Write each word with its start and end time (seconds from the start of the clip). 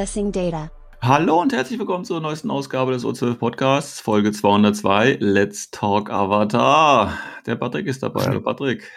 Accessing 0.00 0.32
data. 0.32 0.70
Hallo 1.02 1.42
und 1.42 1.52
herzlich 1.52 1.78
willkommen 1.78 2.06
zur 2.06 2.22
neuesten 2.22 2.50
Ausgabe 2.50 2.92
des 2.92 3.04
O12 3.04 3.34
Podcasts, 3.34 4.00
Folge 4.00 4.32
202, 4.32 5.18
Let's 5.20 5.70
Talk 5.70 6.08
Avatar. 6.08 7.18
Der 7.44 7.56
Patrick 7.56 7.86
ist 7.86 8.02
dabei. 8.02 8.24
Hallo 8.24 8.40
Patrick. 8.40 8.90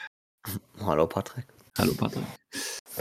Hallo 0.79 1.05
Patrick. 1.05 1.45
Hallo 1.77 1.93
Patrick. 1.93 2.23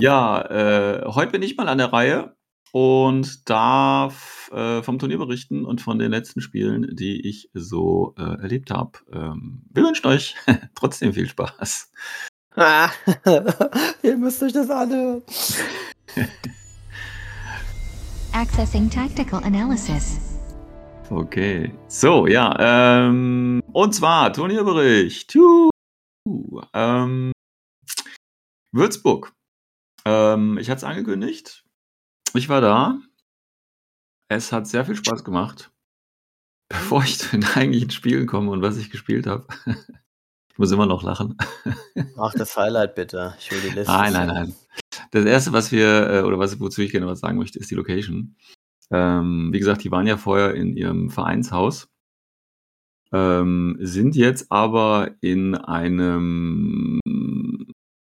Ja, 0.01 0.43
äh, 0.51 1.05
heute 1.15 1.31
bin 1.31 1.43
ich 1.43 1.57
mal 1.57 1.69
an 1.69 1.79
der 1.79 1.93
Reihe 1.93 2.35
und 2.73 3.49
darf 3.49 4.51
äh, 4.53 4.83
vom 4.83 4.99
Turnier 4.99 5.19
berichten 5.19 5.65
und 5.65 5.81
von 5.81 6.01
den 6.01 6.11
letzten 6.11 6.41
Spielen, 6.41 6.89
die 6.97 7.25
ich 7.29 7.51
so 7.55 8.17
äh, 8.19 8.23
erlebt 8.43 8.73
habe. 8.73 8.99
Ähm, 9.13 9.63
wir 9.71 9.85
wünschen 9.85 10.09
euch 10.09 10.35
trotzdem 10.75 11.13
viel 11.13 11.29
Spaß. 11.29 11.93
Ah, 12.57 12.91
ihr 14.03 14.17
müsst 14.17 14.43
euch 14.43 14.53
das 14.53 14.71
anhören. 14.71 15.23
Accessing 18.33 18.89
tactical 18.89 19.43
analysis. 19.45 20.19
Okay. 21.11 21.73
So, 21.89 22.27
ja. 22.27 22.57
Ähm, 22.59 23.63
und 23.73 23.95
zwar 23.95 24.33
Turnierbericht. 24.33 25.35
Juhu. 25.35 25.71
Ähm, 26.73 27.33
Würzburg. 28.73 29.33
Ähm, 30.07 30.57
ich 30.59 30.71
hatte 30.71 30.79
es 30.79 30.85
angekündigt. 30.85 31.65
Ich 32.35 32.49
war 32.49 32.63
da. 32.63 32.99
Es 34.29 34.51
hat 34.51 34.67
sehr 34.67 34.87
viel 34.87 34.97
Spaß 34.97 35.25
gemacht. 35.25 35.71
Bevor 36.71 37.03
ich 37.03 37.19
zu 37.19 37.31
den 37.31 37.45
eigentlichen 37.45 37.91
Spielen 37.91 38.27
komme 38.27 38.51
und 38.51 38.63
was 38.63 38.79
ich 38.79 38.91
gespielt 38.91 39.27
habe. 39.27 39.47
ich 39.67 40.59
muss 40.59 40.73
immer 40.73 40.87
noch 40.87 41.03
lachen. 41.03 41.37
Mach 42.17 42.33
das 42.33 42.57
Highlight 42.57 42.95
bitte. 42.95 43.35
Ich 43.39 43.51
will 43.51 43.61
die 43.61 43.75
Liste. 43.77 43.93
Nein, 43.93 44.15
nein, 44.15 44.27
nein. 44.29 44.55
Das 45.13 45.25
erste, 45.27 45.53
was 45.53 45.71
wir, 45.73 46.11
äh, 46.11 46.23
oder 46.23 46.39
was, 46.39 46.59
wozu 46.59 46.81
ich 46.81 46.91
gerne 46.91 47.07
was 47.07 47.21
sagen 47.21 47.37
möchte, 47.39 47.59
ist 47.59 47.71
die 47.71 47.75
Location. 47.75 48.35
Ähm, 48.91 49.51
wie 49.53 49.59
gesagt, 49.59 49.85
die 49.85 49.91
waren 49.91 50.07
ja 50.07 50.17
vorher 50.17 50.55
in 50.55 50.75
ihrem 50.75 51.11
Vereinshaus, 51.11 51.91
ähm, 53.13 53.77
sind 53.79 54.17
jetzt 54.17 54.51
aber 54.51 55.11
in 55.21 55.55
einem, 55.55 56.99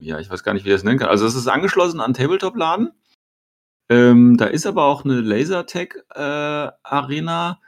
ja, 0.00 0.18
ich 0.18 0.30
weiß 0.30 0.42
gar 0.42 0.54
nicht, 0.54 0.64
wie 0.64 0.70
ich 0.70 0.74
das 0.74 0.84
nennen 0.84 0.98
kann. 0.98 1.10
Also 1.10 1.26
es 1.26 1.34
ist 1.34 1.46
angeschlossen 1.46 2.00
an 2.00 2.14
Tabletop-Laden. 2.14 2.88
Ähm, 3.90 4.38
da 4.38 4.46
ist 4.46 4.64
aber 4.66 4.84
auch 4.84 5.04
eine 5.04 5.20
Lasertech-Arena 5.20 7.60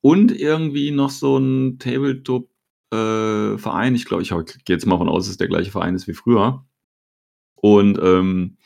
und 0.00 0.32
irgendwie 0.32 0.92
noch 0.92 1.10
so 1.10 1.36
ein 1.36 1.78
Tabletop-Verein. 1.78 3.94
ich 3.94 4.06
glaube, 4.06 4.22
ich 4.22 4.30
gehe 4.30 4.44
jetzt 4.66 4.86
mal 4.86 4.96
von 4.96 5.10
aus, 5.10 5.24
dass 5.24 5.32
es 5.32 5.36
der 5.36 5.48
gleiche 5.48 5.70
Verein 5.70 5.94
ist 5.94 6.08
wie 6.08 6.14
früher. 6.14 6.64
Und 7.60 7.98
ähm, 8.02 8.56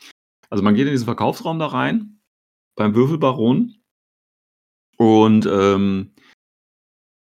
also 0.49 0.63
man 0.63 0.75
geht 0.75 0.85
in 0.85 0.93
diesen 0.93 1.05
Verkaufsraum 1.05 1.59
da 1.59 1.67
rein, 1.67 2.19
beim 2.75 2.95
Würfelbaron. 2.95 3.75
Und 4.97 5.45
ähm, 5.45 6.13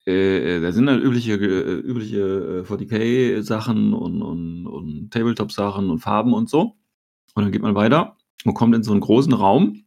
äh, 0.07 0.61
da 0.61 0.73
sind 0.73 0.87
dann 0.87 1.03
übliche, 1.03 1.35
äh, 1.35 1.81
übliche 1.81 2.65
40k-Sachen 2.67 3.93
und, 3.93 4.23
und, 4.23 4.67
und 4.67 5.11
Tabletop-Sachen 5.11 5.91
und 5.91 5.99
Farben 5.99 6.33
und 6.33 6.49
so. 6.49 6.79
Und 7.35 7.45
dann 7.45 7.53
geht 7.53 7.63
man 7.63 7.75
weiter 7.75 8.17
und 8.45 8.55
kommt 8.55 8.75
in 8.75 8.83
so 8.83 8.93
einen 8.93 9.01
großen 9.01 9.35
Raum. 9.35 9.85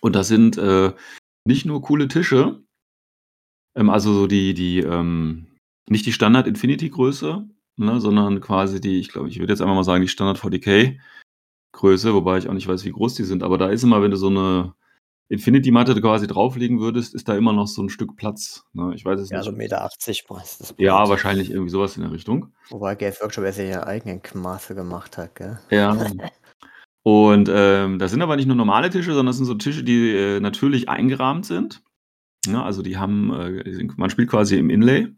Und 0.00 0.14
da 0.14 0.22
sind 0.22 0.56
äh, 0.58 0.92
nicht 1.44 1.66
nur 1.66 1.82
coole 1.82 2.08
Tische, 2.08 2.62
ähm, 3.74 3.90
also 3.90 4.12
so 4.12 4.26
die, 4.26 4.54
die, 4.54 4.78
ähm, 4.78 5.46
nicht 5.88 6.06
die 6.06 6.12
Standard-Infinity-Größe, 6.12 7.48
ne, 7.80 8.00
sondern 8.00 8.40
quasi 8.40 8.80
die, 8.80 9.00
ich 9.00 9.08
glaube, 9.08 9.28
ich 9.28 9.38
würde 9.38 9.52
jetzt 9.52 9.60
einfach 9.60 9.74
mal 9.74 9.84
sagen, 9.84 10.02
die 10.02 10.08
Standard 10.08 10.38
40k-Größe, 10.38 12.14
wobei 12.14 12.38
ich 12.38 12.48
auch 12.48 12.52
nicht 12.52 12.68
weiß, 12.68 12.84
wie 12.84 12.92
groß 12.92 13.14
die 13.14 13.24
sind. 13.24 13.42
Aber 13.42 13.58
da 13.58 13.68
ist 13.68 13.82
immer, 13.82 14.02
wenn 14.02 14.10
du 14.10 14.16
so 14.16 14.28
eine 14.28 14.74
Infinity-Matte 15.30 16.00
quasi 16.00 16.26
drauflegen 16.26 16.80
würdest, 16.80 17.14
ist 17.14 17.28
da 17.28 17.36
immer 17.36 17.52
noch 17.52 17.68
so 17.68 17.82
ein 17.82 17.88
Stück 17.88 18.16
Platz. 18.16 18.64
Ne? 18.72 18.92
Ich 18.94 19.04
weiß 19.04 19.20
es 19.20 19.30
Ja, 19.30 19.38
nicht. 19.38 19.46
so 19.46 19.52
1,80 19.52 19.56
Meter 19.56 19.90
ist 20.42 20.60
das. 20.60 20.74
Ja, 20.78 21.08
wahrscheinlich 21.08 21.50
irgendwie 21.50 21.70
sowas 21.70 21.96
in 21.96 22.02
der 22.02 22.12
Richtung. 22.12 22.52
Wobei 22.70 22.96
Games 22.96 23.20
Workshop 23.20 23.44
es 23.44 23.56
ja 23.56 23.64
ihre 23.64 23.86
eigenen 23.86 24.20
Maße 24.34 24.74
gemacht 24.74 25.16
hat, 25.18 25.36
gell? 25.36 25.58
Ja. 25.70 25.96
Und 27.02 27.48
ähm, 27.50 27.98
das 27.98 28.10
sind 28.10 28.20
aber 28.22 28.36
nicht 28.36 28.46
nur 28.46 28.56
normale 28.56 28.90
Tische, 28.90 29.10
sondern 29.14 29.26
das 29.26 29.36
sind 29.36 29.46
so 29.46 29.54
Tische, 29.54 29.84
die 29.84 30.10
äh, 30.10 30.40
natürlich 30.40 30.88
eingerahmt 30.88 31.46
sind. 31.46 31.82
Ja, 32.46 32.62
also 32.64 32.82
die 32.82 32.98
haben, 32.98 33.32
äh, 33.32 33.88
man 33.96 34.10
spielt 34.10 34.28
quasi 34.28 34.58
im 34.58 34.68
Inlay. 34.68 35.08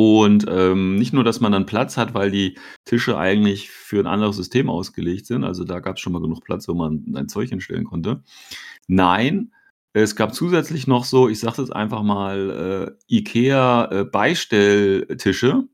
Und 0.00 0.46
ähm, 0.48 0.94
nicht 0.94 1.12
nur, 1.12 1.24
dass 1.24 1.40
man 1.40 1.50
dann 1.50 1.66
Platz 1.66 1.96
hat, 1.96 2.14
weil 2.14 2.30
die 2.30 2.56
Tische 2.84 3.18
eigentlich 3.18 3.70
für 3.70 3.98
ein 3.98 4.06
anderes 4.06 4.36
System 4.36 4.70
ausgelegt 4.70 5.26
sind. 5.26 5.42
Also 5.42 5.64
da 5.64 5.80
gab 5.80 5.96
es 5.96 6.02
schon 6.02 6.12
mal 6.12 6.22
genug 6.22 6.44
Platz, 6.44 6.68
wo 6.68 6.74
man 6.74 7.04
sein 7.12 7.28
Zeug 7.28 7.48
hinstellen 7.48 7.82
konnte. 7.84 8.22
Nein, 8.86 9.52
es 9.94 10.14
gab 10.14 10.34
zusätzlich 10.34 10.86
noch 10.86 11.04
so, 11.04 11.28
ich 11.28 11.40
sage 11.40 11.56
das 11.56 11.72
einfach 11.72 12.04
mal, 12.04 12.96
äh, 13.10 13.12
IKEA-Beistelltische, 13.12 15.64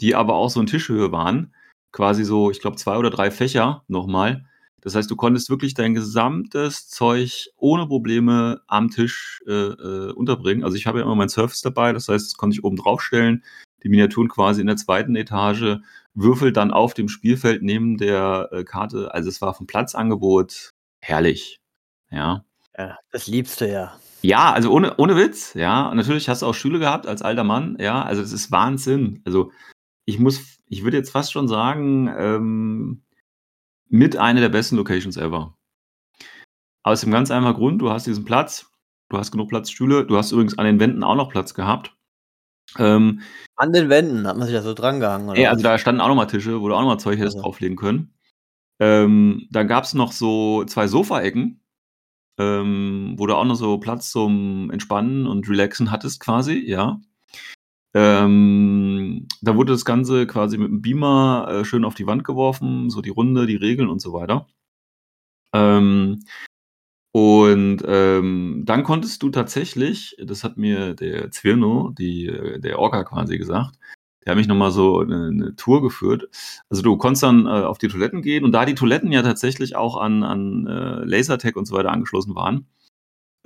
die 0.00 0.14
aber 0.14 0.34
auch 0.34 0.48
so 0.48 0.60
in 0.60 0.66
Tischhöhe 0.66 1.12
waren 1.12 1.52
quasi 1.92 2.24
so, 2.24 2.50
ich 2.50 2.60
glaube, 2.60 2.76
zwei 2.76 2.96
oder 2.96 3.10
drei 3.10 3.30
Fächer 3.30 3.84
nochmal. 3.86 4.46
Das 4.82 4.96
heißt, 4.96 5.10
du 5.10 5.16
konntest 5.16 5.48
wirklich 5.48 5.74
dein 5.74 5.94
gesamtes 5.94 6.88
Zeug 6.88 7.48
ohne 7.56 7.86
Probleme 7.86 8.62
am 8.66 8.90
Tisch 8.90 9.40
äh, 9.46 9.52
äh, 9.52 10.12
unterbringen. 10.12 10.64
Also 10.64 10.76
ich 10.76 10.86
habe 10.86 10.98
ja 10.98 11.04
immer 11.04 11.14
mein 11.14 11.28
Surface 11.28 11.62
dabei, 11.62 11.92
das 11.92 12.08
heißt, 12.08 12.26
das 12.26 12.36
konnte 12.36 12.54
ich 12.54 12.64
oben 12.64 12.76
draufstellen, 12.76 13.44
die 13.84 13.88
Miniaturen 13.88 14.28
quasi 14.28 14.60
in 14.60 14.66
der 14.66 14.76
zweiten 14.76 15.14
Etage, 15.16 15.78
Würfel 16.14 16.52
dann 16.52 16.72
auf 16.72 16.94
dem 16.94 17.08
Spielfeld 17.08 17.62
neben 17.62 17.96
der 17.96 18.48
äh, 18.52 18.64
Karte. 18.64 19.14
Also 19.14 19.28
es 19.28 19.40
war 19.40 19.54
vom 19.54 19.66
Platzangebot 19.66 20.70
herrlich. 21.00 21.60
Ja. 22.10 22.44
Ja, 22.76 22.98
das 23.10 23.26
liebst 23.28 23.60
du 23.60 23.70
ja. 23.70 23.94
Ja, 24.22 24.52
also 24.52 24.70
ohne, 24.70 24.96
ohne 24.98 25.16
Witz, 25.16 25.54
ja. 25.54 25.88
Und 25.88 25.96
natürlich 25.96 26.28
hast 26.28 26.42
du 26.42 26.46
auch 26.46 26.54
Schule 26.54 26.78
gehabt 26.78 27.06
als 27.06 27.22
alter 27.22 27.44
Mann, 27.44 27.76
ja. 27.80 28.02
Also 28.02 28.20
das 28.20 28.32
ist 28.32 28.50
Wahnsinn. 28.50 29.20
Also 29.24 29.52
ich 30.04 30.18
muss, 30.18 30.58
ich 30.68 30.84
würde 30.84 30.96
jetzt 30.96 31.10
fast 31.10 31.32
schon 31.32 31.48
sagen, 31.48 32.12
ähm, 32.16 33.02
mit 33.92 34.16
einer 34.16 34.40
der 34.40 34.48
besten 34.48 34.76
Locations 34.76 35.18
ever. 35.18 35.54
Aus 36.82 37.02
dem 37.02 37.12
ganz 37.12 37.30
einfachen 37.30 37.54
Grund, 37.54 37.82
du 37.82 37.90
hast 37.90 38.06
diesen 38.06 38.24
Platz, 38.24 38.72
du 39.10 39.18
hast 39.18 39.30
genug 39.30 39.50
Platzstühle, 39.50 40.06
du 40.06 40.16
hast 40.16 40.32
übrigens 40.32 40.56
an 40.58 40.64
den 40.64 40.80
Wänden 40.80 41.04
auch 41.04 41.14
noch 41.14 41.28
Platz 41.28 41.52
gehabt. 41.52 41.94
Ähm, 42.78 43.20
An 43.54 43.72
den 43.72 43.90
Wänden 43.90 44.26
hat 44.26 44.38
man 44.38 44.46
sich 44.46 44.56
da 44.56 44.62
so 44.62 44.72
dran 44.72 44.98
gehangen. 44.98 45.28
Oder 45.28 45.38
Ey, 45.38 45.46
also 45.46 45.62
da 45.62 45.76
standen 45.76 46.00
auch 46.00 46.08
nochmal 46.08 46.26
Tische, 46.26 46.62
wo 46.62 46.68
du 46.68 46.74
auch 46.74 46.80
nochmal 46.80 47.00
Zeug 47.00 47.18
hättest 47.18 47.36
Also. 47.36 47.42
drauflegen 47.42 47.76
können. 47.76 48.14
Ähm, 48.80 49.46
dann 49.50 49.68
gab 49.68 49.84
es 49.84 49.92
noch 49.92 50.10
so 50.10 50.64
zwei 50.64 50.88
Sofaecken, 50.88 51.60
ähm, 52.38 53.14
wo 53.18 53.26
du 53.26 53.36
auch 53.36 53.44
noch 53.44 53.56
so 53.56 53.76
Platz 53.76 54.10
zum 54.10 54.70
Entspannen 54.70 55.26
und 55.26 55.48
Relaxen 55.50 55.90
hattest 55.90 56.18
quasi, 56.20 56.64
ja. 56.66 56.98
Ähm, 57.94 59.28
da 59.42 59.56
wurde 59.56 59.72
das 59.72 59.84
Ganze 59.84 60.26
quasi 60.26 60.56
mit 60.58 60.68
einem 60.68 60.82
Beamer 60.82 61.48
äh, 61.50 61.64
schön 61.64 61.84
auf 61.84 61.94
die 61.94 62.06
Wand 62.06 62.24
geworfen, 62.24 62.90
so 62.90 63.02
die 63.02 63.10
Runde, 63.10 63.46
die 63.46 63.56
Regeln 63.56 63.88
und 63.88 64.00
so 64.00 64.12
weiter. 64.12 64.46
Ähm, 65.54 66.24
und 67.12 67.82
ähm, 67.86 68.62
dann 68.64 68.84
konntest 68.84 69.22
du 69.22 69.28
tatsächlich, 69.30 70.16
das 70.18 70.44
hat 70.44 70.56
mir 70.56 70.94
der 70.94 71.30
Zwirno, 71.30 71.90
die, 71.90 72.26
äh, 72.26 72.58
der 72.58 72.78
Orca 72.78 73.04
quasi 73.04 73.36
gesagt, 73.36 73.78
der 74.24 74.32
hat 74.32 74.38
mich 74.38 74.46
nochmal 74.48 74.70
so 74.70 75.00
eine, 75.00 75.26
eine 75.26 75.56
Tour 75.56 75.82
geführt. 75.82 76.28
Also 76.70 76.82
du 76.82 76.96
konntest 76.96 77.22
dann 77.24 77.46
äh, 77.46 77.50
auf 77.50 77.78
die 77.78 77.88
Toiletten 77.88 78.22
gehen 78.22 78.44
und 78.44 78.52
da 78.52 78.64
die 78.64 78.74
Toiletten 78.74 79.12
ja 79.12 79.22
tatsächlich 79.22 79.76
auch 79.76 79.96
an, 79.98 80.22
an 80.22 80.66
äh, 80.66 81.04
Lasertech 81.04 81.56
und 81.56 81.66
so 81.66 81.74
weiter 81.76 81.92
angeschlossen 81.92 82.34
waren, 82.34 82.66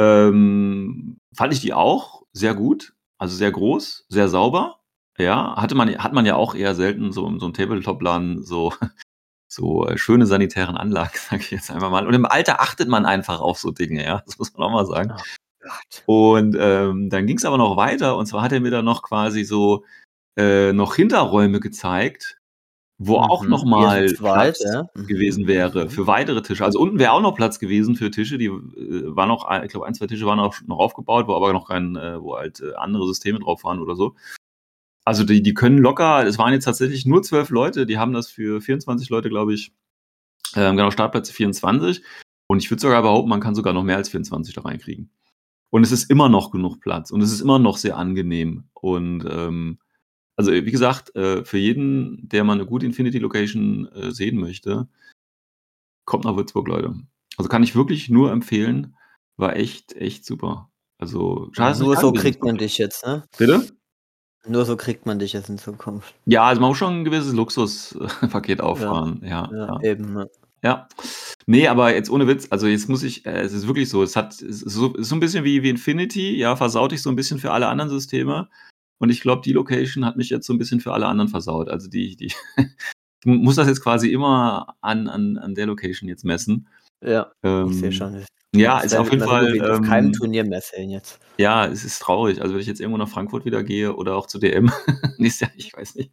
ähm, 0.00 1.18
fand 1.34 1.52
ich 1.52 1.60
die 1.60 1.74
auch 1.74 2.24
sehr 2.32 2.54
gut. 2.54 2.94
Also 3.18 3.36
sehr 3.36 3.50
groß, 3.50 4.06
sehr 4.08 4.28
sauber. 4.28 4.80
Ja, 5.18 5.56
hatte 5.56 5.74
man, 5.74 5.96
hat 5.98 6.12
man 6.12 6.26
ja 6.26 6.36
auch 6.36 6.54
eher 6.54 6.74
selten 6.74 7.12
so, 7.12 7.22
so 7.38 7.46
einem 7.46 7.54
Tabletop-Laden 7.54 8.42
so, 8.44 8.72
so 9.48 9.86
äh, 9.86 9.96
schöne 9.96 10.26
sanitären 10.26 10.76
Anlagen, 10.76 11.12
sag 11.30 11.40
ich 11.40 11.50
jetzt 11.50 11.70
einfach 11.70 11.90
mal. 11.90 12.06
Und 12.06 12.14
im 12.14 12.26
Alter 12.26 12.60
achtet 12.60 12.88
man 12.88 13.06
einfach 13.06 13.40
auf 13.40 13.58
so 13.58 13.70
Dinge, 13.70 14.04
ja. 14.04 14.22
Das 14.26 14.38
muss 14.38 14.52
man 14.54 14.66
auch 14.66 14.72
mal 14.72 14.86
sagen. 14.86 15.14
Und 16.06 16.56
ähm, 16.60 17.10
dann 17.10 17.26
ging 17.26 17.38
es 17.38 17.44
aber 17.44 17.58
noch 17.58 17.76
weiter 17.76 18.16
und 18.16 18.26
zwar 18.26 18.42
hat 18.42 18.52
er 18.52 18.60
mir 18.60 18.70
dann 18.70 18.84
noch 18.84 19.02
quasi 19.02 19.42
so 19.44 19.84
äh, 20.36 20.72
noch 20.72 20.94
Hinterräume 20.94 21.58
gezeigt, 21.58 22.35
wo 22.98 23.16
auch 23.18 23.42
Mhm. 23.42 23.50
nochmal 23.50 24.08
zu 24.08 24.16
zweit, 24.16 24.56
Platz 24.58 24.64
ja? 24.64 24.88
Mhm. 24.94 25.06
gewesen 25.06 25.46
wäre 25.46 25.84
Mhm. 25.84 25.90
für 25.90 26.06
weitere 26.06 26.42
Tische. 26.42 26.64
Also 26.64 26.80
unten 26.80 26.98
wäre 26.98 27.12
auch 27.12 27.20
noch 27.20 27.34
Platz 27.36 27.58
gewesen 27.58 27.94
für 27.94 28.10
Tische, 28.10 28.38
die 28.38 28.46
äh, 28.46 29.14
waren 29.16 29.28
noch, 29.28 29.50
ich 29.62 29.70
glaube, 29.70 29.86
ein, 29.86 29.94
zwei 29.94 30.06
Tische 30.06 30.26
waren 30.26 30.40
auch 30.40 30.54
noch 30.66 30.78
aufgebaut, 30.78 31.26
wo 31.28 31.34
aber 31.34 31.52
noch 31.52 31.68
kein, 31.68 31.96
äh, 31.96 32.20
wo 32.22 32.36
halt 32.36 32.60
äh, 32.60 32.74
andere 32.76 33.06
Systeme 33.06 33.38
drauf 33.38 33.64
waren 33.64 33.80
oder 33.80 33.96
so. 33.96 34.14
Also 35.04 35.24
die, 35.24 35.42
die 35.42 35.54
können 35.54 35.78
locker, 35.78 36.26
es 36.26 36.38
waren 36.38 36.52
jetzt 36.52 36.64
tatsächlich 36.64 37.06
nur 37.06 37.22
zwölf 37.22 37.50
Leute, 37.50 37.86
die 37.86 37.98
haben 37.98 38.12
das 38.12 38.28
für 38.28 38.60
24 38.60 39.08
Leute, 39.10 39.28
glaube 39.28 39.54
ich, 39.54 39.72
ähm, 40.56 40.76
genau, 40.76 40.90
Startplätze 40.90 41.32
24. 41.32 42.02
Und 42.48 42.58
ich 42.62 42.70
würde 42.70 42.80
sogar 42.80 43.02
behaupten, 43.02 43.28
man 43.28 43.40
kann 43.40 43.54
sogar 43.54 43.72
noch 43.72 43.82
mehr 43.84 43.96
als 43.96 44.08
24 44.08 44.54
da 44.54 44.62
reinkriegen. 44.62 45.10
Und 45.70 45.82
es 45.82 45.92
ist 45.92 46.10
immer 46.10 46.28
noch 46.28 46.50
genug 46.50 46.80
Platz 46.80 47.10
und 47.10 47.20
es 47.20 47.32
ist 47.32 47.40
immer 47.40 47.58
noch 47.58 47.76
sehr 47.76 47.96
angenehm. 47.98 48.64
Und 48.72 49.24
ähm, 49.30 49.78
also 50.36 50.52
wie 50.52 50.70
gesagt, 50.70 51.14
äh, 51.16 51.44
für 51.44 51.58
jeden, 51.58 52.28
der 52.28 52.44
mal 52.44 52.52
eine 52.52 52.66
gute 52.66 52.86
Infinity 52.86 53.18
Location 53.18 53.88
äh, 53.92 54.10
sehen 54.10 54.38
möchte, 54.38 54.88
kommt 56.04 56.24
nach 56.24 56.36
Würzburg, 56.36 56.68
Leute. 56.68 56.94
Also 57.36 57.48
kann 57.48 57.62
ich 57.62 57.74
wirklich 57.74 58.08
nur 58.08 58.30
empfehlen. 58.30 58.96
War 59.36 59.56
echt, 59.56 59.94
echt 59.94 60.24
super. 60.24 60.70
Also 60.98 61.50
schade, 61.52 61.78
Nur 61.78 61.96
so 61.96 62.12
kriegt 62.12 62.42
man 62.42 62.56
dich 62.56 62.78
jetzt, 62.78 63.04
ne? 63.04 63.24
Bitte? 63.36 63.66
Nur 64.46 64.64
so 64.64 64.76
kriegt 64.76 65.06
man 65.06 65.18
dich 65.18 65.32
jetzt 65.32 65.48
in 65.50 65.58
Zukunft. 65.58 66.14
Ja, 66.24 66.44
also 66.44 66.60
man 66.60 66.70
muss 66.70 66.78
schon 66.78 67.00
ein 67.00 67.04
gewisses 67.04 67.32
Luxuspaket 67.32 68.60
auffahren. 68.62 69.20
Ja, 69.22 69.50
Ja, 69.52 69.66
ja. 69.66 69.80
eben. 69.82 70.14
Ne? 70.14 70.30
Ja. 70.62 70.88
Nee, 71.46 71.68
aber 71.68 71.94
jetzt 71.94 72.10
ohne 72.10 72.26
Witz, 72.26 72.48
also 72.50 72.66
jetzt 72.66 72.88
muss 72.88 73.02
ich, 73.02 73.26
äh, 73.26 73.40
es 73.40 73.52
ist 73.52 73.66
wirklich 73.66 73.88
so, 73.88 74.02
es 74.02 74.16
hat, 74.16 74.32
es 74.34 74.62
ist 74.62 74.72
so, 74.72 74.94
es 74.94 75.02
ist 75.02 75.08
so 75.10 75.16
ein 75.16 75.20
bisschen 75.20 75.44
wie, 75.44 75.62
wie 75.62 75.70
Infinity, 75.70 76.36
ja, 76.36 76.56
versaut 76.56 76.92
ich 76.92 77.02
so 77.02 77.10
ein 77.10 77.16
bisschen 77.16 77.38
für 77.38 77.52
alle 77.52 77.68
anderen 77.68 77.90
Systeme. 77.90 78.48
Und 78.98 79.10
ich 79.10 79.20
glaube, 79.20 79.42
die 79.44 79.52
Location 79.52 80.04
hat 80.04 80.16
mich 80.16 80.30
jetzt 80.30 80.46
so 80.46 80.52
ein 80.54 80.58
bisschen 80.58 80.80
für 80.80 80.92
alle 80.92 81.06
anderen 81.06 81.28
versaut. 81.28 81.68
Also 81.68 81.88
die, 81.88 82.16
die, 82.16 82.32
ich 82.56 82.66
muss 83.24 83.56
das 83.56 83.68
jetzt 83.68 83.82
quasi 83.82 84.10
immer 84.10 84.74
an, 84.80 85.08
an, 85.08 85.36
an 85.38 85.54
der 85.54 85.66
Location 85.66 86.08
jetzt 86.08 86.24
messen. 86.24 86.68
Ja, 87.02 87.30
Ähm, 87.42 87.70
ich 87.70 87.78
sehe 87.78 87.92
schon. 87.92 88.24
Ja, 88.54 88.78
ist 88.80 88.94
auf 88.96 89.10
jeden 89.12 89.24
Fall. 89.24 89.52
wie 89.52 89.60
auf 89.60 89.82
keinem 89.82 90.06
Ähm, 90.06 90.12
Turnier 90.12 90.44
mehr 90.44 90.62
sehen 90.62 90.88
jetzt. 90.88 91.18
ja, 91.36 91.66
es 91.66 91.84
ist 91.84 92.00
traurig. 92.00 92.40
Also 92.40 92.54
wenn 92.54 92.60
ich 92.60 92.66
jetzt 92.66 92.80
irgendwo 92.80 92.96
nach 92.96 93.08
Frankfurt 93.08 93.44
wieder 93.44 93.62
gehe 93.62 93.94
oder 93.94 94.16
auch 94.16 94.26
zu 94.26 94.38
DM, 94.38 94.70
nächstes 95.18 95.40
Jahr, 95.40 95.50
ich 95.56 95.74
weiß 95.76 95.96
nicht, 95.96 96.10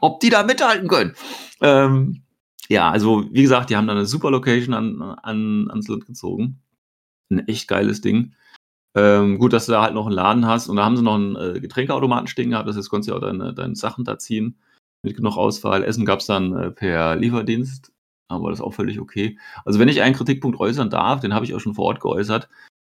ob 0.00 0.18
die 0.18 0.30
da 0.30 0.42
mithalten 0.42 0.88
können. 0.88 1.14
Ähm, 1.60 2.22
ja, 2.68 2.90
also 2.90 3.24
wie 3.30 3.42
gesagt, 3.42 3.70
die 3.70 3.76
haben 3.76 3.86
da 3.86 3.92
eine 3.92 4.06
super 4.06 4.32
Location 4.32 4.74
an, 4.74 5.00
an, 5.00 5.68
ans 5.70 5.86
Land 5.86 6.06
gezogen. 6.06 6.60
Ein 7.30 7.46
echt 7.46 7.68
geiles 7.68 8.00
Ding. 8.00 8.34
Ähm, 8.96 9.38
gut, 9.38 9.52
dass 9.52 9.66
du 9.66 9.72
da 9.72 9.82
halt 9.82 9.92
noch 9.92 10.06
einen 10.06 10.14
Laden 10.14 10.46
hast 10.46 10.68
und 10.68 10.76
da 10.76 10.84
haben 10.84 10.96
sie 10.96 11.02
noch 11.02 11.16
einen 11.16 11.36
äh, 11.36 11.60
Getränkeautomaten 11.60 12.28
stehen 12.28 12.50
gehabt, 12.50 12.66
das 12.66 12.78
heißt, 12.78 12.88
konntest 12.88 13.08
du 13.08 13.12
ja 13.12 13.18
auch 13.18 13.22
deine, 13.22 13.52
deine 13.52 13.76
Sachen 13.76 14.04
da 14.04 14.18
ziehen. 14.18 14.58
Mit 15.02 15.16
genug 15.16 15.36
Auswahl. 15.36 15.84
Essen 15.84 16.06
gab 16.06 16.20
es 16.20 16.26
dann 16.26 16.56
äh, 16.56 16.70
per 16.70 17.14
Lieferdienst, 17.14 17.92
aber 18.28 18.48
das 18.48 18.60
ist 18.60 18.64
auch 18.64 18.72
völlig 18.72 18.98
okay. 18.98 19.38
Also 19.66 19.78
wenn 19.78 19.88
ich 19.88 20.00
einen 20.00 20.14
Kritikpunkt 20.14 20.58
äußern 20.58 20.88
darf, 20.88 21.20
den 21.20 21.34
habe 21.34 21.44
ich 21.44 21.54
auch 21.54 21.60
schon 21.60 21.74
vor 21.74 21.84
Ort 21.84 22.00
geäußert. 22.00 22.48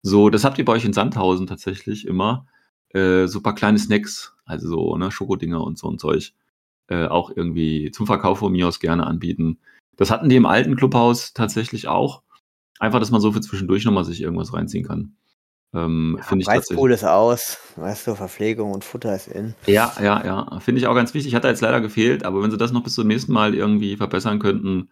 So, 0.02 0.30
das 0.30 0.46
habt 0.46 0.58
ihr 0.58 0.66
bei 0.66 0.72
euch 0.72 0.86
in 0.86 0.94
Sandhausen 0.94 1.48
tatsächlich 1.48 2.08
immer. 2.08 2.48
Äh, 2.94 3.28
so 3.28 3.40
ein 3.40 3.44
paar 3.44 3.56
kleine 3.56 3.78
Snacks, 3.78 4.34
also 4.46 4.70
so, 4.70 4.98
ne, 4.98 5.12
Schokodinger 5.12 5.62
und 5.62 5.78
so 5.78 5.90
ein 5.92 6.00
Zeug. 6.00 6.34
Äh, 6.88 7.08
auch 7.08 7.30
irgendwie 7.36 7.92
zum 7.92 8.08
Verkauf 8.08 8.40
von 8.40 8.54
mir 8.54 8.68
aus 8.70 8.80
gerne 8.80 9.06
anbieten. 9.06 9.60
Das 9.98 10.12
hatten 10.12 10.30
die 10.30 10.38
im 10.38 10.46
alten 10.46 10.78
Clubhaus 10.78 11.34
tatsächlich 11.34 11.90
auch. 11.90 12.24
Einfach, 12.80 13.00
dass 13.00 13.12
man 13.12 13.20
so 13.20 13.34
für 13.34 13.42
zwischendurch 13.42 13.84
nochmal 13.84 14.06
sich 14.06 14.22
irgendwas 14.22 14.54
reinziehen 14.54 14.86
kann. 14.86 15.18
Ähm, 15.74 16.16
Ja, 16.18 16.38
ich 16.38 16.46
tatsächlich. 16.46 16.92
ist 16.92 17.04
aus. 17.04 17.58
Weißt 17.76 18.08
du, 18.08 18.16
Verpflegung 18.16 18.72
und 18.72 18.84
Futter 18.84 19.16
ist 19.16 19.28
in. 19.28 19.54
Ja, 19.68 19.94
ja, 20.02 20.26
ja. 20.26 20.60
Finde 20.60 20.80
ich 20.80 20.88
auch 20.88 20.96
ganz 20.96 21.14
wichtig. 21.14 21.36
Hat 21.36 21.44
da 21.44 21.50
jetzt 21.50 21.62
leider 21.62 21.82
gefehlt, 21.82 22.26
aber 22.26 22.42
wenn 22.42 22.52
sie 22.52 22.58
das 22.58 22.72
noch 22.72 22.84
bis 22.84 22.96
zum 22.96 23.08
nächsten 23.08 23.34
Mal 23.34 23.54
irgendwie 23.54 23.98
verbessern 23.98 24.40
könnten, 24.40 24.90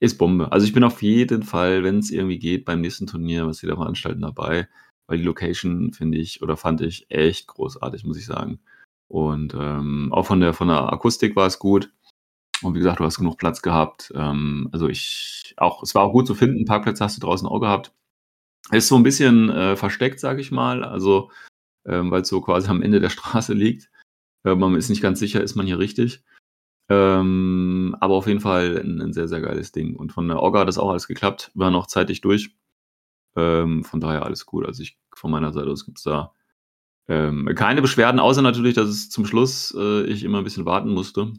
ist 0.00 0.18
Bombe. 0.18 0.52
Also 0.52 0.66
ich 0.66 0.72
bin 0.72 0.84
auf 0.84 1.02
jeden 1.02 1.42
Fall, 1.42 1.82
wenn 1.82 1.98
es 1.98 2.10
irgendwie 2.10 2.38
geht, 2.38 2.64
beim 2.64 2.80
nächsten 2.80 3.06
Turnier, 3.06 3.46
was 3.46 3.58
sie 3.58 3.66
da 3.66 3.76
veranstalten, 3.76 4.22
dabei. 4.22 4.68
Weil 5.08 5.18
die 5.18 5.24
Location 5.24 5.92
finde 5.92 6.18
ich 6.18 6.42
oder 6.42 6.56
fand 6.56 6.80
ich 6.82 7.10
echt 7.10 7.48
großartig, 7.48 8.04
muss 8.04 8.18
ich 8.18 8.26
sagen. 8.26 8.60
Und 9.08 9.54
ähm, 9.54 10.12
auch 10.12 10.26
von 10.26 10.40
der, 10.40 10.52
von 10.52 10.68
der 10.68 10.92
Akustik 10.92 11.34
war 11.34 11.46
es 11.46 11.58
gut. 11.58 11.90
Und 12.62 12.74
wie 12.74 12.78
gesagt, 12.78 13.00
du 13.00 13.04
hast 13.04 13.18
genug 13.18 13.38
Platz 13.38 13.62
gehabt. 13.62 14.12
Ähm, 14.14 14.68
also 14.72 14.88
ich 14.88 15.54
auch, 15.56 15.82
es 15.82 15.94
war 15.94 16.02
auch 16.02 16.12
gut 16.12 16.26
zu 16.26 16.34
finden. 16.34 16.64
Parkplätze 16.64 17.02
hast 17.02 17.16
du 17.16 17.26
draußen 17.26 17.48
auch 17.48 17.60
gehabt. 17.60 17.92
Ist 18.70 18.88
so 18.88 18.96
ein 18.96 19.02
bisschen 19.02 19.48
äh, 19.50 19.76
versteckt, 19.76 20.20
sage 20.20 20.40
ich 20.40 20.50
mal. 20.50 20.84
Also, 20.84 21.30
ähm, 21.86 22.10
weil 22.10 22.22
es 22.22 22.28
so 22.28 22.40
quasi 22.40 22.68
am 22.68 22.82
Ende 22.82 23.00
der 23.00 23.10
Straße 23.10 23.54
liegt. 23.54 23.90
Äh, 24.44 24.54
man 24.54 24.74
ist 24.76 24.88
nicht 24.90 25.00
ganz 25.02 25.18
sicher, 25.18 25.42
ist 25.42 25.54
man 25.56 25.66
hier 25.66 25.78
richtig. 25.78 26.22
Ähm, 26.90 27.96
aber 28.00 28.14
auf 28.14 28.26
jeden 28.26 28.40
Fall 28.40 28.78
ein, 28.82 29.00
ein 29.00 29.12
sehr, 29.12 29.28
sehr 29.28 29.40
geiles 29.40 29.72
Ding. 29.72 29.94
Und 29.96 30.12
von 30.12 30.26
der 30.28 30.40
Orga 30.40 30.60
hat 30.60 30.68
das 30.68 30.78
auch 30.78 30.90
alles 30.90 31.06
geklappt. 31.06 31.50
Wir 31.54 31.64
waren 31.66 31.72
noch 31.72 31.86
zeitig 31.86 32.20
durch. 32.20 32.54
Ähm, 33.36 33.84
von 33.84 34.00
daher 34.00 34.24
alles 34.24 34.46
gut. 34.46 34.66
Also 34.66 34.82
ich 34.82 34.98
von 35.14 35.30
meiner 35.30 35.52
Seite 35.52 35.68
aus 35.70 35.84
gibt 35.84 35.98
es 35.98 36.04
da 36.04 36.32
ähm, 37.08 37.50
keine 37.54 37.82
Beschwerden, 37.82 38.20
außer 38.20 38.42
natürlich, 38.42 38.74
dass 38.74 38.88
es 38.88 39.10
zum 39.10 39.24
Schluss 39.26 39.74
äh, 39.78 40.04
ich 40.04 40.24
immer 40.24 40.38
ein 40.38 40.44
bisschen 40.44 40.66
warten 40.66 40.90
musste. 40.90 41.32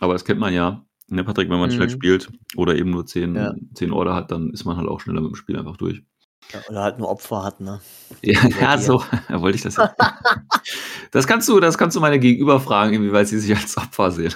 Aber 0.00 0.12
das 0.14 0.24
kennt 0.24 0.40
man 0.40 0.52
ja. 0.54 0.84
Ne, 1.08 1.24
Patrick, 1.24 1.50
wenn 1.50 1.60
man 1.60 1.70
schnell 1.70 1.88
Mhm. 1.88 1.92
spielt 1.92 2.32
oder 2.56 2.74
eben 2.76 2.90
nur 2.90 3.04
10, 3.06 3.34
Ja. 3.36 3.54
10 3.74 3.92
Order 3.92 4.14
hat, 4.14 4.30
dann 4.30 4.50
ist 4.50 4.64
man 4.64 4.76
halt 4.76 4.88
auch 4.88 5.00
schneller 5.00 5.20
mit 5.20 5.30
dem 5.30 5.34
Spiel 5.36 5.56
einfach 5.58 5.76
durch. 5.76 6.02
Ja, 6.52 6.60
oder 6.68 6.82
halt 6.82 6.98
nur 6.98 7.08
Opfer 7.08 7.44
hat, 7.44 7.60
ne? 7.60 7.80
Ja, 8.22 8.46
ja 8.60 8.78
so 8.78 9.02
wollte 9.28 9.56
ich 9.56 9.62
das 9.62 9.76
jetzt. 9.76 9.94
das 11.10 11.26
kannst 11.26 11.48
du, 11.48 11.60
das 11.60 11.78
kannst 11.78 11.96
du 11.96 12.00
meine 12.00 12.18
Gegenüber 12.18 12.60
fragen, 12.60 12.94
inwieweit 12.94 13.28
sie 13.28 13.38
sich 13.38 13.56
als 13.56 13.76
Opfer 13.76 14.10
sehen. 14.10 14.34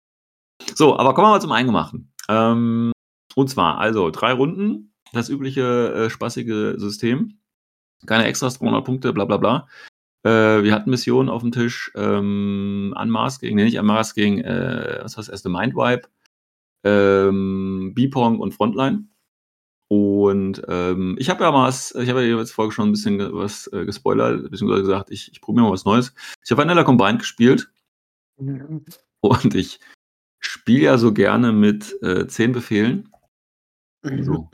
so, 0.74 0.98
aber 0.98 1.14
kommen 1.14 1.26
wir 1.26 1.32
mal 1.32 1.40
zum 1.40 1.52
Eingemachten. 1.52 2.12
Ähm, 2.28 2.92
und 3.34 3.48
zwar, 3.48 3.78
also 3.78 4.10
drei 4.10 4.32
Runden, 4.32 4.92
das 5.12 5.28
übliche 5.28 5.94
äh, 5.94 6.10
spaßige 6.10 6.74
System. 6.76 7.38
Keine 8.06 8.24
Extras, 8.24 8.58
300 8.58 8.84
Punkte, 8.84 9.12
bla 9.12 9.24
bla 9.24 9.38
bla. 9.38 9.68
Äh, 10.24 10.62
wir 10.62 10.74
hatten 10.74 10.90
Missionen 10.90 11.28
auf 11.28 11.42
dem 11.42 11.52
Tisch, 11.52 11.90
ähm, 11.94 12.94
Unmask 13.00 13.42
nee, 13.42 13.52
nicht 13.52 13.78
Unmask 13.78 14.14
gegen, 14.14 14.40
äh, 14.40 15.00
was 15.02 15.14
das 15.14 15.28
erste, 15.28 15.48
Mindwipe, 15.48 16.08
ähm, 16.84 17.92
B-Pong 17.94 18.38
und 18.40 18.52
Frontline. 18.52 19.08
Und 19.88 20.62
ähm, 20.68 21.16
ich 21.18 21.30
habe 21.30 21.44
ja 21.44 21.50
mal, 21.50 21.66
was- 21.66 21.94
ich 21.94 22.10
habe 22.10 22.22
ja 22.24 22.36
jetzt 22.36 22.52
Folge 22.52 22.72
schon 22.72 22.88
ein 22.88 22.92
bisschen 22.92 23.18
was 23.34 23.68
äh, 23.72 23.86
gespoilert, 23.86 24.50
beziehungsweise 24.50 24.82
gesagt, 24.82 25.10
ich, 25.10 25.32
ich 25.32 25.40
probiere 25.40 25.64
mal 25.64 25.72
was 25.72 25.86
Neues. 25.86 26.12
Ich 26.44 26.50
habe 26.50 26.60
Vanilla 26.60 26.84
Combined 26.84 27.20
gespielt 27.20 27.70
und 28.36 29.54
ich 29.54 29.80
spiele 30.40 30.80
ja 30.80 30.98
so 30.98 31.12
gerne 31.12 31.52
mit 31.52 31.96
äh, 32.02 32.26
zehn 32.26 32.52
Befehlen. 32.52 33.08
So. 34.20 34.50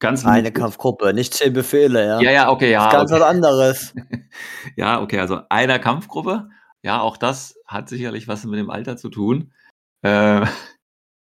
Ganz 0.00 0.26
Eine. 0.26 0.52
Kampfgruppe, 0.52 1.14
nicht 1.14 1.32
zehn 1.32 1.52
Befehle, 1.54 2.06
ja. 2.06 2.20
Ja, 2.20 2.30
ja, 2.30 2.50
okay, 2.50 2.70
ja. 2.70 2.84
Das 2.84 2.88
ist 2.88 2.98
ganz 2.98 3.12
okay. 3.12 3.20
was 3.20 3.26
anderes. 3.28 3.94
Ja, 4.76 5.00
okay, 5.00 5.18
also 5.20 5.40
einer 5.48 5.78
Kampfgruppe. 5.78 6.50
Ja, 6.82 7.00
auch 7.00 7.16
das 7.16 7.56
hat 7.66 7.88
sicherlich 7.88 8.28
was 8.28 8.44
mit 8.44 8.58
dem 8.58 8.68
Alter 8.70 8.96
zu 8.96 9.08
tun. 9.08 9.52
Äh, 10.02 10.44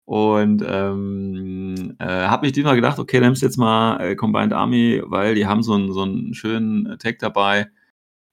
und 0.04 0.64
ähm, 0.66 1.94
äh, 1.98 2.04
habe 2.06 2.46
mich 2.46 2.52
diesmal 2.52 2.74
gedacht, 2.74 2.98
okay, 2.98 3.20
nimmst 3.20 3.42
jetzt 3.42 3.56
mal 3.56 4.00
äh, 4.00 4.16
Combined 4.16 4.52
Army, 4.52 5.02
weil 5.04 5.34
die 5.34 5.46
haben 5.46 5.62
so 5.62 5.74
einen, 5.74 5.92
so 5.92 6.02
einen 6.02 6.34
schönen 6.34 6.98
Tag 6.98 7.18
dabei, 7.20 7.70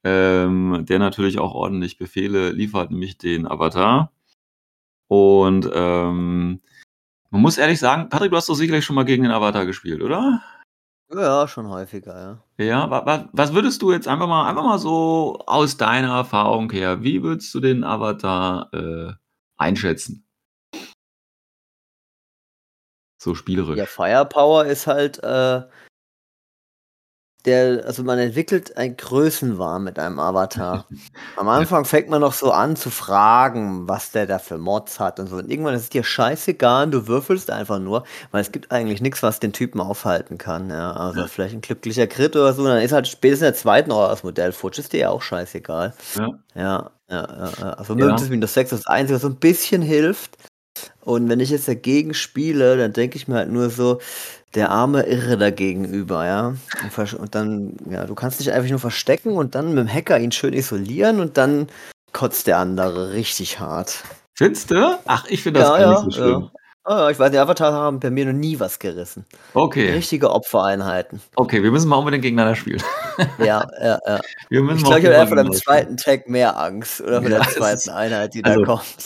ähm, 0.04 0.86
der 0.88 1.00
natürlich 1.00 1.40
auch 1.40 1.54
ordentlich 1.54 1.98
Befehle 1.98 2.52
liefert, 2.52 2.92
nämlich 2.92 3.18
den 3.18 3.48
Avatar. 3.48 4.12
Und 5.08 5.70
ähm, 5.74 6.62
man 7.30 7.42
muss 7.42 7.58
ehrlich 7.58 7.80
sagen, 7.80 8.10
Patrick, 8.10 8.32
du 8.32 8.38
hast 8.38 8.50
doch 8.50 8.56
sicherlich 8.56 8.86
schon 8.86 8.96
mal 8.96 9.06
gegen 9.06 9.24
den 9.24 9.32
Avatar 9.32 9.66
gespielt, 9.66 10.02
oder? 10.02 10.42
Ja, 11.12 11.48
schon 11.48 11.68
häufiger, 11.68 12.44
ja. 12.58 12.64
Ja, 12.64 12.90
wa, 12.90 13.06
wa, 13.06 13.30
was 13.34 13.54
würdest 13.54 13.82
du 13.82 13.92
jetzt 13.92 14.08
einfach 14.08 14.28
mal, 14.28 14.48
einfach 14.48 14.64
mal 14.64 14.78
so 14.78 15.40
aus 15.48 15.78
deiner 15.78 16.16
Erfahrung 16.16 16.72
her, 16.72 17.04
wie 17.04 17.24
würdest 17.24 17.54
du 17.54 17.60
den 17.60 17.84
Avatar 17.84 18.72
äh, 18.74 19.14
einschätzen? 19.58 20.29
So 23.22 23.36
spielerisch. 23.36 23.78
Ja, 23.78 23.86
Firepower 23.86 24.66
ist 24.66 24.88
halt, 24.88 25.22
äh, 25.24 25.62
der, 27.46 27.86
also 27.86 28.04
man 28.04 28.20
entwickelt 28.20 28.76
ein 28.78 28.98
Größenwahn 28.98 29.84
mit 29.84 29.98
einem 29.98 30.20
Avatar. 30.20 30.86
Am 31.38 31.48
Anfang 31.48 31.86
fängt 31.86 32.10
man 32.10 32.20
noch 32.22 32.34
so 32.34 32.52
an 32.52 32.76
zu 32.76 32.90
fragen, 32.90 33.88
was 33.88 34.12
der 34.12 34.26
da 34.28 34.40
für 34.40 34.58
Mods 34.58 35.00
hat 35.00 35.20
und 35.20 35.28
so. 35.28 35.38
Und 35.38 35.50
irgendwann 35.50 35.74
ist 35.74 35.84
es 35.84 35.90
dir 35.90 36.04
scheißegal, 36.04 36.86
und 36.86 36.92
du 36.92 37.08
würfelst 37.08 37.50
einfach 37.50 37.80
nur, 37.80 38.04
weil 38.32 38.42
es 38.42 38.52
gibt 38.52 38.72
eigentlich 38.72 39.02
nichts, 39.02 39.24
was 39.24 39.40
den 39.40 39.54
Typen 39.54 39.80
aufhalten 39.80 40.38
kann. 40.38 40.70
Ja, 40.70 40.92
also 40.94 41.22
Ja. 41.22 41.28
vielleicht 41.28 41.54
ein 41.56 41.62
glücklicher 41.62 42.08
Crit 42.08 42.36
oder 42.36 42.54
so, 42.54 42.66
dann 42.66 42.82
ist 42.82 42.92
halt 42.92 43.08
spätestens 43.08 43.48
in 43.48 43.54
der 43.54 43.60
zweiten 43.60 43.92
Runde 43.92 44.10
das 44.10 44.24
Modell 44.24 44.52
futsch, 44.52 44.80
ist 44.80 44.92
dir 44.94 45.00
ja 45.00 45.10
auch 45.10 45.22
scheißegal. 45.22 45.94
Ja. 46.16 46.28
Ja, 46.56 46.92
ja, 47.10 47.54
ja. 47.58 47.74
Also 47.74 47.96
Ja. 47.98 48.18
Minus 48.30 48.54
6 48.54 48.72
ist 48.74 48.86
das 48.86 48.88
Einzige, 48.94 49.16
was 49.16 49.22
so 49.22 49.30
ein 49.30 49.38
bisschen 49.40 49.82
hilft. 49.82 50.38
Und 51.02 51.30
wenn 51.30 51.40
ich 51.40 51.50
jetzt 51.50 51.68
dagegen 51.68 52.14
spiele, 52.14 52.78
dann 52.78 52.94
denke 52.94 53.18
ich 53.18 53.28
mir 53.28 53.36
halt 53.36 53.52
nur 53.52 53.70
so, 53.70 54.00
der 54.56 54.72
arme 54.72 55.04
Irre 55.04 55.38
dagegenüber, 55.38 56.26
ja. 56.26 56.56
Und, 57.20 57.36
dann, 57.36 57.78
ja, 57.90 58.06
du 58.06 58.16
kannst 58.16 58.40
dich 58.40 58.52
einfach 58.52 58.70
nur 58.70 58.80
verstecken 58.80 59.34
und 59.34 59.56
dann 59.56 59.70
mit 59.74 59.78
dem 59.78 59.94
Hacker 59.94 60.20
ihn 60.20 60.32
schön 60.32 60.54
isolieren 60.54 61.20
und 61.20 61.38
dann 61.38 61.68
kotzt 62.14 62.48
der 62.48 62.58
andere 62.58 63.14
richtig 63.14 63.60
hart. 63.60 64.04
Findest 64.36 64.72
du? 64.72 64.98
Ach, 65.06 65.26
ich 65.28 65.44
finde 65.44 65.60
das 65.60 65.70
Ja, 65.70 65.78
gar 65.78 65.82
ja, 65.82 65.90
nicht 66.04 66.14
so 66.16 66.22
schlimm. 66.22 66.42
ja. 66.42 66.52
Ah, 66.92 67.08
ich 67.12 67.20
weiß, 67.20 67.30
die 67.30 67.38
Avatar 67.38 67.72
haben 67.72 68.00
bei 68.00 68.10
mir 68.10 68.26
noch 68.26 68.34
nie 68.34 68.60
was 68.60 68.80
gerissen. 68.80 69.24
Okay, 69.54 69.92
Richtige 69.92 70.32
Opfereinheiten. 70.32 71.22
okay, 71.36 71.62
wir 71.62 71.70
müssen 71.70 71.88
mal 71.88 71.98
unbedingt 71.98 72.24
gegeneinander 72.24 72.56
spielen. 72.56 72.82
Ja, 73.38 73.68
ja, 73.80 74.00
ja. 74.08 74.20
Wir 74.50 74.64
müssen 74.64 74.78
Ich 74.78 74.84
glaube, 74.86 75.02
ich 75.02 75.08
habe 75.16 75.28
vor 75.28 75.38
dem 75.38 75.52
zweiten 75.52 75.98
Tag 75.98 76.28
mehr 76.28 76.58
Angst 76.58 77.00
oder 77.02 77.22
vor 77.22 77.30
Ja, 77.30 77.40
der 77.40 77.48
zweiten 77.50 77.90
Einheit, 77.92 78.34
die 78.34 78.44
also- 78.44 78.62
da 78.62 78.66
kommt. 78.66 79.06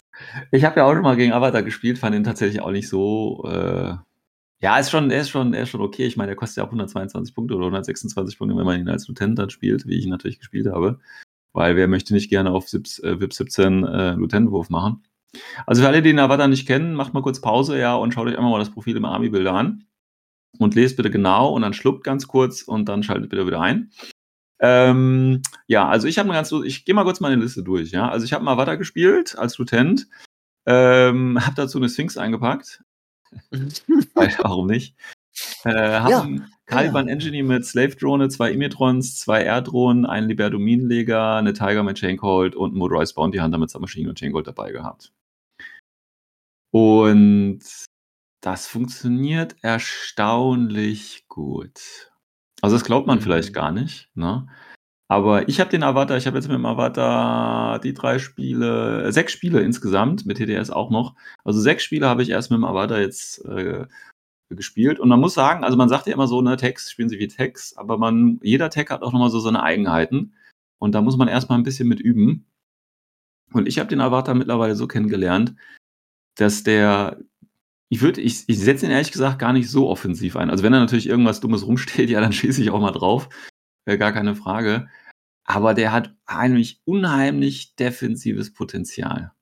Ich 0.52 0.64
habe 0.64 0.80
ja 0.80 0.86
auch 0.86 0.94
schon 0.94 1.02
mal 1.02 1.18
gegen 1.18 1.34
Avatar 1.34 1.62
gespielt, 1.64 1.98
fand 1.98 2.16
ihn 2.16 2.24
tatsächlich 2.24 2.62
auch 2.62 2.72
nicht 2.72 2.88
so. 2.88 3.44
Äh, 3.48 3.96
ja, 4.62 4.78
ist 4.78 4.90
schon, 4.92 5.12
er 5.12 5.20
ist 5.20 5.30
schon, 5.30 5.54
er 5.54 5.64
ist 5.64 5.70
schon 5.70 5.82
okay. 5.82 6.06
Ich 6.06 6.16
meine, 6.16 6.32
er 6.32 6.36
kostet 6.38 6.58
ja 6.58 6.64
auch 6.64 6.68
122 6.68 7.36
Punkte 7.36 7.56
oder 7.56 7.66
126 7.66 8.38
Punkte, 8.38 8.56
wenn 8.56 8.66
man 8.66 8.80
ihn 8.80 8.88
als 8.88 9.10
Lieutenant 9.10 9.40
dann 9.40 9.50
spielt, 9.50 9.88
wie 9.88 9.98
ich 9.98 10.06
ihn 10.06 10.12
natürlich 10.12 10.40
gespielt 10.40 10.68
habe. 10.68 11.00
Weil 11.52 11.76
wer 11.76 11.90
möchte 11.90 12.14
nicht 12.14 12.30
gerne 12.30 12.52
auf 12.52 12.70
Sips, 12.70 13.00
äh, 13.00 13.20
VIP 13.20 13.34
17 13.34 13.84
äh, 13.84 14.12
Lieutenant-Wurf 14.14 14.70
machen? 14.70 15.04
Also 15.66 15.82
für 15.82 15.88
alle, 15.88 16.02
die 16.02 16.10
den 16.10 16.20
Avatar 16.20 16.48
nicht 16.48 16.68
kennen, 16.68 16.94
macht 16.94 17.14
mal 17.14 17.24
kurz 17.24 17.42
Pause, 17.42 17.80
ja, 17.80 17.96
und 17.96 18.14
schaut 18.14 18.28
euch 18.28 18.38
einmal 18.38 18.52
mal 18.52 18.60
das 18.60 18.72
Profil 18.72 18.96
im 18.96 19.06
Army-Bilder 19.06 19.54
an. 19.54 19.86
Und 20.60 20.76
lest 20.76 20.98
bitte 20.98 21.10
genau 21.10 21.52
und 21.52 21.64
dann 21.64 21.74
schluckt 21.74 22.04
ganz 22.04 22.28
kurz 22.28 22.62
und 22.62 22.88
dann 22.88 23.02
schaltet 23.02 23.30
bitte 23.30 23.48
wieder 23.48 23.62
ein. 23.62 23.92
Ähm, 24.60 25.42
ja, 25.68 25.88
also 25.88 26.08
ich 26.08 26.20
habe 26.20 26.30
eine 26.30 26.38
ganz, 26.38 26.52
ich 26.52 26.86
gehe 26.86 26.94
mal 26.94 27.04
kurz 27.04 27.20
meine 27.20 27.42
Liste 27.42 27.64
durch, 27.64 27.92
ja. 27.92 28.08
Also 28.10 28.26
ich 28.26 28.34
habe 28.34 28.44
mal 28.44 28.54
Avatar 28.54 28.78
gespielt 28.78 29.38
als 29.38 29.58
Lieutenant, 29.58 30.08
ähm, 30.66 31.44
habe 31.44 31.56
dazu 31.56 31.80
eine 31.80 31.90
Sphinx 31.90 32.18
eingepackt. 32.18 32.84
Weil, 34.14 34.36
warum 34.40 34.68
nicht? 34.68 34.96
Äh, 35.66 35.72
haben 35.72 36.12
Ja, 36.12 36.22
einen 36.22 36.54
Caliban 36.68 37.08
Engineer 37.08 37.44
mit 37.44 37.66
Slave 37.66 37.96
Drone, 37.96 38.30
zwei 38.30 38.52
Imitrons, 38.52 39.18
zwei 39.18 39.44
Air-Drohnen, 39.44 40.06
einen 40.06 40.28
Liberto 40.28 40.60
Minenleger, 40.60 41.36
eine 41.36 41.54
Tiger 41.54 41.84
mit 41.84 41.98
Chaincold 41.98 42.56
und 42.56 42.72
einen 42.72 42.78
Motorized 42.78 43.16
Bounty 43.16 43.40
Hunter 43.40 43.58
mit 43.58 43.72
Submachine 43.72 44.10
und 44.10 44.20
Chaincold 44.20 44.48
dabei 44.48 44.72
gehabt. 44.72 45.12
Und 46.74 47.60
das 48.42 48.68
funktioniert 48.68 49.56
erstaunlich 49.62 51.26
gut. 51.28 52.12
Also 52.62 52.76
das 52.76 52.84
glaubt 52.84 53.06
man 53.06 53.20
Mhm. 53.20 53.22
vielleicht 53.22 53.54
gar 53.54 53.72
nicht, 53.72 54.10
ne? 54.16 54.48
Aber 55.08 55.48
ich 55.50 55.60
habe 55.60 55.70
den 55.70 55.84
Avatar, 55.84 56.18
ich 56.18 56.26
habe 56.26 56.38
jetzt 56.38 56.48
mit 56.48 56.56
dem 56.56 56.66
Avatar 56.66 57.80
die 57.80 57.94
drei 57.94 58.18
Spiele, 58.18 59.04
äh, 59.04 59.12
sechs 59.12 59.34
Spiele 59.34 59.62
insgesamt, 59.62 60.26
mit 60.26 60.38
TDS 60.38 60.72
auch 60.72 60.90
noch. 60.90 61.16
Also 61.44 61.60
sechs 61.62 61.84
Spiele 61.84 62.08
habe 62.08 62.24
ich 62.24 62.30
erst 62.32 62.50
mit 62.50 62.58
dem 62.58 62.66
Avatar 62.66 63.00
jetzt 63.00 63.46
äh, 63.46 63.86
gespielt. 64.50 65.00
Und 65.00 65.10
man 65.10 65.20
muss 65.20 65.36
sagen, 65.36 65.64
also 65.64 65.78
man 65.78 65.90
sagt 65.90 66.08
ja 66.08 66.14
immer 66.14 66.28
so, 66.28 66.42
ne, 66.42 66.58
Text 66.58 66.92
spielen 66.92 67.10
sie 67.10 67.20
wie 67.20 67.28
Text, 67.28 67.78
aber 67.78 67.98
man, 68.00 68.40
jeder 68.44 68.70
Tag 68.72 68.90
hat 68.92 69.04
auch 69.04 69.14
nochmal 69.14 69.30
so 69.30 69.40
seine 69.40 69.62
Eigenheiten. 69.64 70.34
Und 70.80 70.94
da 70.96 71.02
muss 71.02 71.18
man 71.18 71.28
erstmal 71.28 71.60
ein 71.60 71.64
bisschen 71.64 71.88
mit 71.88 72.00
üben. 72.00 72.48
Und 73.54 73.68
ich 73.68 73.80
habe 73.80 73.90
den 73.90 74.02
Avatar 74.02 74.36
mittlerweile 74.36 74.76
so 74.76 74.88
kennengelernt, 74.88 75.56
dass 76.36 76.64
der, 76.64 77.20
ich 77.90 78.02
würde, 78.02 78.22
ich, 78.22 78.44
ich 78.48 78.60
setze 78.60 78.86
ihn 78.86 78.92
ehrlich 78.92 79.12
gesagt 79.12 79.40
gar 79.40 79.54
nicht 79.54 79.70
so 79.70 79.90
offensiv 79.90 80.36
ein. 80.36 80.50
Also 80.50 80.64
wenn 80.64 80.74
da 80.74 80.80
natürlich 80.80 81.08
irgendwas 81.08 81.40
Dummes 81.40 81.66
rumsteht, 81.66 82.10
ja, 82.10 82.22
dann 82.22 82.34
schieße 82.34 82.62
ich 82.62 82.72
auch 82.72 82.82
mal 82.82 82.92
drauf. 82.92 83.30
Äh, 83.86 83.98
gar 83.98 84.14
keine 84.14 84.36
Frage. 84.36 84.90
Aber 85.46 85.74
der 85.74 85.92
hat 85.92 86.16
eigentlich 86.26 86.82
unheimlich 86.86 87.76
defensives 87.76 88.54
Potenzial. 88.54 89.34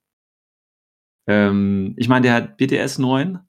Ähm, 1.27 1.93
ich 1.97 2.09
meine, 2.09 2.23
der 2.23 2.33
hat 2.33 2.57
BTS 2.57 2.97
9 2.97 3.39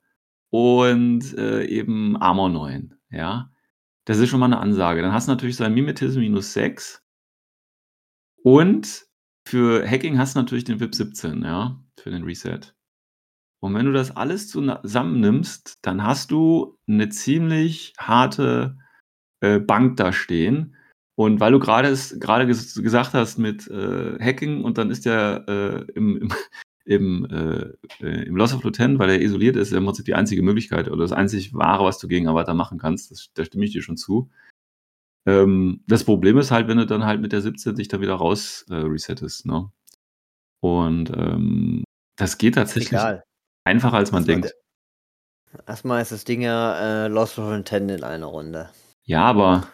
und 0.50 1.36
äh, 1.38 1.64
eben 1.64 2.16
Armor 2.16 2.50
9, 2.50 2.94
ja. 3.10 3.50
Das 4.04 4.18
ist 4.18 4.28
schon 4.28 4.40
mal 4.40 4.46
eine 4.46 4.58
Ansage. 4.58 5.00
Dann 5.00 5.12
hast 5.12 5.28
du 5.28 5.32
natürlich 5.32 5.56
sein 5.56 5.74
Mimetism 5.74 6.20
minus 6.20 6.52
6. 6.52 7.02
Und 8.42 9.06
für 9.46 9.88
Hacking 9.88 10.18
hast 10.18 10.34
du 10.34 10.40
natürlich 10.40 10.64
den 10.64 10.80
VIP 10.80 10.94
17, 10.94 11.42
ja, 11.42 11.82
für 11.98 12.10
den 12.10 12.24
Reset. 12.24 12.60
Und 13.62 13.74
wenn 13.74 13.86
du 13.86 13.92
das 13.92 14.16
alles 14.16 14.48
zusammennimmst, 14.48 15.78
dann 15.82 16.02
hast 16.02 16.32
du 16.32 16.78
eine 16.88 17.10
ziemlich 17.10 17.94
harte 17.96 18.76
äh, 19.40 19.60
Bank 19.60 19.96
da 19.96 20.12
stehen. 20.12 20.74
Und 21.14 21.38
weil 21.38 21.52
du 21.52 21.60
gerade 21.60 21.96
gerade 22.18 22.46
ges 22.46 22.74
gesagt 22.74 23.14
hast 23.14 23.38
mit 23.38 23.68
äh, 23.68 24.18
Hacking 24.18 24.64
und 24.64 24.78
dann 24.78 24.90
ist 24.90 25.06
der 25.06 25.44
äh, 25.46 25.92
im, 25.92 26.16
im, 26.16 26.32
im, 26.84 27.24
äh, 27.26 28.04
äh, 28.04 28.24
im 28.24 28.34
Loss 28.34 28.52
of 28.52 28.64
Lieutenant, 28.64 28.98
weil 28.98 29.10
er 29.10 29.20
isoliert 29.20 29.54
ist, 29.54 29.72
im 29.72 29.84
Prinzip 29.84 30.06
die 30.06 30.14
einzige 30.16 30.42
Möglichkeit 30.42 30.88
oder 30.88 31.02
das 31.02 31.12
einzig 31.12 31.54
Wahre, 31.54 31.84
was 31.84 31.98
du 31.98 32.08
gegen 32.08 32.26
Avatar 32.26 32.54
machen 32.54 32.78
kannst. 32.78 33.12
Das, 33.12 33.30
da 33.34 33.44
stimme 33.44 33.64
ich 33.64 33.72
dir 33.72 33.82
schon 33.82 33.96
zu. 33.96 34.28
Ähm, 35.24 35.84
das 35.86 36.02
Problem 36.02 36.36
ist 36.38 36.50
halt, 36.50 36.66
wenn 36.66 36.78
du 36.78 36.86
dann 36.86 37.04
halt 37.04 37.20
mit 37.20 37.30
der 37.30 37.42
17 37.42 37.76
dich 37.76 37.86
da 37.86 38.00
wieder 38.00 38.14
raus 38.14 38.66
äh, 38.70 38.74
resettest. 38.74 39.46
Ne? 39.46 39.70
Und 40.60 41.12
ähm, 41.16 41.84
das 42.16 42.38
geht 42.38 42.56
tatsächlich 42.56 42.98
Egal. 42.98 43.22
Einfacher, 43.64 43.96
als 43.96 44.12
man 44.12 44.22
Erstmal 44.22 44.40
denkt. 44.40 44.54
Erstmal 45.66 46.02
ist 46.02 46.12
das 46.12 46.24
Ding 46.24 46.40
ja 46.42 47.04
äh, 47.04 47.08
Lost 47.08 47.38
of 47.38 47.52
Intent 47.52 47.90
in 47.90 48.04
einer 48.04 48.26
Runde. 48.26 48.70
Ja, 49.04 49.24
aber 49.24 49.66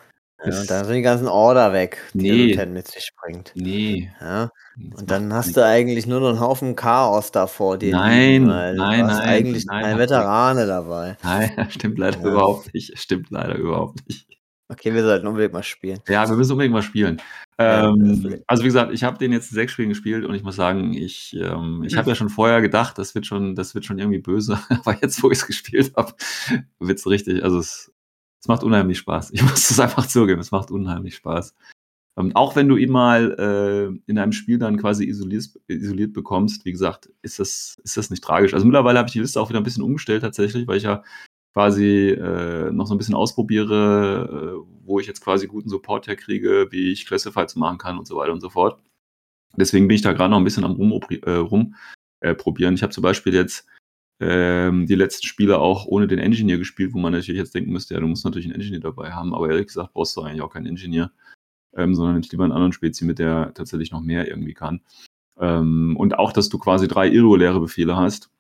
Ja, 0.45 0.65
dann 0.65 0.85
sind 0.85 0.95
die 0.97 1.03
ganzen 1.03 1.29
Order 1.29 1.73
weg, 1.73 1.99
die 2.15 2.31
Nee. 2.49 2.57
der 2.57 2.67
mit 2.67 2.89
sich 2.89 3.11
bringt. 3.21 3.53
nee. 3.55 4.11
Ja, 4.21 4.51
und 4.97 5.11
dann 5.11 5.33
hast 5.33 5.57
du 5.57 5.65
eigentlich 5.65 6.07
nur 6.07 6.21
noch 6.21 6.31
einen 6.31 6.41
Haufen 6.41 6.75
Chaos 6.77 7.31
da 7.31 7.47
vor 7.47 7.79
dir. 7.79 7.93
Nein, 7.93 8.49
weil 8.49 8.75
nein, 8.75 9.01
du 9.01 9.07
hast 9.07 9.19
nein, 9.19 9.29
eigentlich 9.29 9.67
nein, 9.67 9.85
ein 9.85 9.93
hab 9.93 9.99
Veterane 10.01 10.67
dabei. 10.67 11.17
Nein, 11.23 11.51
das 11.57 11.75
stimmt 11.75 11.99
leider 11.99 12.19
Ja. 12.21 12.27
überhaupt 12.29 12.75
nicht. 12.75 12.99
Stimmt 12.99 13.31
leider 13.31 13.55
überhaupt 13.57 14.07
nicht. 14.09 14.27
Okay, 14.69 14.93
wir 14.93 15.03
sollten 15.03 15.27
unbedingt 15.27 15.53
mal 15.55 15.63
spielen. 15.63 16.01
Ja, 16.09 16.29
wir 16.29 16.37
müssen 16.37 16.53
unbedingt 16.53 16.75
mal 16.75 16.83
spielen. 16.83 17.23
Ähm, 17.61 18.43
also 18.47 18.63
wie 18.63 18.69
gesagt, 18.69 18.93
ich 18.93 19.03
habe 19.03 19.19
den 19.19 19.33
jetzt 19.33 19.51
in 19.51 19.57
sechs 19.57 19.73
Spielen 19.73 19.89
gespielt 19.89 20.25
und 20.25 20.35
ich 20.35 20.45
muss 20.45 20.55
sagen, 20.55 20.95
ich, 20.95 21.35
ähm, 21.35 21.83
ich 21.85 21.97
habe 21.97 22.09
ja 22.09 22.15
schon 22.15 22.29
vorher 22.29 22.61
gedacht, 22.61 22.99
das 22.99 23.17
wird 23.17 23.27
schon, 23.27 23.57
das 23.57 23.75
wird 23.75 23.85
schon 23.85 23.99
irgendwie 23.99 24.21
böse. 24.21 24.61
Aber 24.69 24.97
jetzt, 25.03 25.23
wo 25.23 25.31
ich 25.31 25.39
es 25.39 25.47
gespielt 25.47 25.93
habe, 25.97 26.15
wird's 26.79 27.07
richtig. 27.07 27.43
Also 27.43 27.59
es, 27.59 27.93
es 28.41 28.47
macht 28.47 28.63
unheimlich 28.63 28.99
Spaß. 28.99 29.33
Ich 29.33 29.43
muss 29.43 29.71
es 29.71 29.81
einfach 29.81 30.07
zugeben, 30.07 30.41
es 30.41 30.53
macht 30.53 30.71
unheimlich 30.71 31.17
Spaß. 31.17 31.55
Ähm, 32.17 32.35
auch 32.35 32.55
wenn 32.55 32.69
du 32.69 32.77
ihn 32.77 32.91
mal 32.91 33.35
äh, 33.39 34.11
in 34.11 34.19
einem 34.19 34.33
Spiel 34.33 34.59
dann 34.59 34.77
quasi 34.77 35.05
isoliert, 35.05 35.51
isoliert 35.67 36.13
bekommst, 36.13 36.65
wie 36.65 36.73
gesagt, 36.73 37.11
ist 37.23 37.41
das, 37.41 37.77
ist 37.83 37.97
das 37.97 38.11
nicht 38.11 38.23
tragisch. 38.23 38.55
Also 38.55 38.67
mittlerweile 38.67 38.99
habe 38.99 39.09
ich 39.09 39.13
die 39.13 39.21
Liste 39.21 39.41
auch 39.41 39.49
wieder 39.49 39.61
ein 39.61 39.65
bisschen 39.65 39.85
umgestellt 39.85 40.23
tatsächlich, 40.23 40.69
weil 40.69 40.79
ich 40.79 40.85
ja 40.85 41.03
quasi 41.59 42.11
äh, 42.11 42.71
noch 42.71 42.87
so 42.87 42.95
ein 42.95 42.99
bisschen 42.99 43.17
ausprobiere, 43.17 44.63
äh, 44.63 44.71
wo 44.85 45.01
ich 45.01 45.09
jetzt 45.09 45.21
quasi 45.25 45.49
guten 45.49 45.69
Support 45.69 46.07
herkriege, 46.07 46.69
wie 46.71 46.93
ich 46.93 47.05
Classifieds 47.05 47.57
machen 47.57 47.79
kann 47.79 47.99
und 47.99 48.07
so 48.07 48.15
weiter 48.15 48.33
und 48.33 48.41
so 48.41 48.49
fort. 48.49 48.81
Deswegen 49.57 49.89
bin 49.89 49.97
ich 49.97 50.03
da 50.03 50.13
gerade 50.13 50.31
noch 50.31 50.37
ein 50.37 50.45
bisschen 50.45 50.63
am 50.63 50.77
rum, 50.77 51.01
äh, 51.11 51.31
rum 51.33 51.75
äh. 52.21 52.37
Ich 52.75 52.83
habe 52.85 52.93
zum 52.93 53.03
Beispiel 53.03 53.35
jetzt 53.35 53.67
ähm, 54.21 54.87
die 54.87 54.95
letzten 54.95 55.27
Spiele 55.27 55.59
auch 55.59 55.87
ohne 55.87 56.07
den 56.07 56.21
Engineer 56.21 56.59
gespielt, 56.59 56.95
wo 56.95 57.01
man 57.01 57.13
natürlich 57.13 57.41
jetzt 57.41 57.57
denken 57.57 57.73
müsste, 57.73 57.95
ja, 57.95 58.01
du 58.01 58.07
musst 58.07 58.25
natürlich 58.25 58.47
einen 58.47 58.55
Engineer 58.55 58.79
dabei 58.79 59.11
haben, 59.11 59.35
aber 59.35 59.49
ehrlich 59.49 59.67
gesagt 59.67 59.95
brauchst 59.95 60.17
du 60.17 60.23
eigentlich 60.23 60.43
auch 60.43 60.53
keinen 60.53 60.67
Engineer, 60.67 61.11
ähm, 61.77 61.93
sondern 61.97 62.15
nimmst 62.15 62.31
lieber 62.31 62.45
einen 62.45 62.53
anderen 62.53 62.73
Spezi 62.73 63.05
mit, 63.05 63.19
der 63.19 63.53
tatsächlich 63.53 63.91
noch 63.91 64.01
mehr 64.01 64.29
irgendwie 64.29 64.55
kann. 64.55 64.83
Ähm, 65.41 65.97
und 65.97 66.21
auch, 66.21 66.33
dass 66.33 66.51
du 66.51 66.59
quasi 66.59 66.87
drei 66.87 67.09
irreguläre 67.09 67.59
Befehle 67.59 67.97
hast. 67.97 68.31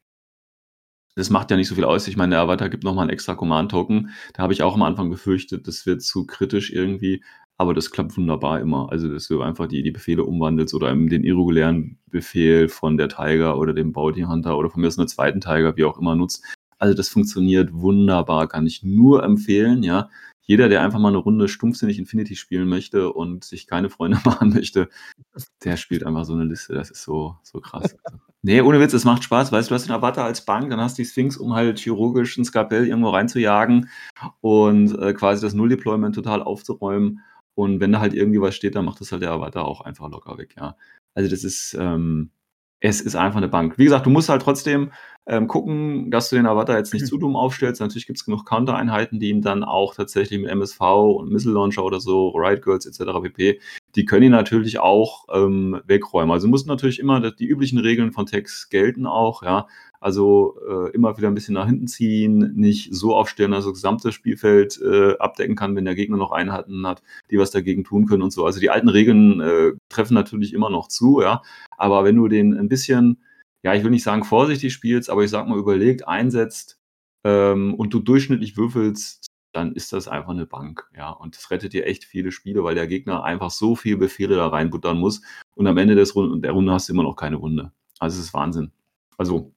Das 1.19 1.31
macht 1.31 1.51
ja 1.51 1.57
nicht 1.57 1.67
so 1.67 1.75
viel 1.75 1.85
aus. 1.85 2.07
Ich 2.07 2.17
meine, 2.17 2.37
der 2.37 2.43
Avatar 2.43 2.69
gibt 2.69 2.85
nochmal 2.85 3.03
einen 3.03 3.11
extra 3.11 3.35
Command-Token. 3.35 4.11
Da 4.35 4.43
habe 4.45 4.53
ich 4.53 4.63
auch 4.63 4.75
am 4.75 4.83
Anfang 4.83 5.11
befürchtet, 5.11 5.67
das 5.67 5.85
wird 5.85 6.01
zu 6.01 6.25
kritisch 6.25 6.73
irgendwie. 6.73 7.25
Aber 7.57 7.75
das 7.75 7.91
klappt 7.91 8.17
wunderbar 8.17 8.61
immer. 8.61 8.93
Also, 8.93 9.13
dass 9.13 9.27
du 9.27 9.43
einfach 9.43 9.67
die, 9.67 9.83
die 9.83 9.91
Befehle 9.91 10.23
umwandelst 10.23 10.75
oder 10.75 10.95
den 10.95 11.25
irregulären 11.25 11.99
Befehl 12.07 12.69
von 12.69 12.97
der 12.97 13.09
Tiger 13.09 13.59
oder 13.59 13.73
dem 13.75 13.93
Bounty 13.93 14.23
Hunter 14.23 14.57
oder 14.57 14.71
von 14.71 14.81
mir 14.81 14.87
aus 14.87 14.97
einer 14.97 15.09
zweiten 15.09 15.41
Tiger, 15.41 15.77
wie 15.77 15.83
auch 15.83 15.99
immer, 15.99 16.15
nutzt. 16.15 16.45
Also, 16.79 16.95
das 16.95 17.09
funktioniert 17.09 17.73
wunderbar. 17.73 18.47
Kann 18.47 18.65
ich 18.65 18.85
nur 18.85 19.25
empfehlen, 19.25 19.83
ja. 19.83 20.11
Jeder, 20.49 20.71
der 20.71 20.83
einfach 20.83 20.99
mal 20.99 21.09
eine 21.09 21.19
Runde 21.19 21.47
stumpfsinnig 21.47 21.99
Infinity 21.99 22.35
spielen 22.35 22.69
möchte 22.69 23.13
und 23.13 23.45
sich 23.45 23.67
keine 23.67 23.91
Freunde 23.91 24.19
machen 24.25 24.49
möchte, 24.49 24.89
der 25.63 25.77
spielt 25.77 26.05
einfach 26.05 26.25
so 26.25 26.33
eine 26.33 26.45
Liste. 26.45 26.73
Das 26.75 26.91
ist 26.91 27.05
so, 27.05 27.37
so 27.43 27.61
krass. 27.61 27.95
Nee, 28.41 28.63
ohne 28.63 28.81
Witz, 28.81 28.95
es 28.95 29.05
macht 29.05 29.25
Spaß. 29.25 29.53
Weißt 29.53 29.69
du, 29.69 29.73
du 29.73 29.75
hast 29.75 29.87
den 29.87 29.95
Avatar 29.95 30.25
als 30.25 30.47
Bank, 30.47 30.71
dann 30.71 30.81
hast 30.81 30.97
du 30.97 31.03
die 31.03 31.09
Sphinx, 31.09 31.37
um 31.37 31.53
halt 31.55 31.79
chirurgisch 31.79 32.39
ein 32.39 32.47
Skalpell 32.47 32.87
irgendwo 32.87 33.11
reinzujagen 33.11 33.91
und 34.41 34.99
äh, 34.99 35.13
quasi 35.13 35.43
das 35.43 35.53
Null-Deployment 35.53 36.15
total 36.15 36.43
aufzuräumen. 36.43 37.21
Und 37.55 37.81
wenn 37.81 37.93
da 37.93 38.01
halt 38.01 38.15
irgendwie 38.15 38.41
was 38.41 38.55
steht, 38.55 38.75
dann 38.75 38.87
macht 38.87 39.03
das 39.03 39.13
halt 39.13 39.21
der 39.21 39.33
Avatar 39.33 39.67
auch 39.67 39.83
einfach 39.83 40.09
locker 40.09 40.39
weg, 40.39 40.55
ja. 40.57 40.77
Also 41.15 41.29
das 41.29 41.45
ist, 41.45 41.77
ähm, 41.79 42.31
es 42.81 43.01
ist 43.03 43.17
einfach 43.17 43.37
eine 43.39 43.49
Bank. 43.49 43.77
Wie 43.77 43.85
gesagt, 43.85 44.07
du 44.07 44.11
musst 44.11 44.31
halt 44.31 44.43
trotzdem 44.43 44.93
ähm, 45.31 45.47
gucken, 45.47 46.11
dass 46.11 46.31
du 46.31 46.37
den 46.37 46.47
Avatar 46.47 46.79
jetzt 46.79 46.95
nicht 46.95 47.07
zu 47.07 47.19
dumm 47.19 47.37
aufstellst. 47.37 47.83
Natürlich 47.83 48.07
gibt 48.07 48.19
es 48.19 48.25
genug 48.25 48.47
Counter-Einheiten, 48.47 49.21
die 49.21 49.29
ihn 49.29 49.43
dann 49.43 49.63
auch 49.63 49.95
tatsächlich 49.95 50.41
mit 50.41 50.51
MSV 50.51 50.81
und 50.81 51.31
Missile 51.31 51.53
Launcher 51.53 51.85
oder 51.85 52.01
so, 52.01 52.31
Riot 52.31 52.63
Girls 52.63 52.87
etc. 52.87 53.13
pp. 53.23 53.61
Die 53.95 54.05
können 54.07 54.25
ihn 54.25 54.33
natürlich 54.33 54.79
auch 54.79 55.27
ähm, 55.31 55.83
wegräumen. 55.87 56.31
Also 56.31 56.49
muss 56.49 56.65
natürlich 56.65 56.99
immer 56.99 57.31
die 57.31 57.47
üblichen 57.47 57.79
Regeln 57.79 58.13
von 58.13 58.25
Text 58.25 58.71
gelten 58.71 59.07
auch, 59.07 59.43
ja. 59.43 59.67
Also 60.01 60.57
äh, 60.67 60.93
immer 60.93 61.19
wieder 61.19 61.29
ein 61.29 61.35
bisschen 61.35 61.55
nach 61.55 61.67
hinten 61.67 61.89
ziehen, 61.89 62.55
nicht 62.55 62.95
so 62.95 63.15
aufstellen, 63.15 63.51
dass 63.51 63.65
das 63.65 63.75
gesamte 63.75 64.13
Spielfeld 64.13 64.81
äh, 64.81 65.19
abdecken 65.19 65.57
kann, 65.57 65.75
wenn 65.77 65.85
der 65.85 65.97
Gegner 65.97 66.17
noch 66.17 66.31
Einheiten 66.31 66.87
hat, 66.87 67.03
die 67.31 67.39
was 67.39 67.51
dagegen 67.51 67.85
tun 67.85 68.07
können 68.07 68.23
und 68.23 68.33
so. 68.33 68.47
Also 68.47 68.61
die 68.61 68.71
alten 68.71 68.89
Regeln 68.89 69.41
äh, 69.41 69.73
treffen 69.89 70.15
natürlich 70.15 70.55
immer 70.55 70.71
noch 70.71 70.89
zu, 70.89 71.21
ja. 71.21 71.43
Aber 71.77 72.05
wenn 72.05 72.17
du 72.17 72.29
den 72.29 72.57
ein 72.57 72.69
bisschen 72.69 73.19
ja, 73.63 73.75
ich 73.75 73.83
will 73.83 73.91
nicht 73.91 74.05
sagen 74.05 74.25
vorsichtig 74.25 74.73
spielst, 74.73 75.11
aber 75.11 75.25
ich 75.25 75.31
sag 75.31 75.49
mal 75.49 75.59
überlegt, 75.59 76.07
einsetzt 76.07 76.81
ähm, 77.25 77.75
und 77.75 77.93
du 77.93 78.01
durchschnittlich 78.01 78.57
würfelst, 78.57 79.27
dann 79.53 79.73
ist 79.73 79.93
das 79.93 80.09
einfach 80.09 80.31
eine 80.31 80.47
Bank. 80.47 80.89
Ja, 80.97 81.11
und 81.11 81.37
das 81.37 81.51
rettet 81.51 81.73
dir 81.73 81.87
echt 81.87 82.05
viele 82.05 82.33
Spiele, 82.33 82.63
weil 82.65 82.75
der 82.75 82.87
Gegner 82.87 83.25
einfach 83.25 83.51
so 83.51 83.75
viele 83.77 83.97
Befehle 83.97 84.37
da 84.37 84.49
reinbuttern 84.49 84.99
muss 84.99 85.23
und 85.55 85.67
am 85.67 85.79
Ende 85.79 85.95
des 85.95 86.15
Runde, 86.15 86.41
der 86.41 86.53
Runde 86.53 86.73
hast 86.73 86.89
du 86.89 86.93
immer 86.93 87.03
noch 87.03 87.17
keine 87.17 87.41
Wunde. 87.41 87.73
Also 87.99 88.19
es 88.19 88.27
ist 88.27 88.35
Wahnsinn. 88.35 88.73
Also 89.17 89.53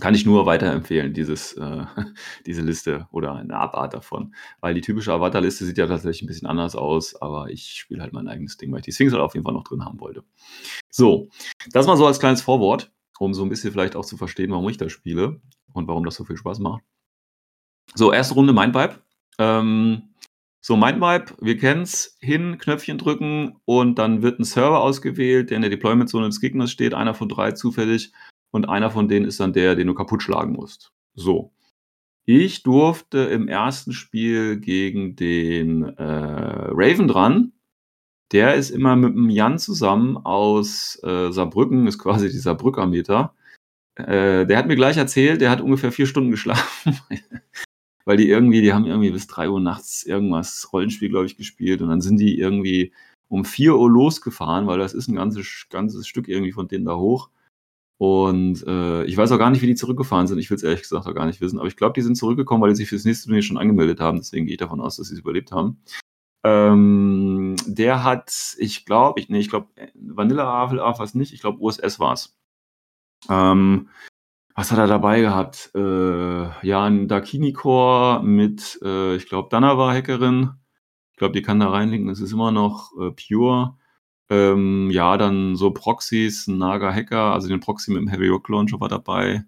kann 0.00 0.14
ich 0.14 0.26
nur 0.26 0.46
weiterempfehlen, 0.46 1.14
dieses, 1.14 1.54
äh, 1.54 1.84
diese 2.46 2.62
Liste 2.62 3.06
oder 3.12 3.34
eine 3.34 3.56
Abart 3.56 3.94
davon. 3.94 4.34
Weil 4.60 4.74
die 4.74 4.80
typische 4.80 5.12
Avatar-Liste 5.12 5.64
sieht 5.64 5.78
ja 5.78 5.86
tatsächlich 5.86 6.22
ein 6.22 6.26
bisschen 6.26 6.48
anders 6.48 6.76
aus, 6.76 7.20
aber 7.20 7.50
ich 7.50 7.72
spiele 7.72 8.02
halt 8.02 8.12
mein 8.12 8.28
eigenes 8.28 8.56
Ding, 8.56 8.72
weil 8.72 8.80
ich 8.80 8.84
die 8.84 8.92
Sphinx 8.92 9.12
halt 9.12 9.22
auf 9.22 9.34
jeden 9.34 9.44
Fall 9.44 9.54
noch 9.54 9.64
drin 9.64 9.84
haben 9.84 10.00
wollte. 10.00 10.24
So, 10.90 11.28
das 11.70 11.86
mal 11.86 11.96
so 11.96 12.06
als 12.06 12.20
kleines 12.20 12.42
Vorwort, 12.42 12.92
um 13.18 13.34
so 13.34 13.42
ein 13.42 13.48
bisschen 13.48 13.72
vielleicht 13.72 13.96
auch 13.96 14.04
zu 14.04 14.16
verstehen, 14.16 14.50
warum 14.50 14.68
ich 14.68 14.76
das 14.76 14.92
spiele 14.92 15.40
und 15.72 15.88
warum 15.88 16.04
das 16.04 16.14
so 16.14 16.24
viel 16.24 16.36
Spaß 16.36 16.58
macht. 16.60 16.82
So, 17.94 18.12
erste 18.12 18.34
Runde 18.34 18.52
Mindvibe. 18.52 19.00
Ähm, 19.38 20.14
so, 20.60 20.76
Mindvibe, 20.76 21.34
wir 21.40 21.56
kennen 21.56 21.82
es, 21.82 22.16
hin, 22.20 22.58
Knöpfchen 22.58 22.98
drücken 22.98 23.56
und 23.64 23.98
dann 23.98 24.22
wird 24.22 24.40
ein 24.40 24.44
Server 24.44 24.80
ausgewählt, 24.80 25.50
der 25.50 25.56
in 25.56 25.62
der 25.62 25.70
Deployment-Zone 25.70 26.26
des 26.26 26.40
Gegners 26.40 26.72
steht, 26.72 26.94
einer 26.94 27.14
von 27.14 27.28
drei 27.28 27.52
zufällig 27.52 28.12
und 28.50 28.68
einer 28.68 28.90
von 28.90 29.08
denen 29.08 29.26
ist 29.26 29.38
dann 29.38 29.52
der, 29.52 29.76
den 29.76 29.86
du 29.86 29.94
kaputt 29.94 30.22
schlagen 30.22 30.52
musst. 30.52 30.92
So. 31.14 31.52
Ich 32.24 32.64
durfte 32.64 33.18
im 33.18 33.46
ersten 33.46 33.92
Spiel 33.92 34.58
gegen 34.58 35.14
den 35.14 35.84
äh, 35.84 36.02
Raven 36.02 37.06
dran. 37.06 37.52
Der 38.32 38.54
ist 38.54 38.70
immer 38.70 38.96
mit 38.96 39.14
dem 39.14 39.30
Jan 39.30 39.58
zusammen 39.58 40.16
aus 40.16 41.00
äh, 41.04 41.30
Saarbrücken, 41.30 41.86
ist 41.86 41.98
quasi 41.98 42.28
dieser 42.28 42.54
Brückermeter. 42.54 43.34
Äh, 43.94 44.46
der 44.46 44.58
hat 44.58 44.66
mir 44.66 44.76
gleich 44.76 44.96
erzählt, 44.96 45.40
der 45.40 45.50
hat 45.50 45.60
ungefähr 45.60 45.92
vier 45.92 46.06
Stunden 46.06 46.30
geschlafen. 46.30 46.98
Weil 48.04 48.16
die 48.16 48.28
irgendwie, 48.28 48.60
die 48.60 48.72
haben 48.72 48.84
irgendwie 48.84 49.10
bis 49.10 49.26
drei 49.26 49.48
Uhr 49.48 49.60
nachts 49.60 50.04
irgendwas 50.04 50.72
Rollenspiel, 50.72 51.08
glaube 51.08 51.26
ich, 51.26 51.36
gespielt. 51.36 51.82
Und 51.82 51.88
dann 51.88 52.00
sind 52.00 52.18
die 52.18 52.38
irgendwie 52.38 52.92
um 53.28 53.44
vier 53.44 53.76
Uhr 53.76 53.90
losgefahren, 53.90 54.68
weil 54.68 54.78
das 54.78 54.94
ist 54.94 55.08
ein 55.08 55.16
ganzes, 55.16 55.66
ganzes 55.70 56.06
Stück 56.06 56.28
irgendwie 56.28 56.52
von 56.52 56.68
denen 56.68 56.84
da 56.84 56.96
hoch. 56.96 57.30
Und 57.98 58.64
äh, 58.66 59.04
ich 59.04 59.16
weiß 59.16 59.32
auch 59.32 59.38
gar 59.38 59.50
nicht, 59.50 59.62
wie 59.62 59.66
die 59.66 59.74
zurückgefahren 59.74 60.26
sind. 60.26 60.38
Ich 60.38 60.50
will 60.50 60.56
es 60.56 60.62
ehrlich 60.62 60.82
gesagt 60.82 61.06
auch 61.06 61.14
gar 61.14 61.26
nicht 61.26 61.40
wissen. 61.40 61.58
Aber 61.58 61.66
ich 61.66 61.76
glaube, 61.76 61.94
die 61.94 62.02
sind 62.02 62.16
zurückgekommen, 62.16 62.62
weil 62.62 62.70
die 62.70 62.76
sich 62.76 62.88
fürs 62.88 63.04
nächste 63.04 63.26
Turnier 63.26 63.42
schon 63.42 63.56
angemeldet 63.56 64.00
haben. 64.00 64.18
Deswegen 64.18 64.46
gehe 64.46 64.54
ich 64.54 64.60
davon 64.60 64.80
aus, 64.80 64.96
dass 64.96 65.08
sie 65.08 65.14
es 65.14 65.20
überlebt 65.20 65.50
haben. 65.50 65.78
Ähm, 66.46 67.56
der 67.66 68.04
hat, 68.04 68.54
ich 68.58 68.84
glaube, 68.86 69.20
ich, 69.20 69.28
nee, 69.28 69.40
ich 69.40 69.48
glaube, 69.50 69.68
Vanilla 69.94 70.44
Havel 70.44 70.78
was 70.78 71.14
nicht. 71.14 71.32
Ich 71.32 71.40
glaube, 71.40 71.60
USS 71.60 71.98
war 71.98 72.12
es. 72.12 72.38
Ähm, 73.28 73.88
was 74.54 74.70
hat 74.70 74.78
er 74.78 74.86
dabei 74.86 75.20
gehabt? 75.20 75.72
Äh, 75.74 76.66
ja, 76.66 76.84
ein 76.84 77.08
Dakini-Core 77.08 78.22
mit, 78.22 78.78
äh, 78.82 79.16
ich 79.16 79.28
glaube, 79.28 79.48
Danava-Hackerin. 79.50 80.52
Ich 81.12 81.18
glaube, 81.18 81.32
die 81.34 81.42
kann 81.42 81.60
da 81.60 81.70
reinlinken. 81.70 82.08
Das 82.08 82.20
ist 82.20 82.32
immer 82.32 82.52
noch 82.52 82.92
äh, 83.00 83.10
Pure. 83.10 83.76
Ähm, 84.30 84.90
ja, 84.90 85.16
dann 85.16 85.56
so 85.56 85.72
Proxys, 85.72 86.46
ein 86.46 86.58
Naga 86.58 86.92
Hacker, 86.92 87.32
also 87.32 87.48
den 87.48 87.60
Proxy 87.60 87.90
mit 87.92 88.00
dem 88.02 88.08
Heavy 88.08 88.28
Rock 88.28 88.48
Launcher 88.48 88.80
war 88.80 88.88
dabei. 88.88 89.44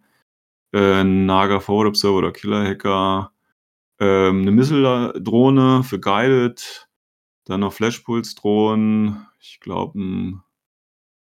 Äh, 0.72 1.04
Naga 1.04 1.60
Forward 1.60 1.88
Observer 1.88 2.18
oder 2.18 2.32
Killer 2.32 2.64
Hacker. 2.66 3.32
Ähm, 4.00 4.42
eine 4.42 4.50
Missile-Drohne 4.52 5.84
für 5.84 6.00
Guided. 6.00 6.87
Dann 7.48 7.60
noch 7.60 7.72
Flashpulse-Drohnen. 7.72 9.26
Ich 9.40 9.58
glaube, 9.60 9.98
ein 9.98 10.42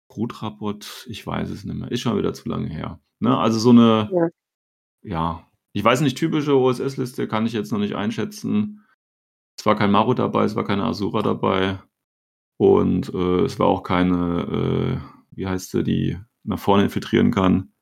Brutraport. 0.09 1.07
Ich 1.11 1.27
weiß 1.27 1.51
es 1.51 1.65
nicht 1.65 1.77
mehr. 1.77 1.91
Ist 1.93 2.01
schon 2.01 2.17
wieder 2.17 2.33
zu 2.33 2.49
lange 2.49 2.69
her. 2.69 3.01
Ne? 3.21 3.37
Also 3.37 3.59
so 3.59 3.71
eine, 3.71 4.11
ja. 4.11 4.29
ja. 5.03 5.47
Ich 5.75 5.85
weiß 5.85 6.01
nicht, 6.01 6.17
typische 6.17 6.57
OSS-Liste 6.57 7.29
kann 7.29 7.45
ich 7.45 7.53
jetzt 7.53 7.71
noch 7.71 7.79
nicht 7.79 7.97
einschätzen. 7.97 8.83
Es 9.59 9.67
war 9.67 9.77
kein 9.77 9.91
Maru 9.91 10.15
dabei, 10.15 10.45
es 10.45 10.57
war 10.57 10.65
keine 10.65 10.85
Asura 10.85 11.21
dabei. 11.21 11.83
Und 12.57 13.13
äh, 13.13 13.45
es 13.45 13.59
war 13.59 13.67
auch 13.67 13.83
keine, 13.83 15.03
äh, 15.03 15.37
wie 15.37 15.47
heißt 15.47 15.71
sie, 15.71 15.85
die 15.85 16.19
nach 16.45 16.59
vorne 16.59 16.85
infiltrieren 16.85 17.31
kann. 17.31 17.75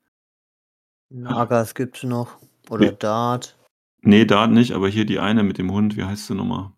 Nagas 1.08 1.76
gibt 1.76 1.98
es 1.98 2.02
noch. 2.02 2.36
Oder 2.68 2.90
nee. 2.90 2.96
Dart. 2.98 3.56
Nee, 4.02 4.24
Dart 4.24 4.50
nicht, 4.50 4.72
aber 4.72 4.88
hier 4.88 5.06
die 5.06 5.20
eine 5.20 5.44
mit 5.44 5.58
dem 5.58 5.70
Hund, 5.70 5.96
wie 5.96 6.02
heißt 6.02 6.26
sie 6.26 6.34
nochmal? 6.34 6.72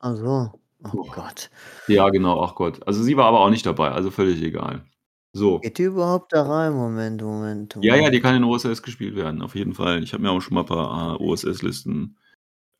Ach 0.00 0.16
so. 0.16 0.52
Oh 0.92 1.06
Gott. 1.12 1.50
Ja, 1.88 2.08
genau, 2.10 2.40
ach 2.42 2.54
Gott. 2.54 2.86
Also 2.86 3.02
sie 3.02 3.16
war 3.16 3.26
aber 3.26 3.40
auch 3.40 3.50
nicht 3.50 3.66
dabei, 3.66 3.90
also 3.90 4.10
völlig 4.10 4.40
egal. 4.42 4.84
So. 5.32 5.58
Geht 5.58 5.78
die 5.78 5.84
überhaupt 5.84 6.32
da 6.32 6.42
rein? 6.42 6.72
Moment, 6.72 7.20
Moment, 7.20 7.74
Moment. 7.74 7.84
Ja, 7.84 7.96
ja, 7.96 8.10
die 8.10 8.20
kann 8.20 8.36
in 8.36 8.44
OSS 8.44 8.82
gespielt 8.82 9.16
werden, 9.16 9.42
auf 9.42 9.54
jeden 9.54 9.74
Fall. 9.74 10.02
Ich 10.02 10.12
habe 10.12 10.22
mir 10.22 10.30
auch 10.30 10.40
schon 10.40 10.54
mal 10.54 10.60
ein 10.60 10.66
paar 10.66 11.20
OSS-Listen 11.20 12.16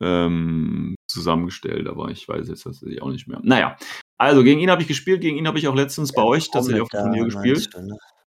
ähm, 0.01 0.95
zusammengestellt, 1.07 1.87
aber 1.87 2.09
ich 2.09 2.27
weiß 2.27 2.47
jetzt 2.47 2.63
tatsächlich 2.63 3.01
auch 3.01 3.09
nicht 3.09 3.27
mehr. 3.27 3.39
Naja, 3.43 3.77
also 4.17 4.43
gegen 4.43 4.59
ihn 4.59 4.71
habe 4.71 4.81
ich 4.81 4.87
gespielt, 4.87 5.21
gegen 5.21 5.37
ihn 5.37 5.47
habe 5.47 5.59
ich 5.59 5.67
auch 5.67 5.75
letztens 5.75 6.13
bei 6.13 6.23
euch 6.23 6.49
tatsächlich 6.49 6.81
auf 6.81 6.89
dem 6.89 7.01
Turnier 7.01 7.25
gespielt. 7.25 7.69
Ne? 7.75 7.97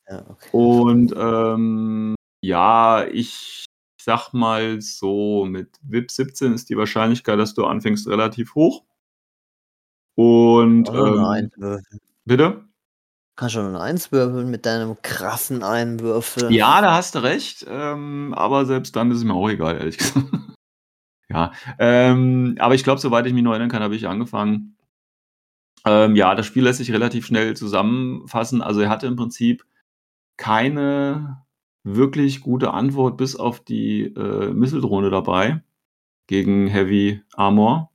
Ja, 0.09 0.25
okay. 0.29 0.49
Und 0.51 1.13
ähm, 1.15 2.15
ja, 2.41 3.05
ich 3.07 3.65
sag 4.03 4.33
mal 4.33 4.81
so, 4.81 5.45
mit 5.45 5.79
VIP 5.81 6.11
17 6.11 6.53
ist 6.53 6.69
die 6.69 6.77
Wahrscheinlichkeit, 6.77 7.39
dass 7.39 7.53
du 7.53 7.65
anfängst, 7.65 8.07
relativ 8.07 8.55
hoch. 8.55 8.83
Und 10.15 10.89
ähm, 10.89 11.51
bitte? 12.25 12.65
Kannst 13.35 13.55
schon 13.55 13.65
eine 13.65 13.79
Eins 13.79 14.11
würfeln 14.11 14.51
mit 14.51 14.65
deinem 14.65 15.01
krassen 15.01 15.63
Einwürfel. 15.63 16.51
Ja, 16.51 16.81
da 16.81 16.93
hast 16.93 17.15
du 17.15 17.19
recht. 17.23 17.65
Ähm, 17.67 18.33
aber 18.35 18.65
selbst 18.65 18.95
dann 18.95 19.09
ist 19.09 19.17
es 19.17 19.23
mir 19.23 19.33
auch 19.33 19.49
egal, 19.49 19.77
ehrlich 19.77 19.97
gesagt. 19.99 20.27
Ja, 21.29 21.53
ähm, 21.79 22.57
aber 22.59 22.75
ich 22.75 22.83
glaube, 22.83 22.99
soweit 22.99 23.25
ich 23.25 23.33
mich 23.33 23.41
noch 23.41 23.51
erinnern 23.51 23.69
kann, 23.69 23.83
habe 23.83 23.95
ich 23.95 24.07
angefangen. 24.07 24.75
Ähm, 25.85 26.15
ja, 26.15 26.35
das 26.35 26.45
Spiel 26.45 26.63
lässt 26.63 26.79
sich 26.79 26.91
relativ 26.91 27.25
schnell 27.25 27.55
zusammenfassen. 27.55 28.61
Also 28.61 28.81
er 28.81 28.89
hatte 28.89 29.07
im 29.07 29.15
Prinzip 29.15 29.65
keine 30.37 31.41
wirklich 31.83 32.41
gute 32.41 32.73
Antwort 32.73 33.17
bis 33.17 33.35
auf 33.35 33.59
die 33.59 34.03
äh, 34.03 34.53
Misseldrohne 34.53 35.09
dabei 35.09 35.63
gegen 36.27 36.67
Heavy 36.67 37.21
Armor. 37.33 37.91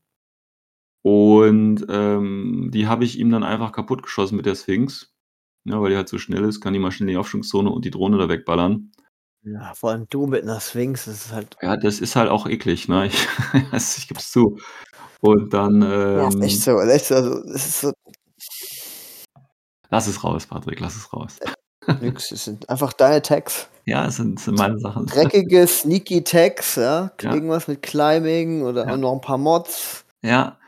Und 1.02 1.86
ähm, 1.88 2.70
die 2.72 2.88
habe 2.88 3.04
ich 3.04 3.18
ihm 3.18 3.30
dann 3.30 3.44
einfach 3.44 3.72
kaputt 3.72 4.02
geschossen 4.02 4.36
mit 4.36 4.46
der 4.46 4.56
Sphinx. 4.56 5.14
Ja, 5.64 5.80
weil 5.80 5.90
die 5.90 5.96
halt 5.96 6.08
so 6.08 6.18
schnell 6.18 6.44
ist, 6.44 6.60
kann 6.60 6.72
die 6.72 6.78
mal 6.78 6.90
schnell 6.90 7.08
in 7.08 7.14
die 7.14 7.18
Aufschwungszone 7.18 7.70
und 7.70 7.84
die 7.84 7.90
Drohne 7.90 8.18
da 8.18 8.28
wegballern. 8.28 8.92
Ja, 9.42 9.74
vor 9.74 9.90
allem 9.90 10.06
du 10.10 10.26
mit 10.26 10.42
einer 10.42 10.60
Sphinx, 10.60 11.04
das 11.04 11.26
ist 11.26 11.32
halt. 11.32 11.56
Ja, 11.62 11.76
das 11.76 12.00
ist 12.00 12.16
halt 12.16 12.30
auch 12.30 12.48
eklig, 12.48 12.88
ne? 12.88 13.06
Ich, 13.06 13.28
ich 13.98 14.08
gebe 14.08 14.18
es 14.18 14.32
zu. 14.32 14.58
Und 15.20 15.54
dann. 15.54 15.82
Ähm, 15.82 16.16
ja, 16.18 16.28
ist 16.28 16.42
echt 16.42 16.62
so, 16.62 16.80
echt 16.80 17.06
so. 17.06 17.14
Also, 17.14 17.44
es 17.44 17.66
ist 17.66 17.80
so. 17.80 17.92
Lass 19.88 20.08
es 20.08 20.24
raus, 20.24 20.46
Patrick, 20.46 20.80
lass 20.80 20.96
es 20.96 21.12
raus. 21.12 21.38
Nix, 22.00 22.32
es 22.32 22.44
sind 22.44 22.68
einfach 22.68 22.92
deine 22.92 23.22
Tags. 23.22 23.68
Ja, 23.84 24.06
es 24.06 24.16
sind, 24.16 24.40
sind 24.40 24.58
meine 24.58 24.78
Sachen. 24.78 25.06
Dreckige, 25.06 25.66
sneaky 25.66 26.24
Tags, 26.24 26.74
ja. 26.76 27.12
ja. 27.20 27.34
Irgendwas 27.34 27.68
mit 27.68 27.82
Climbing 27.82 28.62
oder 28.62 28.86
ja. 28.86 28.96
noch 28.96 29.12
ein 29.12 29.20
paar 29.20 29.38
Mods. 29.38 30.04
Ja. 30.22 30.58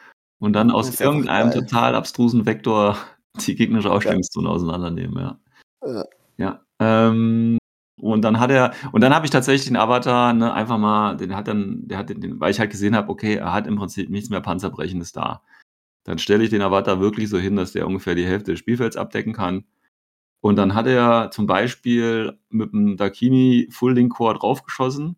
Und 0.40 0.52
dann 0.52 0.70
aus 0.70 1.00
irgendeinem 1.00 1.50
total 1.50 1.96
abstrusen 1.96 2.46
Vektor 2.46 2.96
die 3.46 3.57
gegnerische 3.57 3.90
Ausstellungszone 3.90 4.48
ja. 4.48 4.54
auseinandernehmen, 4.54 5.18
ja. 5.18 5.38
Ja. 5.85 6.04
ja. 6.37 6.61
Ähm, 6.81 7.59
und 8.00 8.22
dann 8.22 8.38
hat 8.38 8.50
er, 8.50 8.72
und 8.92 9.00
dann 9.00 9.12
habe 9.12 9.26
ich 9.26 9.33
tatsächlich 9.33 9.66
den 9.66 9.76
Avatar 9.76 10.33
ne, 10.33 10.52
einfach 10.54 10.78
mal, 10.78 11.16
den 11.16 11.35
hat 11.35 11.48
dann, 11.48 11.88
der 11.88 11.98
hat 11.98 12.11
den, 12.11 12.38
weil 12.38 12.52
ich 12.52 12.61
halt 12.61 12.70
gesehen 12.70 12.94
habe, 12.94 13.11
okay, 13.11 13.35
er 13.35 13.52
hat 13.52 13.66
im 13.66 13.76
Prinzip 13.76 14.09
nichts 14.11 14.31
mehr 14.31 14.40
Panzerbrechendes 14.40 15.11
da. 15.11 15.42
Dann 16.04 16.18
stelle 16.18 16.44
ich 16.44 16.50
den 16.50 16.62
Avatar 16.62 17.00
wirklich 17.00 17.28
so 17.28 17.38
hin, 17.38 17.57
dass 17.57 17.72
der 17.72 17.87
ungefähr 17.87 18.14
die 18.14 18.26
Hälfte 18.26 18.52
des 18.52 18.61
Spielfelds 18.61 18.96
abdecken 18.96 19.33
kann. 19.33 19.64
Und 20.40 20.57
dann 20.57 20.74
hat 20.74 20.87
er 20.87 21.31
zum 21.33 21.46
Beispiel 21.46 22.38
mit 22.48 22.72
dem 22.72 22.96
Dakini 22.96 23.68
Full 23.70 23.94
Link 23.94 24.12
Core 24.14 24.38
draufgeschossen. 24.38 25.16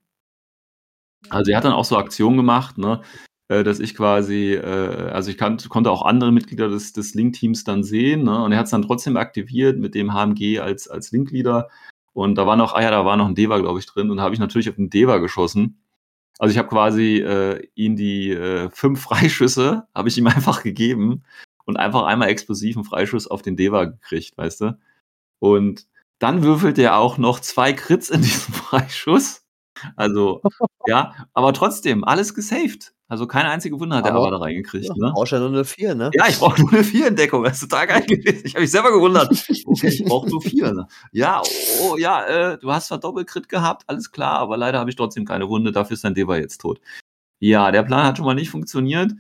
Also 1.29 1.51
er 1.51 1.59
hat 1.59 1.65
dann 1.65 1.75
auch 1.75 1.85
so 1.85 1.99
Aktionen 1.99 2.39
gemacht, 2.39 2.79
ne, 2.79 3.03
äh, 3.49 3.63
dass 3.63 3.79
ich 3.81 3.95
quasi, 3.95 4.55
äh, 4.55 5.11
also 5.11 5.31
ich 5.31 5.37
kann, 5.37 5.59
konnte 5.69 5.91
auch 5.91 6.07
andere 6.07 6.33
Mitglieder 6.33 6.69
des, 6.69 6.95
des 6.95 7.15
Link-Teams 7.15 7.65
dann 7.65 7.85
sehen, 7.85 8.25
ne, 8.25 8.43
und 8.43 8.53
er 8.53 8.59
hat 8.59 8.65
es 8.65 8.71
dann 8.71 8.83
trotzdem 8.83 9.19
aktiviert 9.19 9.79
mit 9.79 9.95
dem 9.95 10.15
HMG 10.15 10.61
als, 10.61 10.89
als 10.89 11.13
Link-Leader 11.13 11.69
und 12.13 12.37
da 12.37 12.47
war 12.47 12.57
noch, 12.57 12.75
ah 12.75 12.83
ja, 12.83 12.91
da 12.91 13.05
war 13.05 13.17
noch 13.17 13.27
ein 13.27 13.35
Deva, 13.35 13.59
glaube 13.59 13.79
ich, 13.79 13.87
drin. 13.87 14.11
Und 14.11 14.19
da 14.19 14.23
habe 14.23 14.35
ich 14.35 14.41
natürlich 14.41 14.69
auf 14.69 14.77
den 14.77 14.91
Deva 14.91 15.19
geschossen. 15.19 15.81
Also 16.39 16.53
ich 16.53 16.59
habe 16.59 16.69
quasi 16.69 17.19
äh, 17.19 17.67
ihn 17.75 17.97
die 17.97 18.31
äh, 18.31 18.71
fünf 18.71 19.01
Freischüsse, 19.03 19.87
habe 19.95 20.09
ich 20.09 20.19
ihm 20.19 20.27
einfach 20.27 20.63
gegeben 20.63 21.25
und 21.65 21.77
einfach 21.77 22.05
einmal 22.05 22.29
explosiven 22.29 22.85
Freischuss 22.85 23.27
auf 23.27 23.43
den 23.43 23.57
Deva 23.57 23.85
gekriegt, 23.85 24.37
weißt 24.37 24.61
du? 24.63 24.79
Und 25.41 25.87
dann 26.21 26.43
würfelt 26.45 26.79
er 26.79 26.97
auch 26.99 27.19
noch 27.19 27.41
zwei 27.41 27.73
Crits 27.73 28.11
in 28.11 28.23
diesem 28.23 28.55
Freischuss. 28.55 29.43
Also, 29.97 30.43
ja, 30.87 31.15
aber 31.33 31.53
trotzdem, 31.55 32.05
alles 32.05 32.35
gesaved. 32.35 32.93
Also 33.09 33.27
keine 33.27 33.49
einzige 33.49 33.81
Wunde 33.81 33.97
hat 33.97 34.05
der 34.05 34.13
Aber- 34.13 34.21
Avatar 34.27 34.43
reingekriegt. 34.43 34.85
Ja, 34.87 34.95
ne? 34.95 35.11
brauchst 35.13 35.33
ja 35.33 35.41
nur 35.41 35.49
eine 35.49 35.65
4, 35.65 35.95
ne? 35.97 36.11
Ja, 36.15 36.29
ich 36.29 36.39
brauche 36.39 36.61
nur 36.61 36.71
eine 36.73 36.85
4 36.85 37.09
in 37.09 37.17
Deckung. 37.17 37.43
Das 37.43 37.55
ist 37.55 37.69
total 37.69 37.89
geil 37.89 38.03
gewesen. 38.07 38.43
Ich 38.45 38.55
habe 38.55 38.61
mich 38.61 38.71
selber 38.71 38.93
gewundert. 38.93 39.31
Okay, 39.67 39.89
ich 39.89 40.05
brauche 40.05 40.29
nur 40.29 40.41
4. 40.41 40.73
Ne? 40.73 40.87
Ja, 41.11 41.43
oh, 41.83 41.97
ja, 41.97 42.25
äh, 42.53 42.59
du 42.59 42.71
hast 42.71 42.87
zwar 42.87 42.99
Doppelcrit 43.01 43.49
gehabt, 43.49 43.83
alles 43.89 44.13
klar, 44.13 44.39
aber 44.39 44.57
leider 44.57 44.79
habe 44.79 44.91
ich 44.91 44.97
trotzdem 44.97 45.25
keine 45.25 45.49
Wunde. 45.49 45.73
Dafür 45.73 45.95
ist 45.95 46.05
dein 46.05 46.15
Deva 46.15 46.37
jetzt 46.37 46.61
tot. 46.61 46.81
Ja, 47.41 47.73
der 47.73 47.83
Plan 47.83 48.05
hat 48.05 48.17
schon 48.19 48.27
mal 48.27 48.35
nicht 48.35 48.51
funktioniert. 48.51 49.13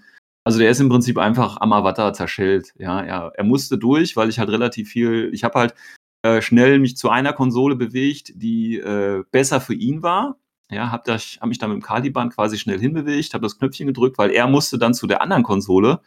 Also 0.44 0.58
der 0.60 0.70
ist 0.70 0.78
im 0.80 0.88
Prinzip 0.88 1.18
einfach 1.18 1.56
am 1.60 1.72
Avatar 1.72 2.12
zerschellt. 2.12 2.72
Ja, 2.78 3.00
er, 3.02 3.32
er 3.34 3.44
musste 3.44 3.76
durch, 3.76 4.14
weil 4.16 4.28
ich 4.28 4.38
halt 4.38 4.50
relativ 4.50 4.88
viel, 4.90 5.30
ich 5.32 5.42
habe 5.42 5.58
halt 5.58 5.74
äh, 6.22 6.42
schnell 6.42 6.78
mich 6.78 6.96
zu 6.96 7.08
einer 7.08 7.32
Konsole 7.32 7.76
bewegt, 7.76 8.32
die 8.34 8.78
äh, 8.78 9.24
besser 9.30 9.60
für 9.60 9.74
ihn 9.74 10.02
war. 10.02 10.36
Ja, 10.70 10.92
habe 10.92 11.12
hab 11.12 11.48
mich 11.48 11.58
dann 11.58 11.70
mit 11.70 11.80
dem 11.80 11.82
Caliban 11.82 12.30
quasi 12.30 12.56
schnell 12.56 12.78
hinbewegt, 12.78 13.34
habe 13.34 13.42
das 13.42 13.58
Knöpfchen 13.58 13.88
gedrückt, 13.88 14.18
weil 14.18 14.30
er 14.30 14.46
musste 14.46 14.78
dann 14.78 14.94
zu 14.94 15.06
der 15.08 15.20
anderen 15.20 15.42
Konsole, 15.42 16.00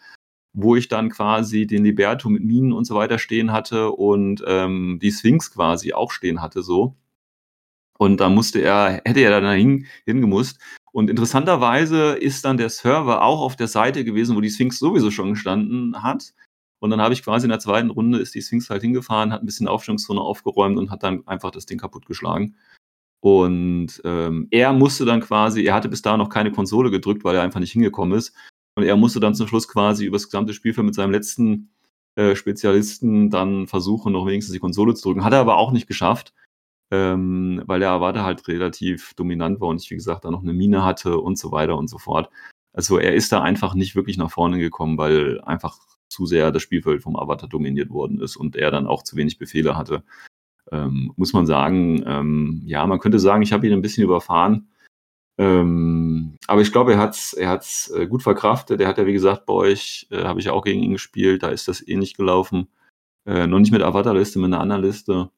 wo 0.54 0.76
ich 0.76 0.88
dann 0.88 1.10
quasi 1.10 1.68
den 1.68 1.84
Liberto 1.84 2.30
mit 2.30 2.44
Minen 2.44 2.72
und 2.72 2.86
so 2.86 2.96
weiter 2.96 3.20
stehen 3.20 3.52
hatte 3.52 3.92
und 3.92 4.44
ähm, 4.48 5.00
die 5.02 5.12
Sphinx 5.12 5.52
quasi 5.52 5.94
auch 5.94 6.12
stehen 6.12 6.42
hatte 6.42 6.64
so. 6.64 6.96
Und 7.98 8.20
da 8.20 8.30
musste 8.30 8.60
er, 8.62 9.02
hätte 9.06 9.22
er 9.22 9.42
dann 9.42 9.56
hin, 9.56 9.86
hingemusst. 10.06 10.60
Und 10.92 11.10
interessanterweise 11.10 12.14
ist 12.14 12.46
dann 12.46 12.58
der 12.58 12.70
Server 12.70 13.24
auch 13.24 13.42
auf 13.42 13.56
der 13.56 13.68
Seite 13.68 14.04
gewesen, 14.04 14.36
wo 14.36 14.42
die 14.42 14.50
Sphinx 14.50 14.80
sowieso 14.80 15.10
schon 15.12 15.32
gestanden 15.32 16.04
hat. 16.04 16.34
Und 16.84 16.90
dann 16.90 17.02
habe 17.02 17.14
ich 17.14 17.24
quasi 17.24 17.46
in 17.46 17.50
der 17.50 17.60
zweiten 17.60 17.90
Runde 17.90 18.20
ist 18.20 18.36
die 18.36 18.42
Sphinx 18.42 18.70
halt 18.70 18.82
hingefahren, 18.82 19.32
hat 19.32 19.42
ein 19.42 19.46
bisschen 19.46 19.70
Aufstellungszone 19.70 20.20
aufgeräumt 20.20 20.78
und 20.78 20.92
hat 20.92 21.02
dann 21.02 21.26
einfach 21.26 21.50
das 21.50 21.66
Ding 21.66 21.78
kaputtgeschlagen. 21.78 22.58
Und 23.22 24.02
ähm, 24.04 24.50
er 24.52 24.74
musste 24.74 25.06
dann 25.06 25.22
quasi, 25.22 25.64
er 25.64 25.76
hatte 25.76 25.88
bis 25.88 26.02
dahin 26.02 26.20
noch 26.20 26.28
keine 26.28 26.52
Konsole 26.52 26.92
gedrückt, 26.92 27.24
weil 27.24 27.38
er 27.38 27.42
einfach 27.42 27.62
nicht 27.62 27.72
hingekommen 27.72 28.18
ist. 28.18 28.36
Und 28.76 28.84
er 28.84 28.98
musste 28.98 29.22
dann 29.22 29.34
zum 29.34 29.48
Schluss 29.48 29.70
quasi 29.70 30.04
über 30.04 30.16
das 30.16 30.26
gesamte 30.26 30.54
Spielfeld 30.54 30.84
mit 30.84 30.94
seinem 30.94 31.12
letzten 31.12 31.70
äh, 32.16 32.36
Spezialisten 32.36 33.30
dann 33.30 33.66
versuchen, 33.66 34.12
noch 34.12 34.26
wenigstens 34.26 34.52
die 34.52 34.60
Konsole 34.60 34.94
zu 34.94 35.04
drücken. 35.08 35.24
Hat 35.24 35.32
er 35.32 35.40
aber 35.40 35.56
auch 35.56 35.72
nicht 35.72 35.88
geschafft, 35.88 36.34
ähm, 36.92 37.64
weil 37.66 37.80
der 37.80 37.92
Avada 37.92 38.26
halt 38.26 38.46
relativ 38.50 39.14
dominant 39.14 39.62
war 39.62 39.70
und 39.70 39.82
ich, 39.82 39.90
wie 39.90 39.96
gesagt, 39.96 40.26
da 40.26 40.32
noch 40.32 40.44
eine 40.44 40.52
Mine 40.52 40.84
hatte 40.84 41.18
und 41.18 41.38
so 41.38 41.54
weiter 41.54 41.78
und 41.78 41.90
so 41.90 41.98
fort. 41.98 42.30
Also 42.74 42.98
er 42.98 43.16
ist 43.16 43.32
da 43.32 43.42
einfach 43.42 43.74
nicht 43.74 43.96
wirklich 43.96 44.18
nach 44.18 44.32
vorne 44.32 44.60
gekommen, 44.60 44.98
weil 44.98 45.40
einfach 45.44 45.93
zu 46.14 46.26
sehr 46.26 46.52
das 46.52 46.62
Spielfeld 46.62 47.02
vom 47.02 47.16
Avatar 47.16 47.50
dominiert 47.50 47.90
worden 47.90 48.22
ist 48.22 48.38
und 48.38 48.56
er 48.56 48.72
dann 48.72 48.88
auch 48.88 49.04
zu 49.04 49.16
wenig 49.18 49.38
Befehle 49.38 49.76
hatte. 49.76 50.04
Ähm, 50.72 51.12
muss 51.18 51.34
man 51.34 51.46
sagen, 51.46 52.04
ähm, 52.06 52.62
ja, 52.66 52.86
man 52.88 53.00
könnte 53.00 53.20
sagen, 53.20 53.42
ich 53.42 53.52
habe 53.52 53.68
ihn 53.68 53.74
ein 53.74 53.82
bisschen 53.82 54.04
überfahren. 54.04 54.70
Ähm, 55.38 56.36
aber 56.48 56.62
ich 56.62 56.72
glaube, 56.72 56.94
er 56.94 57.00
hat's, 57.00 57.34
er 57.34 57.50
hat's 57.50 57.90
äh, 57.92 58.08
gut 58.08 58.24
verkraftet. 58.24 58.80
Er 58.80 58.88
hat 58.88 58.98
ja, 58.98 59.06
wie 59.06 59.14
gesagt, 59.14 59.46
bei 59.46 59.54
euch 59.54 60.08
äh, 60.12 60.24
habe 60.24 60.40
ich 60.40 60.46
ja 60.46 60.54
auch 60.54 60.64
gegen 60.64 60.84
ihn 60.84 60.94
gespielt. 60.94 61.44
Da 61.44 61.50
ist 61.50 61.68
das 61.68 61.86
ähnlich 61.86 62.16
gelaufen. 62.16 62.68
Äh, 63.26 63.48
noch 63.48 63.60
nicht 63.60 63.72
mit 63.72 63.82
Avatar-Liste, 63.82 64.40
mit 64.40 64.48
einer 64.48 64.62
anderen 64.62 64.84
Liste. 64.84 65.32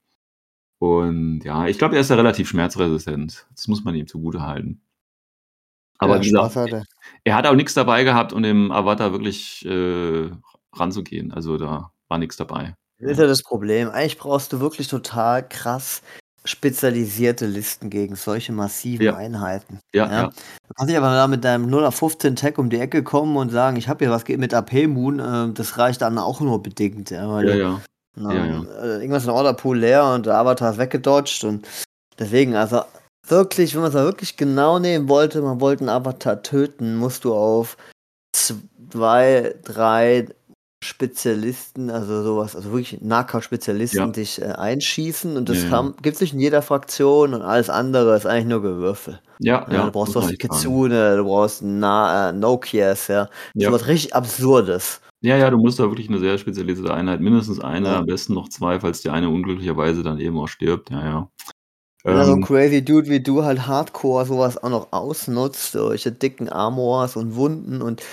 Und 0.79 1.41
ja, 1.43 1.67
ich 1.67 1.77
glaube, 1.77 1.95
er 1.95 2.01
ist 2.01 2.09
ja 2.09 2.17
relativ 2.17 2.49
schmerzresistent. 2.49 3.47
Das 3.55 3.67
muss 3.67 3.83
man 3.83 3.95
ihm 3.95 4.07
zugute 4.07 4.41
halten. 4.41 4.81
Aber 5.97 6.17
Ja, 6.17 6.21
wie 6.21 6.29
gesagt, 6.29 6.55
hat 6.57 6.71
er. 6.71 6.83
er 7.23 7.35
hat 7.35 7.47
auch 7.47 7.55
nichts 7.55 7.73
dabei 7.73 8.03
gehabt, 8.03 8.33
um 8.33 8.43
dem 8.43 8.71
Avatar 8.71 9.13
wirklich 9.13 9.65
äh, 9.65 10.29
ranzugehen. 10.75 11.31
Also 11.31 11.57
da 11.57 11.91
war 12.07 12.17
nichts 12.17 12.37
dabei. 12.37 12.75
Das 12.99 13.11
ist 13.11 13.19
ja 13.19 13.27
das 13.27 13.43
Problem. 13.43 13.89
Eigentlich 13.89 14.17
brauchst 14.17 14.53
du 14.53 14.59
wirklich 14.59 14.87
total 14.87 15.47
krass 15.47 16.01
spezialisierte 16.45 17.47
Listen 17.47 17.89
gegen 17.89 18.15
solche 18.15 18.51
massiven 18.51 19.05
Ja. 19.07 19.15
Einheiten. 19.15 19.79
Ja, 19.93 20.05
Ja. 20.05 20.11
ja. 20.11 20.27
Du 20.27 20.73
kannst 20.75 20.89
nicht 20.89 20.97
aber 20.97 21.07
da 21.07 21.27
mit 21.27 21.43
deinem 21.43 21.67
0 21.67 21.85
auf 21.85 21.95
15 21.95 22.35
Tag 22.35 22.57
um 22.59 22.69
die 22.69 22.79
Ecke 22.79 23.03
kommen 23.03 23.35
und 23.35 23.49
sagen, 23.51 23.77
ich 23.77 23.89
habe 23.89 24.05
hier 24.05 24.13
was 24.13 24.27
mit 24.27 24.53
AP 24.53 24.87
Moon. 24.87 25.19
Äh, 25.19 25.53
das 25.53 25.77
reicht 25.77 26.01
dann 26.01 26.17
auch 26.19 26.39
nur 26.39 26.61
bedingt. 26.61 27.09
Ja, 27.09 27.41
Ja, 27.41 27.55
ja. 27.55 27.81
Na. 28.15 28.33
Äh, 28.33 29.01
irgendwas 29.01 29.25
in 29.25 29.31
Order 29.31 29.53
Pool 29.53 29.79
leer 29.79 30.05
und 30.13 30.25
der 30.25 30.35
Avatar 30.35 30.71
ist 30.71 30.77
weggedodged 30.77 31.43
und 31.43 31.67
deswegen, 32.17 32.55
also 32.55 32.83
wirklich, 33.27 33.73
wenn 33.73 33.81
man 33.81 33.89
es 33.89 33.95
wirklich 33.95 34.37
genau 34.37 34.79
nehmen 34.79 35.09
wollte, 35.09 35.41
man 35.41 35.59
wollte 35.59 35.81
einen 35.81 35.89
Avatar 35.89 36.41
töten, 36.41 36.95
musst 36.95 37.25
du 37.25 37.33
auf 37.33 37.75
zwei, 38.31 39.55
drei 39.63 40.27
Spezialisten, 40.85 41.89
also 41.89 42.23
sowas, 42.23 42.55
also 42.55 42.71
wirklich 42.71 43.01
Nahkampf-Spezialisten 43.01 43.97
Ja. 43.99 44.07
dich 44.07 44.41
äh, 44.41 44.45
einschießen 44.45 45.35
und 45.37 45.49
das 45.49 45.63
Ja, 45.63 45.69
haben, 45.71 45.95
gibt 46.01 46.15
es 46.15 46.21
nicht 46.21 46.33
in 46.33 46.39
jeder 46.39 46.61
Fraktion 46.61 47.33
und 47.33 47.41
alles 47.41 47.69
andere 47.69 48.15
ist 48.15 48.25
eigentlich 48.25 48.45
nur 48.45 48.61
Gewürfel. 48.61 49.19
Ja, 49.39 49.65
Ja, 49.69 49.73
ja. 49.73 49.85
du 49.85 49.91
brauchst 49.91 50.15
muss 50.15 50.23
was 50.23 50.23
man 50.23 50.29
wie 50.31 50.33
echt 50.35 50.41
sagen. 50.43 50.53
Kitsune, 50.53 51.17
du 51.17 51.23
brauchst 51.25 51.61
Na 51.63 52.29
äh, 52.29 52.33
Nokias, 52.33 53.07
ja. 53.07 53.27
Ja. 53.55 53.69
So 53.69 53.73
was 53.75 53.87
richtig 53.87 54.15
Absurdes. 54.15 55.01
Ja, 55.21 55.37
ja, 55.37 55.49
du 55.49 55.57
musst 55.57 55.79
da 55.79 55.83
wirklich 55.83 56.07
eine 56.09 56.19
sehr 56.19 56.37
spezialisierte 56.37 56.93
Einheit, 56.93 57.19
mindestens 57.19 57.59
eine, 57.59 57.87
Ja. 57.87 57.97
am 57.99 58.05
besten 58.05 58.33
noch 58.35 58.47
zwei, 58.49 58.79
falls 58.79 59.01
die 59.01 59.09
eine 59.09 59.29
unglücklicherweise 59.29 60.03
dann 60.03 60.19
eben 60.19 60.37
auch 60.37 60.47
stirbt. 60.47 60.91
Ja, 60.91 61.03
ja. 61.03 61.29
Wenn 62.05 62.15
da 62.15 62.25
so 62.25 62.33
ein 62.33 62.37
Ähm, 62.37 62.41
crazy 62.41 62.83
Dude 62.85 63.09
wie 63.09 63.19
du 63.19 63.43
halt 63.43 63.65
Hardcore 63.67 64.25
sowas 64.25 64.61
auch 64.61 64.69
noch 64.69 64.87
ausnutzt, 64.93 65.71
solche 65.73 66.11
dicken 66.11 66.49
Armors 66.49 67.15
und 67.15 67.35
Wunden 67.35 67.81
und 67.81 68.03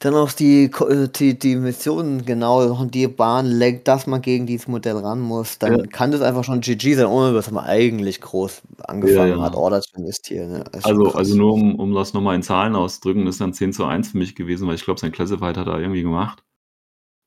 dann 0.00 0.14
auch 0.14 0.32
die, 0.32 0.64
äh, 0.66 1.08
die, 1.08 1.38
die 1.38 1.56
Missionen 1.56 2.24
genau 2.26 2.62
und 2.78 2.94
die 2.94 3.08
Bahn 3.08 3.46
lenkt, 3.46 3.88
dass 3.88 4.06
man 4.06 4.22
gegen 4.22 4.46
dieses 4.46 4.68
Modell 4.68 4.98
ran 4.98 5.20
muss, 5.20 5.58
dann 5.58 5.78
Ja. 5.78 5.86
kann 5.86 6.10
das 6.12 6.20
einfach 6.20 6.44
schon 6.44 6.60
GG 6.60 6.94
sein, 6.94 7.06
ohne 7.06 7.32
dass 7.32 7.50
man 7.50 7.64
eigentlich 7.64 8.20
groß 8.20 8.62
angefangen 8.86 9.30
Ja, 9.32 9.36
ja. 9.38 9.42
hat, 9.42 9.54
Order 9.56 9.80
zu 9.80 9.96
investieren. 9.96 10.50
Ne? 10.52 10.64
Also, 10.82 11.12
also 11.12 11.36
nur 11.36 11.52
um, 11.54 11.74
um 11.76 11.94
das 11.94 12.14
nochmal 12.14 12.36
in 12.36 12.42
Zahlen 12.42 12.76
auszudrücken, 12.76 13.24
das 13.26 13.36
ist 13.36 13.40
dann 13.40 13.54
10 13.54 13.72
zu 13.72 13.84
1 13.86 14.10
für 14.10 14.18
mich 14.18 14.34
gewesen, 14.36 14.68
weil 14.68 14.74
ich 14.76 14.84
glaube, 14.84 15.00
sein 15.00 15.12
Classified 15.12 15.56
hat 15.56 15.66
er 15.66 15.78
irgendwie 15.80 16.02
gemacht. 16.02 16.42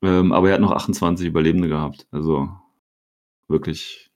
Ähm, 0.04 0.32
aber 0.34 0.50
er 0.50 0.56
hat 0.56 0.62
noch 0.62 0.72
28 0.72 1.28
Überlebende 1.28 1.68
gehabt. 1.70 2.08
Also 2.12 2.50
wirklich. 3.48 4.11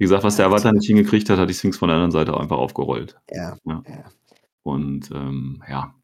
Wie 0.00 0.04
gesagt, 0.04 0.24
was 0.24 0.36
der 0.36 0.46
Avatar 0.46 0.72
nicht 0.72 0.86
hingekriegt 0.86 1.28
hat, 1.28 1.38
hat 1.38 1.50
die 1.50 1.52
Sphinx 1.52 1.76
von 1.76 1.88
der 1.88 1.96
anderen 1.96 2.10
Seite 2.10 2.32
auch 2.32 2.40
einfach 2.40 2.56
aufgerollt. 2.56 3.20
ja. 3.30 3.54
Ja. 3.66 3.82
Ja. 3.86 4.04
Und 4.62 5.10
ähm, 5.10 5.62
ja. 5.68 5.94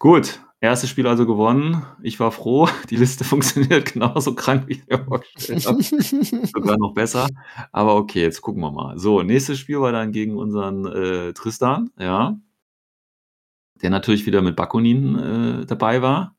Gut, 0.00 0.40
erstes 0.60 0.90
Spiel 0.90 1.06
also 1.06 1.24
gewonnen. 1.24 1.84
Ich 2.02 2.18
war 2.18 2.32
froh. 2.32 2.68
Die 2.90 2.96
Liste 2.96 3.22
funktioniert 3.22 3.92
genauso 3.92 4.34
krank, 4.34 4.64
wie 4.66 4.72
ich 4.72 4.86
mir 4.88 4.98
vorgestellt 5.04 5.64
habe. 5.64 5.80
Sogar 5.80 6.76
noch 6.76 6.92
besser. 6.94 7.28
Aber 7.70 7.94
okay, 7.94 8.22
jetzt 8.22 8.40
gucken 8.40 8.62
wir 8.62 8.72
mal. 8.72 8.98
So, 8.98 9.22
nächstes 9.22 9.60
Spiel 9.60 9.80
war 9.80 9.92
dann 9.92 10.10
gegen 10.10 10.36
unseren 10.36 10.84
äh, 10.84 11.32
Tristan, 11.34 11.90
ja. 11.96 12.36
Der 13.80 13.90
natürlich 13.90 14.26
wieder 14.26 14.42
mit 14.42 14.56
Bakunin 14.56 15.18
äh, 15.62 15.66
dabei 15.66 16.02
war. 16.02 16.33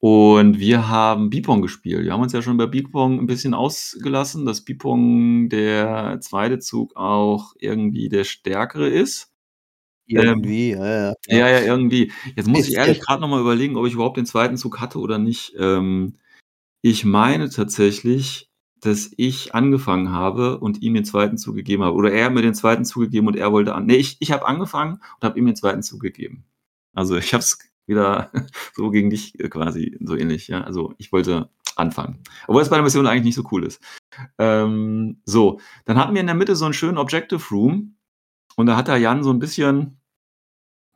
Und 0.00 0.58
wir 0.58 0.88
haben 0.88 1.28
Bipong 1.28 1.60
gespielt. 1.60 2.04
Wir 2.04 2.14
haben 2.14 2.22
uns 2.22 2.32
ja 2.32 2.40
schon 2.40 2.56
bei 2.56 2.66
Bipong 2.66 3.20
ein 3.20 3.26
bisschen 3.26 3.52
ausgelassen, 3.52 4.46
dass 4.46 4.64
Bipong 4.64 5.50
der 5.50 6.18
zweite 6.22 6.58
Zug 6.58 6.96
auch 6.96 7.52
irgendwie 7.58 8.08
der 8.08 8.24
stärkere 8.24 8.88
ist. 8.88 9.30
Irgendwie, 10.06 10.70
ja, 10.70 10.86
ja. 10.86 11.14
Ja, 11.28 11.48
ja, 11.50 11.60
irgendwie. 11.60 12.12
Jetzt 12.34 12.48
muss 12.48 12.66
ich 12.66 12.74
ehrlich 12.76 13.00
gerade 13.00 13.20
nochmal 13.20 13.42
überlegen, 13.42 13.76
ob 13.76 13.86
ich 13.86 13.92
überhaupt 13.92 14.16
den 14.16 14.26
zweiten 14.26 14.56
Zug 14.56 14.80
hatte 14.80 14.98
oder 14.98 15.18
nicht. 15.18 15.54
Ähm, 15.58 16.16
ich 16.82 17.04
meine 17.04 17.50
tatsächlich, 17.50 18.50
dass 18.80 19.12
ich 19.16 19.54
angefangen 19.54 20.12
habe 20.12 20.58
und 20.58 20.82
ihm 20.82 20.94
den 20.94 21.04
zweiten 21.04 21.38
Zug 21.38 21.56
gegeben 21.56 21.84
habe. 21.84 21.94
Oder 21.94 22.12
er 22.12 22.26
hat 22.26 22.32
mir 22.32 22.42
den 22.42 22.54
zweiten 22.54 22.84
Zug 22.84 23.04
gegeben 23.04 23.28
und 23.28 23.36
er 23.36 23.52
wollte 23.52 23.74
an. 23.74 23.86
Nee, 23.86 23.96
ich, 23.96 24.16
ich 24.20 24.32
habe 24.32 24.46
angefangen 24.46 24.94
und 24.94 25.24
habe 25.24 25.38
ihm 25.38 25.46
den 25.46 25.56
zweiten 25.56 25.82
Zug 25.82 26.00
gegeben. 26.00 26.44
Also 26.94 27.16
ich 27.16 27.32
habe 27.34 27.42
es 27.42 27.58
wieder 27.90 28.30
so 28.74 28.90
gegen 28.90 29.10
dich 29.10 29.38
äh, 29.38 29.48
quasi, 29.48 29.98
so 30.00 30.16
ähnlich, 30.16 30.48
ja. 30.48 30.62
Also 30.62 30.94
ich 30.98 31.12
wollte 31.12 31.50
anfangen. 31.76 32.22
Obwohl 32.46 32.62
es 32.62 32.70
bei 32.70 32.76
der 32.76 32.84
Mission 32.84 33.06
eigentlich 33.06 33.24
nicht 33.24 33.34
so 33.34 33.48
cool 33.52 33.64
ist. 33.64 33.82
Ähm, 34.38 35.20
so, 35.24 35.60
dann 35.84 35.98
hatten 35.98 36.14
wir 36.14 36.20
in 36.20 36.26
der 36.26 36.36
Mitte 36.36 36.56
so 36.56 36.64
einen 36.64 36.74
schönen 36.74 36.98
Objective 36.98 37.42
Room 37.50 37.96
und 38.56 38.66
da 38.66 38.76
hat 38.76 38.88
der 38.88 38.98
Jan 38.98 39.22
so 39.22 39.30
ein 39.30 39.38
bisschen, 39.38 40.00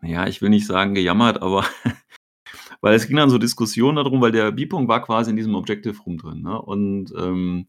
ja, 0.02 0.26
ich 0.26 0.42
will 0.42 0.50
nicht 0.50 0.66
sagen 0.66 0.94
gejammert, 0.94 1.42
aber 1.42 1.64
weil 2.80 2.94
es 2.94 3.06
ging 3.06 3.16
dann 3.16 3.30
so 3.30 3.38
Diskussionen 3.38 3.96
darum, 3.96 4.20
weil 4.20 4.32
der 4.32 4.52
Bipong 4.52 4.88
war 4.88 5.02
quasi 5.02 5.30
in 5.30 5.36
diesem 5.36 5.54
Objective 5.54 5.98
Room 6.04 6.18
drin, 6.18 6.42
ne? 6.42 6.60
Und 6.60 7.12
ähm, 7.16 7.66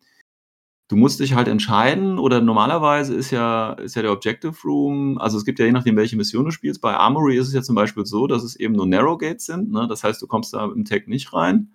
du 0.89 0.95
musst 0.95 1.19
dich 1.19 1.33
halt 1.33 1.47
entscheiden, 1.47 2.19
oder 2.19 2.41
normalerweise 2.41 3.15
ist 3.15 3.31
ja, 3.31 3.73
ist 3.73 3.95
ja 3.95 4.01
der 4.01 4.11
Objective 4.11 4.55
Room, 4.63 5.17
also 5.17 5.37
es 5.37 5.45
gibt 5.45 5.59
ja 5.59 5.65
je 5.65 5.71
nachdem, 5.71 5.95
welche 5.95 6.17
Mission 6.17 6.45
du 6.45 6.51
spielst. 6.51 6.81
Bei 6.81 6.95
Armory 6.95 7.37
ist 7.37 7.47
es 7.47 7.53
ja 7.53 7.61
zum 7.61 7.75
Beispiel 7.75 8.05
so, 8.05 8.27
dass 8.27 8.43
es 8.43 8.55
eben 8.55 8.75
nur 8.75 8.85
Narrow 8.85 9.17
Gates 9.17 9.45
sind, 9.45 9.71
ne? 9.71 9.87
Das 9.87 10.03
heißt, 10.03 10.21
du 10.21 10.27
kommst 10.27 10.53
da 10.53 10.65
im 10.65 10.85
Tag 10.85 11.07
nicht 11.07 11.33
rein. 11.33 11.71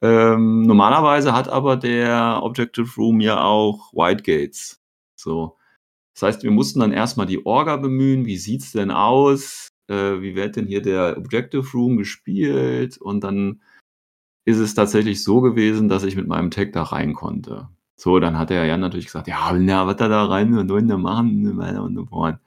Ähm, 0.00 0.62
normalerweise 0.62 1.32
hat 1.34 1.48
aber 1.48 1.76
der 1.76 2.40
Objective 2.42 2.88
Room 2.96 3.20
ja 3.20 3.42
auch 3.42 3.92
White 3.92 4.22
Gates. 4.22 4.80
So. 5.16 5.56
Das 6.14 6.22
heißt, 6.22 6.42
wir 6.42 6.50
mussten 6.50 6.80
dann 6.80 6.92
erstmal 6.92 7.26
die 7.26 7.44
Orga 7.44 7.76
bemühen. 7.76 8.26
Wie 8.26 8.38
sieht's 8.38 8.72
denn 8.72 8.90
aus? 8.90 9.68
Äh, 9.88 10.20
wie 10.20 10.34
wird 10.36 10.56
denn 10.56 10.66
hier 10.66 10.82
der 10.82 11.16
Objective 11.18 11.66
Room 11.74 11.96
gespielt? 11.96 12.98
Und 12.98 13.24
dann 13.24 13.62
ist 14.44 14.58
es 14.58 14.74
tatsächlich 14.74 15.22
so 15.22 15.40
gewesen, 15.40 15.88
dass 15.88 16.04
ich 16.04 16.16
mit 16.16 16.28
meinem 16.28 16.50
Tag 16.50 16.72
da 16.72 16.84
rein 16.84 17.14
konnte. 17.14 17.68
So, 18.00 18.20
dann 18.20 18.38
hat 18.38 18.50
der 18.50 18.64
Jan 18.64 18.78
natürlich 18.80 19.06
gesagt, 19.06 19.26
ja, 19.26 19.52
na, 19.52 19.86
was 19.88 19.96
er 19.96 20.08
da 20.08 20.24
rein 20.26 20.56
und 20.56 20.70
wollen 20.70 20.86
da 20.86 20.96
machen 20.96 21.58
und 21.58 22.08
fort. 22.08 22.38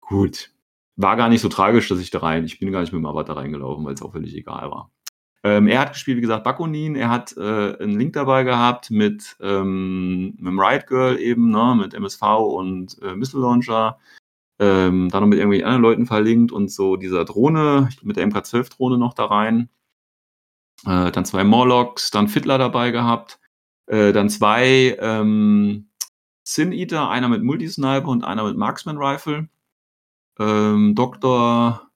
Gut. 0.00 0.50
war 0.96 1.16
gar 1.16 1.28
nicht 1.28 1.40
so 1.40 1.48
tragisch, 1.48 1.88
dass 1.88 2.00
ich 2.00 2.10
da 2.10 2.18
rein, 2.18 2.44
ich 2.44 2.58
bin 2.58 2.72
gar 2.72 2.80
nicht 2.80 2.92
mit 2.92 3.00
dem 3.00 3.06
Avatar 3.06 3.36
reingelaufen, 3.36 3.84
weil 3.84 3.94
es 3.94 4.02
auch 4.02 4.12
völlig 4.12 4.34
egal 4.34 4.70
war. 4.70 4.90
Ähm, 5.44 5.68
er 5.68 5.78
hat 5.78 5.92
gespielt, 5.92 6.16
wie 6.16 6.22
gesagt, 6.22 6.42
Bakunin. 6.42 6.96
Er 6.96 7.10
hat 7.10 7.36
äh, 7.36 7.76
einen 7.78 7.96
Link 7.96 8.14
dabei 8.14 8.42
gehabt 8.42 8.90
mit, 8.90 9.36
ähm, 9.40 10.34
mit 10.38 10.46
dem 10.46 10.58
Riot 10.58 10.88
Girl 10.88 11.16
eben, 11.20 11.50
ne, 11.50 11.76
mit 11.78 11.94
MSV 11.94 12.22
und 12.22 13.00
äh, 13.02 13.14
Missile 13.14 13.42
Launcher. 13.42 14.00
Ähm, 14.58 15.08
dann 15.10 15.22
noch 15.22 15.28
mit 15.28 15.38
irgendwelchen 15.38 15.66
anderen 15.66 15.82
Leuten 15.82 16.06
verlinkt 16.06 16.50
und 16.50 16.72
so 16.72 16.96
dieser 16.96 17.24
Drohne, 17.24 17.90
mit 18.02 18.16
der 18.16 18.26
MK12-Drohne 18.26 18.98
noch 18.98 19.14
da 19.14 19.26
rein. 19.26 19.68
Äh, 20.84 21.12
dann 21.12 21.24
zwei 21.24 21.44
Morlocks, 21.44 22.10
dann 22.10 22.26
Fiddler 22.26 22.58
dabei 22.58 22.90
gehabt. 22.90 23.38
Äh, 23.86 24.12
dann 24.12 24.30
zwei 24.30 24.96
ähm, 25.00 25.88
Sin 26.44 26.72
Eater, 26.72 27.08
einer 27.10 27.28
mit 27.28 27.42
Multisniper 27.42 28.08
und 28.08 28.24
einer 28.24 28.44
mit 28.44 28.56
Marksman 28.56 28.98
Rifle. 28.98 29.48
Ähm, 30.38 30.94
Doktor, 30.94 31.90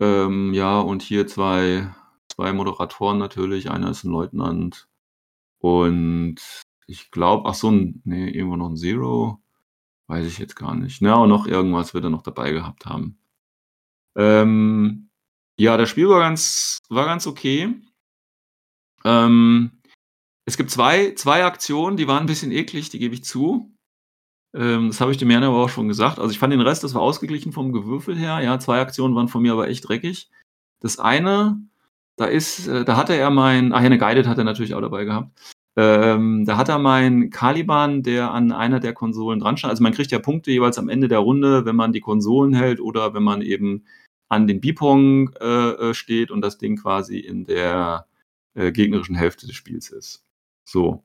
ähm, 0.00 0.54
ja, 0.54 0.80
und 0.80 1.02
hier 1.02 1.26
zwei, 1.26 1.94
zwei 2.28 2.52
Moderatoren 2.52 3.18
natürlich. 3.18 3.70
Einer 3.70 3.90
ist 3.90 4.04
ein 4.04 4.12
Leutnant. 4.12 4.88
Und 5.58 6.36
ich 6.86 7.10
glaube, 7.10 7.48
ach 7.48 7.54
so, 7.54 7.70
nee, 7.70 8.30
irgendwo 8.30 8.56
noch 8.56 8.70
ein 8.70 8.76
Zero. 8.76 9.42
Weiß 10.08 10.26
ich 10.26 10.38
jetzt 10.38 10.56
gar 10.56 10.74
nicht. 10.74 11.02
Ja, 11.02 11.16
und 11.16 11.30
noch 11.30 11.46
irgendwas 11.46 11.94
wird 11.94 12.04
er 12.04 12.10
noch 12.10 12.22
dabei 12.22 12.52
gehabt 12.52 12.86
haben. 12.86 13.18
Ähm, 14.16 15.10
ja, 15.58 15.76
das 15.76 15.90
Spiel 15.90 16.08
war 16.08 16.20
ganz, 16.20 16.78
war 16.88 17.06
ganz 17.06 17.26
okay. 17.26 17.74
Ähm, 19.04 19.72
es 20.46 20.56
gibt 20.56 20.70
zwei, 20.70 21.12
zwei 21.14 21.44
Aktionen, 21.44 21.96
die 21.96 22.08
waren 22.08 22.20
ein 22.20 22.26
bisschen 22.26 22.52
eklig, 22.52 22.88
die 22.88 23.00
gebe 23.00 23.14
ich 23.14 23.24
zu. 23.24 23.72
Ähm, 24.54 24.88
das 24.88 25.00
habe 25.00 25.10
ich 25.10 25.18
dem 25.18 25.30
Jan 25.30 25.42
aber 25.42 25.62
auch 25.62 25.68
schon 25.68 25.88
gesagt. 25.88 26.18
Also 26.18 26.30
ich 26.30 26.38
fand 26.38 26.52
den 26.52 26.60
Rest, 26.60 26.84
das 26.84 26.94
war 26.94 27.02
ausgeglichen 27.02 27.52
vom 27.52 27.72
Gewürfel 27.72 28.16
her. 28.16 28.40
Ja, 28.40 28.58
zwei 28.58 28.80
Aktionen 28.80 29.14
waren 29.16 29.28
von 29.28 29.42
mir 29.42 29.52
aber 29.52 29.68
echt 29.68 29.88
dreckig. 29.88 30.30
Das 30.80 30.98
eine, 30.98 31.60
da 32.16 32.26
ist, 32.26 32.68
äh, 32.68 32.84
da 32.84 32.96
hatte 32.96 33.16
er 33.16 33.30
mein, 33.30 33.72
ach 33.72 33.80
ja, 33.80 33.86
eine 33.86 33.98
Guided 33.98 34.28
hat 34.28 34.38
er 34.38 34.44
natürlich 34.44 34.74
auch 34.74 34.80
dabei 34.80 35.04
gehabt. 35.04 35.30
Ähm, 35.76 36.44
da 36.46 36.56
hat 36.56 36.68
er 36.70 36.78
mein 36.78 37.30
Caliban, 37.30 38.02
der 38.02 38.32
an 38.32 38.52
einer 38.52 38.80
der 38.80 38.94
Konsolen 38.94 39.40
dran 39.40 39.56
stand. 39.56 39.70
Also 39.70 39.82
man 39.82 39.92
kriegt 39.92 40.12
ja 40.12 40.20
Punkte 40.20 40.50
jeweils 40.52 40.78
am 40.78 40.88
Ende 40.88 41.08
der 41.08 41.18
Runde, 41.18 41.66
wenn 41.66 41.76
man 41.76 41.92
die 41.92 42.00
Konsolen 42.00 42.54
hält 42.54 42.80
oder 42.80 43.14
wenn 43.14 43.22
man 43.24 43.42
eben 43.42 43.84
an 44.28 44.46
den 44.46 44.60
Bipong 44.60 45.32
äh, 45.40 45.90
äh 45.90 45.94
steht 45.94 46.30
und 46.30 46.40
das 46.40 46.56
Ding 46.58 46.76
quasi 46.76 47.18
in 47.18 47.44
der 47.44 48.06
äh, 48.54 48.72
gegnerischen 48.72 49.16
Hälfte 49.16 49.46
des 49.46 49.56
Spiels 49.56 49.90
ist. 49.90 50.25
So. 50.66 51.02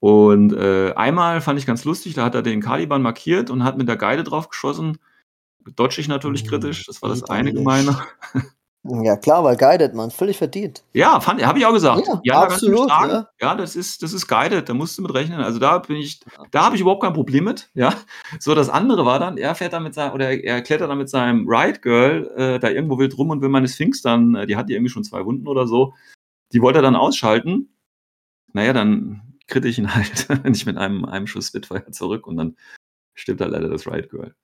Und 0.00 0.52
äh, 0.52 0.92
einmal 0.94 1.40
fand 1.40 1.58
ich 1.58 1.66
ganz 1.66 1.84
lustig, 1.84 2.14
da 2.14 2.24
hat 2.24 2.34
er 2.34 2.42
den 2.42 2.60
Caliban 2.60 3.02
markiert 3.02 3.50
und 3.50 3.64
hat 3.64 3.78
mit 3.78 3.88
der 3.88 3.96
Geide 3.96 4.24
drauf 4.24 4.48
geschossen. 4.48 4.98
Dodge 5.76 6.00
ich 6.00 6.08
natürlich 6.08 6.42
Hm, 6.42 6.48
kritisch, 6.48 6.86
das 6.86 7.02
war 7.02 7.08
das 7.10 7.24
eine 7.24 7.52
gemeine. 7.52 7.96
Ja, 8.84 9.16
klar, 9.16 9.42
weil 9.44 9.56
guided, 9.56 9.94
man, 9.94 10.10
völlig 10.10 10.38
verdient. 10.38 10.84
Ja, 10.92 11.20
fand, 11.20 11.44
habe 11.44 11.58
ich 11.58 11.66
auch 11.66 11.72
gesagt. 11.72 12.06
Ja, 12.06 12.20
Ja, 12.22 12.42
absolut, 12.42 12.88
ja. 12.88 13.28
Ja, 13.40 13.54
das 13.54 13.76
ist, 13.76 14.02
das 14.02 14.12
ist 14.12 14.28
guided, 14.28 14.68
da 14.68 14.74
musst 14.74 14.96
du 14.96 15.02
mit 15.02 15.12
rechnen. 15.12 15.40
Also 15.40 15.58
da 15.58 15.78
bin 15.78 15.96
ich, 15.96 16.20
da 16.52 16.64
habe 16.64 16.76
ich 16.76 16.80
überhaupt 16.80 17.02
kein 17.02 17.12
Problem 17.12 17.44
mit. 17.44 17.70
Ja, 17.74 17.92
so 18.38 18.54
das 18.54 18.68
andere 18.70 19.04
war 19.04 19.18
dann, 19.18 19.36
er 19.36 19.54
fährt 19.54 19.72
dann 19.72 19.82
mit 19.82 19.94
seinem, 19.94 20.14
oder 20.14 20.30
er 20.30 20.62
klettert 20.62 20.88
dann 20.88 20.98
mit 20.98 21.10
seinem 21.10 21.46
Ride 21.48 21.80
Girl 21.80 22.30
äh, 22.36 22.58
da 22.60 22.70
irgendwo 22.70 22.98
wild 22.98 23.18
rum 23.18 23.30
und 23.30 23.42
will 23.42 23.48
meine 23.48 23.68
Sphinx 23.68 24.00
dann, 24.00 24.34
äh, 24.36 24.46
die 24.46 24.56
hat 24.56 24.68
die 24.68 24.74
irgendwie 24.74 24.90
schon 24.90 25.04
zwei 25.04 25.24
Wunden 25.24 25.48
oder 25.48 25.66
so, 25.66 25.94
die 26.52 26.62
wollte 26.62 26.78
er 26.78 26.82
dann 26.82 26.96
ausschalten. 26.96 27.68
Naja, 28.52 28.72
dann 28.72 29.22
kritte 29.46 29.68
ich 29.68 29.78
ihn 29.78 29.88
halt 29.94 30.44
nicht 30.44 30.66
mit 30.66 30.76
einem, 30.76 31.04
einem 31.04 31.26
Schuss 31.26 31.48
Spitfire 31.48 31.90
zurück 31.90 32.26
und 32.26 32.36
dann 32.36 32.56
stirbt 33.14 33.40
halt 33.40 33.52
leider 33.52 33.68
das 33.68 33.86
Ride 33.86 34.08
Girl. 34.08 34.34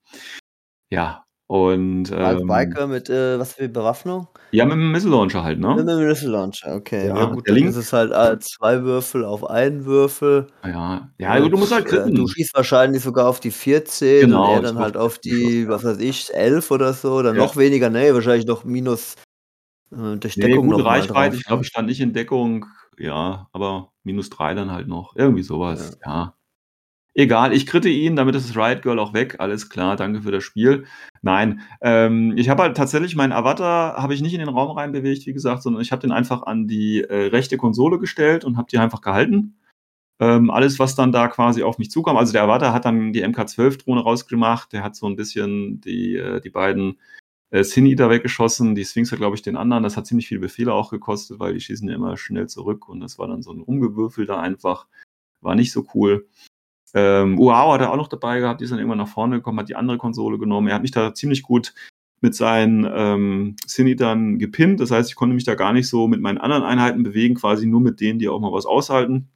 Ja, 0.91 1.25
und 1.47 2.11
ähm, 2.11 2.47
Biker 2.47 2.87
mit, 2.87 3.09
äh, 3.09 3.37
was 3.39 3.53
für 3.53 3.69
Bewaffnung? 3.69 4.27
ja, 4.51 4.65
mit 4.65 4.73
dem 4.73 4.91
Missile 4.91 5.11
Launcher 5.11 5.43
halt, 5.43 5.59
Mit 5.59 5.67
ne? 5.67 5.81
einem 5.81 6.07
Missile 6.07 6.31
Launcher, 6.31 6.75
okay. 6.75 7.07
Ja, 7.07 7.15
Ja, 7.17 7.25
gut, 7.25 7.45
der 7.47 7.53
Link- 7.53 7.69
ist 7.69 7.75
es 7.75 7.93
halt 7.93 8.11
äh, 8.11 8.39
zwei 8.39 8.81
Würfel 8.83 9.23
auf 9.25 9.47
einen 9.49 9.85
Würfel. 9.85 10.47
Ja, 10.63 11.11
ja, 11.19 11.39
gut, 11.39 11.53
du 11.53 11.57
musst 11.57 11.71
halt 11.73 11.85
Äh, 11.85 11.89
kritten. 11.89 12.15
Du 12.15 12.27
schießt 12.27 12.55
wahrscheinlich 12.55 13.03
sogar 13.03 13.27
auf 13.27 13.39
die 13.39 13.51
14 13.51 14.21
Genau, 14.21 14.43
und 14.49 14.49
er 14.55 14.61
dann 14.61 14.79
halt 14.79 14.97
auf 14.97 15.13
Schuss, 15.13 15.21
die, 15.21 15.63
ja. 15.63 15.69
was 15.69 15.83
weiß 15.83 15.99
ich, 15.99 16.33
11 16.33 16.71
oder 16.71 16.93
so. 16.93 17.21
Dann 17.21 17.35
Ja. 17.35 17.43
noch 17.43 17.55
weniger, 17.57 17.89
nee, 17.89 18.13
wahrscheinlich 18.13 18.45
noch 18.47 18.63
minus 18.63 19.15
äh, 19.91 20.17
durch 20.17 20.37
Nee, 20.37 20.43
Deckung 20.47 20.67
gute 20.67 20.79
noch 20.79 20.85
mal 20.85 20.99
Reichweite. 20.99 21.35
Ich 21.35 21.43
glaube, 21.45 21.59
ne? 21.59 21.63
ich 21.63 21.67
stand 21.67 21.87
nicht 21.87 22.01
in 22.01 22.13
Deckung. 22.13 22.65
Ja, 22.97 23.47
aber 23.53 23.91
minus 24.05 24.29
drei 24.29 24.53
dann 24.53 24.71
halt 24.71 24.87
noch. 24.87 25.15
Irgendwie 25.15 25.43
sowas. 25.43 25.99
Ja. 26.05 26.35
Egal, 27.17 27.53
ich 27.53 27.65
kritte 27.65 27.87
ihn, 27.87 28.17
damit 28.17 28.35
ist 28.35 28.49
das 28.49 28.57
Riot 28.57 28.81
Girl 28.81 28.99
auch 28.99 29.13
weg. 29.13 29.37
Alles 29.39 29.69
klar, 29.69 29.95
danke 29.95 30.21
für 30.21 30.31
das 30.31 30.43
Spiel. 30.43 30.85
Nein, 31.21 31.61
ähm, 31.79 32.33
ich 32.35 32.49
habe 32.49 32.63
halt 32.63 32.75
tatsächlich 32.75 33.15
meinen 33.15 33.31
Avatar, 33.31 33.95
habe 33.95 34.13
ich 34.13 34.21
nicht 34.21 34.33
in 34.33 34.41
den 34.41 34.49
Raum 34.49 34.77
reinbewegt, 34.77 35.25
wie 35.25 35.31
gesagt, 35.31 35.63
sondern 35.63 35.81
ich 35.81 35.93
habe 35.93 36.01
den 36.01 36.11
einfach 36.11 36.43
an 36.43 36.67
die 36.67 37.01
äh, 37.01 37.27
rechte 37.27 37.55
Konsole 37.55 37.99
gestellt 37.99 38.43
und 38.43 38.57
habe 38.57 38.67
die 38.69 38.77
einfach 38.79 38.99
gehalten. 38.99 39.57
Ähm, 40.19 40.49
alles, 40.49 40.77
was 40.77 40.95
dann 40.95 41.13
da 41.13 41.29
quasi 41.29 41.63
auf 41.63 41.77
mich 41.77 41.89
zukam. 41.89 42.17
Also 42.17 42.33
der 42.33 42.43
Avatar 42.43 42.73
hat 42.73 42.83
dann 42.83 43.13
die 43.13 43.25
MK12-Drohne 43.25 44.01
rausgemacht, 44.01 44.73
der 44.73 44.83
hat 44.83 44.97
so 44.97 45.07
ein 45.07 45.15
bisschen 45.15 45.79
die, 45.81 46.17
äh, 46.17 46.41
die 46.41 46.49
beiden 46.49 46.99
äh, 47.51 47.63
Sin 47.63 47.85
Eater 47.85 48.09
weggeschossen, 48.09 48.75
die 48.75 48.85
Sphinx 48.85 49.11
hat, 49.11 49.19
glaube 49.19 49.35
ich, 49.35 49.41
den 49.41 49.57
anderen. 49.57 49.83
Das 49.83 49.97
hat 49.97 50.07
ziemlich 50.07 50.27
viele 50.27 50.41
Befehle 50.41 50.73
auch 50.73 50.91
gekostet, 50.91 51.39
weil 51.39 51.53
die 51.53 51.61
schießen 51.61 51.87
ja 51.87 51.95
immer 51.95 52.17
schnell 52.17 52.47
zurück 52.47 52.89
und 52.89 52.99
das 52.99 53.17
war 53.19 53.27
dann 53.27 53.43
so 53.43 53.51
ein 53.51 53.61
Rumgewürfel 53.61 54.25
da 54.25 54.39
einfach. 54.39 54.87
War 55.41 55.55
nicht 55.55 55.71
so 55.71 55.85
cool. 55.93 56.27
Ähm, 56.93 57.37
Uao 57.39 57.73
hat 57.73 57.81
er 57.81 57.91
auch 57.91 57.97
noch 57.97 58.07
dabei 58.07 58.39
gehabt, 58.39 58.61
die 58.61 58.63
ist 58.63 58.71
dann 58.71 58.79
irgendwann 58.79 58.99
nach 58.99 59.07
vorne 59.07 59.37
gekommen, 59.37 59.59
hat 59.59 59.69
die 59.69 59.75
andere 59.75 59.97
Konsole 59.97 60.37
genommen. 60.39 60.69
Er 60.69 60.75
hat 60.75 60.81
mich 60.81 60.91
da 60.91 61.13
ziemlich 61.13 61.43
gut 61.43 61.73
mit 62.21 62.33
seinen 62.33 62.89
ähm, 62.89 63.55
Sin-Eatern 63.67 64.39
gepinnt. 64.39 64.79
Das 64.79 64.91
heißt, 64.91 65.09
ich 65.09 65.15
konnte 65.15 65.35
mich 65.35 65.43
da 65.43 65.55
gar 65.55 65.73
nicht 65.73 65.89
so 65.89 66.07
mit 66.07 66.21
meinen 66.21 66.37
anderen 66.37 66.63
Einheiten 66.63 67.03
bewegen, 67.03 67.35
quasi 67.35 67.67
nur 67.67 67.81
mit 67.81 67.99
denen, 67.99 68.19
die 68.19 68.29
auch 68.29 68.39
mal 68.39 68.53
was 68.53 68.65
aushalten. 68.65 69.29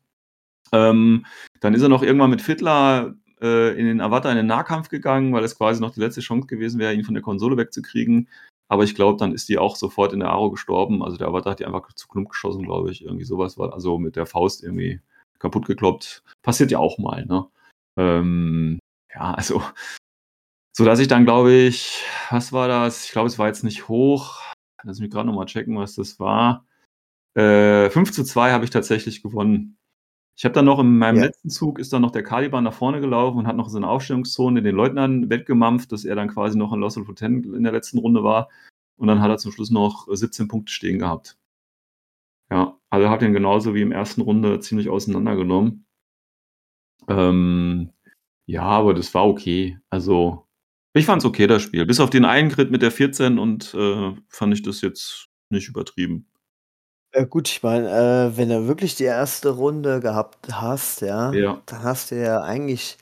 Ähm, 0.71 1.25
dann 1.59 1.73
ist 1.73 1.81
er 1.81 1.89
noch 1.89 2.03
irgendwann 2.03 2.29
mit 2.29 2.41
Fiddler 2.41 3.15
äh, 3.41 3.77
in 3.79 3.85
den 3.85 4.01
Avatar 4.01 4.31
in 4.31 4.37
den 4.37 4.47
Nahkampf 4.47 4.89
gegangen, 4.89 5.33
weil 5.33 5.43
es 5.43 5.57
quasi 5.57 5.81
noch 5.81 5.93
die 5.93 5.99
letzte 5.99 6.21
Chance 6.21 6.47
gewesen 6.47 6.79
wäre, 6.79 6.93
ihn 6.93 7.03
von 7.03 7.13
der 7.13 7.23
Konsole 7.23 7.57
wegzukriegen. 7.57 8.27
Aber 8.67 8.83
ich 8.83 8.95
glaube, 8.95 9.17
dann 9.17 9.33
ist 9.33 9.49
die 9.49 9.57
auch 9.57 9.75
sofort 9.75 10.13
in 10.13 10.19
der 10.19 10.29
Aro 10.29 10.51
gestorben. 10.51 11.03
Also 11.03 11.17
der 11.17 11.27
Avatar 11.27 11.51
hat 11.51 11.59
die 11.59 11.65
einfach 11.65 11.91
zu 11.93 12.07
Klump 12.07 12.29
geschossen, 12.29 12.63
glaube 12.63 12.91
ich. 12.91 13.03
Irgendwie 13.03 13.25
sowas 13.25 13.57
war, 13.57 13.73
also 13.73 13.97
mit 13.97 14.15
der 14.15 14.27
Faust 14.27 14.63
irgendwie 14.63 15.01
kaputt 15.39 15.65
gekloppt. 15.65 16.23
Passiert 16.43 16.69
ja 16.69 16.77
auch 16.77 16.99
mal, 16.99 17.25
ne? 17.25 17.47
Ähm, 17.97 18.79
ja, 19.13 19.33
also, 19.33 19.63
so 20.77 20.85
dass 20.85 20.99
ich 20.99 21.07
dann, 21.07 21.25
glaube 21.25 21.51
ich, 21.51 22.03
was 22.29 22.53
war 22.53 22.67
das? 22.67 23.05
Ich 23.05 23.11
glaube, 23.11 23.27
es 23.27 23.39
war 23.39 23.47
jetzt 23.47 23.63
nicht 23.63 23.87
hoch. 23.87 24.41
Lass 24.83 24.99
mich 24.99 25.09
gerade 25.09 25.27
nochmal 25.27 25.47
checken, 25.47 25.77
was 25.77 25.95
das 25.95 26.19
war. 26.19 26.65
Äh, 27.35 27.89
5 27.89 28.11
zu 28.11 28.23
2 28.23 28.51
habe 28.51 28.65
ich 28.65 28.69
tatsächlich 28.69 29.23
gewonnen. 29.23 29.78
Ich 30.39 30.45
habe 30.45 30.53
dann 30.53 30.63
noch 30.63 30.79
in 30.79 30.97
meinem 30.97 31.17
Ja. 31.17 31.23
letzten 31.25 31.49
Zug 31.49 31.79
ist 31.79 31.91
dann 31.91 32.01
noch 32.01 32.11
der 32.11 32.23
Caliban 32.23 32.63
nach 32.63 32.71
vorne 32.73 33.01
gelaufen 33.01 33.39
und 33.39 33.47
hat 33.47 33.57
noch 33.57 33.65
in 33.65 33.73
seiner 33.73 33.89
Aufstellungszone 33.89 34.61
den 34.61 34.73
Leutnant 34.73 35.29
wettgemampft, 35.29 35.91
dass 35.91 36.05
er 36.05 36.15
dann 36.15 36.29
quasi 36.29 36.57
noch 36.57 36.71
in 36.71 36.79
Lost 36.79 36.97
of 36.97 37.13
Ten 37.13 37.43
in 37.53 37.63
der 37.63 37.73
letzten 37.73 37.97
Runde 37.97 38.23
war. 38.23 38.47
Und 38.95 39.07
dann 39.09 39.19
hat 39.19 39.29
er 39.29 39.37
zum 39.37 39.51
Schluss 39.51 39.69
noch 39.69 40.07
17 40.09 40.47
Punkte 40.47 40.71
stehen 40.71 40.97
gehabt. 40.97 41.37
Ja, 42.49 42.79
also 42.89 43.09
hat 43.09 43.21
ihn 43.21 43.33
genauso 43.33 43.75
wie 43.75 43.81
im 43.81 43.91
ersten 43.91 44.21
Runde 44.21 44.61
ziemlich 44.61 44.87
auseinandergenommen. 44.87 45.85
Ähm, 47.09 47.91
ja, 48.45 48.63
aber 48.63 48.93
das 48.93 49.13
war 49.13 49.27
okay. 49.27 49.77
Also, 49.89 50.47
ich 50.93 51.05
fand's 51.05 51.25
okay, 51.25 51.47
das 51.47 51.63
Spiel. 51.63 51.85
Bis 51.85 51.99
auf 51.99 52.11
den 52.11 52.23
einen 52.23 52.49
Crit 52.49 52.71
mit 52.71 52.81
der 52.81 52.91
14 52.91 53.39
und 53.39 53.73
äh, 53.73 54.13
fand 54.29 54.53
ich 54.53 54.61
das 54.61 54.79
jetzt 54.79 55.27
nicht 55.49 55.67
übertrieben. 55.67 56.29
Ja 57.15 57.23
gut, 57.23 57.47
ich 57.49 57.63
meine, 57.63 57.89
äh, 57.89 58.37
wenn 58.37 58.49
du 58.49 58.67
wirklich 58.67 58.93
die 58.95 59.05
erste 59.05 59.49
Runde 59.49 59.99
gehabt 59.99 60.37
hast, 60.51 61.01
ja, 61.01 61.31
Ja. 61.33 61.59
dann 61.65 61.81
hast 61.83 62.11
du 62.11 62.21
ja 62.21 62.41
eigentlich 62.43 62.97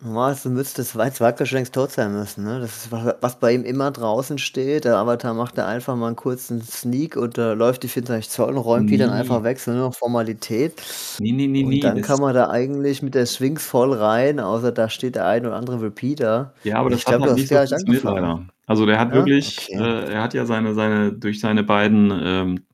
normalerweise 0.00 0.50
müsste 0.50 0.82
das 0.82 0.96
Weit 0.96 1.16
schon 1.18 1.56
längst 1.58 1.74
tot 1.74 1.92
sein 1.92 2.12
müssen, 2.12 2.44
ne? 2.44 2.60
Das 2.60 2.76
ist 2.86 2.92
was, 2.92 3.14
was 3.20 3.38
bei 3.40 3.52
ihm 3.54 3.64
immer 3.64 3.90
draußen 3.92 4.38
steht. 4.38 4.84
Der 4.86 4.96
Avatar 4.98 5.34
macht 5.34 5.58
da 5.58 5.66
einfach 5.68 5.96
mal 5.96 6.08
einen 6.08 6.16
kurzen 6.16 6.62
Sneak 6.62 7.16
und 7.16 7.38
äh, 7.38 7.54
läuft 7.54 7.82
die 7.84 7.88
24 7.88 8.30
Zoll 8.30 8.50
und 8.50 8.58
räumt 8.58 8.90
die 8.90 8.98
dann 8.98 9.10
einfach 9.10 9.44
weg, 9.44 9.60
so 9.60 9.72
nur 9.72 9.88
noch 9.88 9.94
Formalität. 9.96 10.74
Nee, 11.18 11.32
nee, 11.32 11.46
nee, 11.48 11.62
Und 11.64 11.72
nee. 11.72 11.80
dann 11.80 11.96
das, 11.98 12.06
kann 12.06 12.20
man 12.20 12.34
da 12.34 12.50
eigentlich 12.50 13.02
mit 13.02 13.14
der 13.14 13.26
Sphinx 13.26 13.66
voll 13.66 13.92
rein, 13.94 14.40
außer 14.40 14.72
da 14.72 14.88
steht 14.88 15.14
der 15.16 15.26
ein 15.26 15.46
oder 15.46 15.56
andere 15.56 15.82
Repeater. 15.82 16.54
ja, 16.64 16.76
aber 16.78 16.86
Und 16.86 16.92
das 16.92 17.00
ich 17.00 17.06
hat 17.06 17.16
glaube, 17.16 17.30
halt 17.30 17.36
nicht 17.36 17.48
so 17.48 17.54
gar 17.54 17.62
nicht 17.62 17.70
funktioniert, 17.70 18.04
angefangen. 18.04 18.24
leider. 18.24 18.48
Also 18.66 18.86
der 18.86 18.98
hat 18.98 19.10
Ja? 19.10 19.14
wirklich, 19.16 19.68
Okay. 19.70 19.82
äh, 19.84 20.12
er 20.14 20.22
hat 20.22 20.34
ja 20.34 20.46
seine, 20.46 20.74
seine, 20.74 21.12
durch 21.12 21.40
seine 21.40 21.62
beiden, 21.64 22.10
ähm, 22.22 22.66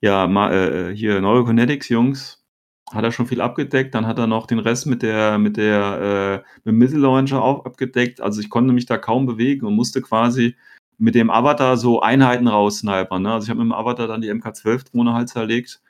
ja, 0.00 0.26
ma, 0.26 0.52
äh, 0.52 0.94
hier 0.94 1.20
Neurokinetics-Jungs, 1.20 2.46
hat 2.92 3.04
er 3.04 3.12
schon 3.12 3.26
viel 3.26 3.40
abgedeckt. 3.40 3.94
Dann 3.94 4.06
hat 4.06 4.18
er 4.18 4.26
noch 4.26 4.46
den 4.46 4.58
Rest 4.58 4.86
mit 4.86 5.02
der, 5.02 5.38
mit 5.38 5.56
der, 5.56 6.42
äh, 6.44 6.58
mit 6.58 6.66
dem 6.66 6.78
Missile 6.78 7.00
Launcher 7.02 7.42
auch 7.42 7.64
abgedeckt. 7.64 8.20
Also 8.20 8.40
ich 8.40 8.50
konnte 8.50 8.72
mich 8.72 8.86
da 8.86 8.98
kaum 8.98 9.26
bewegen 9.26 9.66
und 9.66 9.74
musste 9.74 10.02
quasi 10.02 10.56
mit 10.98 11.14
dem 11.14 11.30
Avatar 11.30 11.76
so 11.76 12.00
Einheiten 12.00 12.48
raussnipern. 12.48 13.22
Ne? 13.22 13.32
Also 13.32 13.44
ich 13.44 13.50
habe 13.50 13.58
mit 13.60 13.72
dem 13.72 13.78
Avatar 13.78 14.06
dann 14.06 14.20
die 14.20 14.32
MK12-Drohne 14.32 15.14
halt 15.14 15.28
zerlegt. 15.28 15.82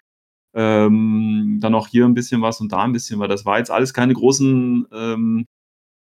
Ähm, 0.55 1.59
dann 1.61 1.75
auch 1.75 1.89
hier 1.89 2.07
ein 2.07 2.15
bisschen 2.15 2.43
was 2.43 2.61
und 2.61 2.73
da 2.73 2.83
ein 2.83 2.93
bisschen, 2.93 3.19
weil 3.19 3.29
das 3.29 3.45
war 3.45 3.59
jetzt 3.59 3.71
alles 3.71 3.93
keine 3.93 4.15
großen, 4.15 4.87
ähm, 4.93 5.47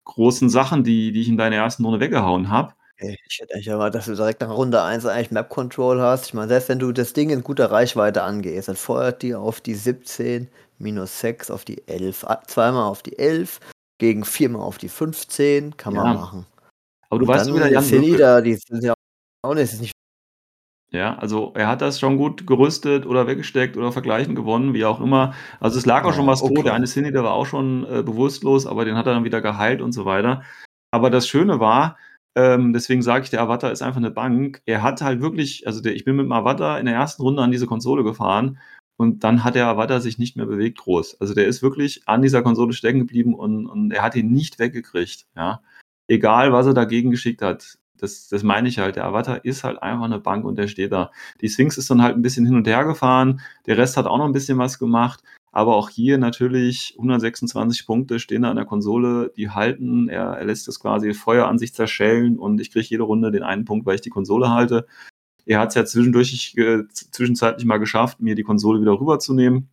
großen 0.05 0.49
Sachen, 0.49 0.83
die, 0.83 1.11
die 1.11 1.21
ich 1.21 1.29
in 1.29 1.37
deiner 1.37 1.57
ersten 1.57 1.85
Runde 1.85 1.99
weggehauen 1.99 2.49
habe. 2.49 2.73
Okay, 3.01 3.17
ich 3.27 3.39
hätte 3.39 3.55
eigentlich 3.55 3.67
erwartet, 3.67 3.95
dass 3.99 4.05
du 4.05 4.13
direkt 4.15 4.41
nach 4.41 4.51
Runde 4.51 4.83
1 4.83 5.07
eigentlich 5.07 5.31
Map 5.31 5.49
Control 5.49 5.99
hast. 5.99 6.27
Ich 6.27 6.33
meine, 6.35 6.49
selbst 6.49 6.69
wenn 6.69 6.77
du 6.77 6.91
das 6.91 7.13
Ding 7.13 7.31
in 7.31 7.43
guter 7.43 7.71
Reichweite 7.71 8.21
angehst, 8.21 8.67
dann 8.67 8.75
feuert 8.75 9.23
die 9.23 9.33
auf 9.33 9.59
die 9.59 9.73
17, 9.73 10.47
minus 10.77 11.19
6 11.19 11.49
auf 11.49 11.65
die 11.65 11.87
11, 11.87 12.23
a- 12.25 12.43
zweimal 12.45 12.83
auf 12.83 13.01
die 13.01 13.17
11, 13.17 13.59
gegen 13.97 14.23
viermal 14.23 14.61
auf 14.61 14.77
die 14.77 14.87
15, 14.89 15.75
kann 15.77 15.95
man 15.95 16.13
Ja. 16.13 16.13
machen. 16.13 16.45
Aber 17.09 17.19
du 17.19 17.25
Und 17.25 17.29
weißt 17.29 17.47
dann 17.47 17.55
wieder, 17.55 17.71
Jan, 17.71 17.83
Silly 17.83 18.11
Würfel- 18.11 18.17
da, 18.19 18.41
die 18.41 18.53
sind 18.53 18.83
ja 18.83 18.93
auch 19.43 19.55
nicht, 19.55 19.73
ist 19.73 19.81
nicht 19.81 19.93
Ja, 20.91 21.17
also 21.17 21.53
er 21.55 21.67
hat 21.69 21.81
das 21.81 21.99
schon 21.99 22.17
gut 22.17 22.45
gerüstet 22.45 23.07
oder 23.07 23.25
weggesteckt 23.25 23.77
oder 23.77 23.91
vergleichen 23.91 24.35
gewonnen, 24.35 24.73
wie 24.75 24.85
auch 24.85 24.99
immer. 25.01 25.33
Also 25.59 25.79
es 25.79 25.85
lag 25.87 26.03
auch 26.03 26.13
schon 26.13 26.25
Ja, 26.25 26.31
was 26.33 26.41
tot. 26.41 26.51
okay. 26.51 26.63
Der 26.63 26.73
eine 26.75 26.85
Cindy, 26.85 27.11
der 27.11 27.23
war 27.23 27.33
auch 27.33 27.45
schon 27.47 27.83
äh, 27.85 28.03
bewusstlos, 28.03 28.67
aber 28.67 28.85
den 28.85 28.95
hat 28.95 29.07
er 29.07 29.13
dann 29.15 29.23
wieder 29.23 29.41
geheilt 29.41 29.81
und 29.81 29.91
so 29.93 30.05
weiter. 30.05 30.43
Aber 30.91 31.09
das 31.09 31.27
Schöne 31.27 31.59
war, 31.61 31.97
ähm, 32.35 32.73
deswegen 32.73 33.01
sage 33.01 33.25
ich, 33.25 33.29
der 33.29 33.41
Avatar 33.41 33.71
ist 33.71 33.81
einfach 33.81 33.97
eine 33.97 34.11
Bank. 34.11 34.61
Er 34.65 34.83
hat 34.83 35.01
halt 35.01 35.21
wirklich, 35.21 35.67
also 35.67 35.81
der, 35.81 35.95
ich 35.95 36.05
bin 36.05 36.15
mit 36.15 36.25
dem 36.25 36.31
Avatar 36.31 36.79
in 36.79 36.85
der 36.85 36.95
ersten 36.95 37.21
Runde 37.21 37.41
an 37.41 37.51
diese 37.51 37.67
Konsole 37.67 38.03
gefahren 38.03 38.59
und 38.97 39.23
dann 39.23 39.43
hat 39.43 39.55
der 39.55 39.67
Avatar 39.67 39.99
sich 39.99 40.17
nicht 40.17 40.37
mehr 40.37 40.45
bewegt 40.45 40.79
groß. 40.79 41.19
Also 41.19 41.33
der 41.33 41.47
ist 41.47 41.61
wirklich 41.61 42.07
an 42.07 42.21
dieser 42.21 42.41
Konsole 42.41 42.73
stecken 42.73 42.99
geblieben 42.99 43.33
und, 43.33 43.67
und 43.67 43.91
er 43.91 44.03
hat 44.03 44.15
ihn 44.15 44.31
nicht 44.31 44.59
weggekriegt. 44.59 45.25
Ja, 45.35 45.61
egal 46.07 46.53
was 46.53 46.67
er 46.67 46.73
dagegen 46.73 47.11
geschickt 47.11 47.41
hat. 47.41 47.77
Das, 47.97 48.29
das 48.29 48.43
meine 48.43 48.67
ich 48.67 48.79
halt. 48.79 48.95
Der 48.95 49.05
Avatar 49.05 49.43
ist 49.45 49.63
halt 49.63 49.81
einfach 49.83 50.05
eine 50.05 50.19
Bank 50.19 50.45
und 50.45 50.57
der 50.57 50.67
steht 50.67 50.91
da. 50.91 51.11
Die 51.41 51.49
Sphinx 51.49 51.77
ist 51.77 51.89
dann 51.91 52.01
halt 52.01 52.15
ein 52.15 52.21
bisschen 52.21 52.45
hin 52.45 52.55
und 52.55 52.67
her 52.67 52.85
gefahren. 52.85 53.41
Der 53.67 53.77
Rest 53.77 53.97
hat 53.97 54.07
auch 54.07 54.17
noch 54.17 54.25
ein 54.25 54.31
bisschen 54.31 54.57
was 54.57 54.79
gemacht. 54.79 55.21
Aber 55.53 55.75
auch 55.75 55.89
hier 55.89 56.17
natürlich 56.17 56.93
126 56.97 57.85
Punkte 57.85 58.19
stehen 58.19 58.43
da 58.43 58.49
an 58.49 58.55
der 58.55 58.65
Konsole, 58.65 59.33
die 59.35 59.49
halten. 59.49 60.07
Er, 60.07 60.27
er 60.33 60.45
lässt 60.45 60.67
das 60.67 60.79
quasi 60.79 61.13
Feuer 61.13 61.47
an 61.47 61.57
sich 61.57 61.73
zerschellen 61.73 62.37
und 62.39 62.61
ich 62.61 62.71
kriege 62.71 62.87
jede 62.89 63.03
Runde 63.03 63.31
den 63.31 63.43
einen 63.43 63.65
Punkt, 63.65 63.85
weil 63.85 63.95
ich 63.95 64.01
die 64.01 64.09
Konsole 64.09 64.49
halte. 64.49 64.87
Er 65.45 65.59
hat 65.59 65.69
es 65.69 65.75
ja 65.75 65.83
zwischendurch 65.85 66.53
äh, 66.55 66.83
zwischenzeitlich 66.93 67.65
mal 67.65 67.77
geschafft, 67.79 68.21
mir 68.21 68.35
die 68.35 68.43
Konsole 68.43 68.79
wieder 68.79 68.97
rüberzunehmen, 68.99 69.67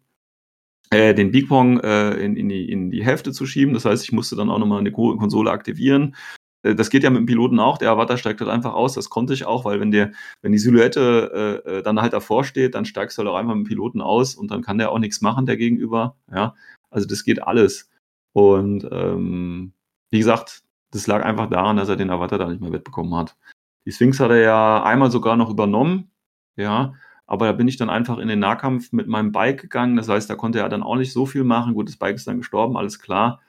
äh, 0.90 1.14
den 1.14 1.30
Big 1.30 1.48
Pong 1.48 1.78
äh, 1.80 2.14
in, 2.14 2.36
in, 2.36 2.48
die, 2.48 2.70
in 2.72 2.90
die 2.90 3.04
Hälfte 3.04 3.32
zu 3.32 3.46
schieben. 3.46 3.74
Das 3.74 3.84
heißt, 3.84 4.02
ich 4.02 4.12
musste 4.12 4.34
dann 4.34 4.50
auch 4.50 4.58
nochmal 4.58 4.80
eine 4.80 4.90
Ko- 4.90 5.16
Konsole 5.16 5.50
aktivieren. 5.52 6.16
Äh, 6.62 6.74
Das 6.74 6.90
geht 6.90 7.02
ja 7.02 7.10
mit 7.10 7.20
dem 7.20 7.26
Piloten 7.26 7.60
auch. 7.60 7.78
Der 7.78 7.90
Avatar 7.90 8.16
steigt 8.16 8.40
halt 8.40 8.50
einfach 8.50 8.74
aus. 8.74 8.94
Das 8.94 9.10
konnte 9.10 9.34
ich 9.34 9.44
auch, 9.46 9.64
weil 9.64 9.80
wenn 9.80 9.90
der, 9.90 10.12
wenn 10.42 10.52
die 10.52 10.58
Silhouette 10.58 11.62
äh, 11.66 11.78
äh, 11.78 11.82
dann 11.82 12.00
halt 12.00 12.12
davor 12.12 12.44
steht, 12.44 12.74
dann 12.74 12.84
steigst 12.84 13.18
du 13.18 13.22
halt 13.22 13.30
auch 13.30 13.36
einfach 13.36 13.54
mit 13.54 13.66
dem 13.66 13.68
Piloten 13.68 14.00
aus 14.00 14.34
und 14.34 14.50
dann 14.50 14.62
kann 14.62 14.78
der 14.78 14.92
auch 14.92 14.98
nichts 14.98 15.20
machen, 15.20 15.46
der 15.46 15.56
Gegenüber. 15.56 16.16
Ja, 16.32 16.54
also 16.90 17.06
das 17.06 17.24
geht 17.24 17.42
alles. 17.42 17.90
Und 18.32 18.86
ähm, 18.90 19.72
wie 20.10 20.18
gesagt, 20.18 20.62
das 20.90 21.06
lag 21.06 21.24
einfach 21.24 21.50
daran, 21.50 21.76
dass 21.76 21.88
er 21.88 21.96
den 21.96 22.10
Avatar 22.10 22.38
da 22.38 22.48
nicht 22.48 22.60
mehr 22.60 22.72
wettbekommen 22.72 23.14
hat. 23.14 23.36
Die 23.84 23.92
Sphinx 23.92 24.20
hat 24.20 24.30
er 24.30 24.40
ja 24.40 24.82
einmal 24.82 25.10
sogar 25.10 25.36
noch 25.36 25.50
übernommen. 25.50 26.10
Ja, 26.56 26.94
aber 27.26 27.46
da 27.46 27.52
bin 27.52 27.68
ich 27.68 27.76
dann 27.76 27.90
einfach 27.90 28.18
in 28.18 28.28
den 28.28 28.38
Nahkampf 28.40 28.92
mit 28.92 29.06
meinem 29.06 29.32
Bike 29.32 29.60
gegangen. 29.60 29.96
Das 29.96 30.08
heißt, 30.08 30.28
da 30.30 30.34
konnte 30.34 30.60
er 30.60 30.68
dann 30.68 30.82
auch 30.82 30.96
nicht 30.96 31.12
so 31.12 31.26
viel 31.26 31.44
machen. 31.44 31.74
Gut, 31.74 31.88
das 31.88 31.96
Bike 31.96 32.16
ist 32.16 32.26
dann 32.26 32.38
gestorben, 32.38 32.76
alles 32.76 33.00
klar. 33.00 33.40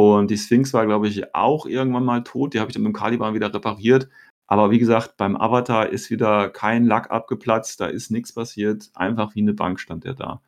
Und 0.00 0.30
die 0.30 0.38
Sphinx 0.38 0.72
war, 0.72 0.86
glaube 0.86 1.08
ich, 1.08 1.34
auch 1.34 1.66
irgendwann 1.66 2.06
mal 2.06 2.24
tot. 2.24 2.54
Die 2.54 2.60
habe 2.60 2.70
ich 2.70 2.74
dann 2.74 2.84
mit 2.84 2.94
dem 2.94 2.98
Caliban 2.98 3.34
wieder 3.34 3.52
repariert. 3.52 4.08
Aber 4.46 4.70
wie 4.70 4.78
gesagt, 4.78 5.18
beim 5.18 5.36
Avatar 5.36 5.90
ist 5.90 6.08
wieder 6.08 6.48
kein 6.48 6.86
Lack 6.86 7.10
abgeplatzt, 7.10 7.82
da 7.82 7.86
ist 7.86 8.10
nichts 8.10 8.32
passiert. 8.32 8.88
Einfach 8.94 9.34
wie 9.34 9.42
eine 9.42 9.52
Bank 9.52 9.78
stand 9.78 10.04
der 10.04 10.14
da. 10.14 10.40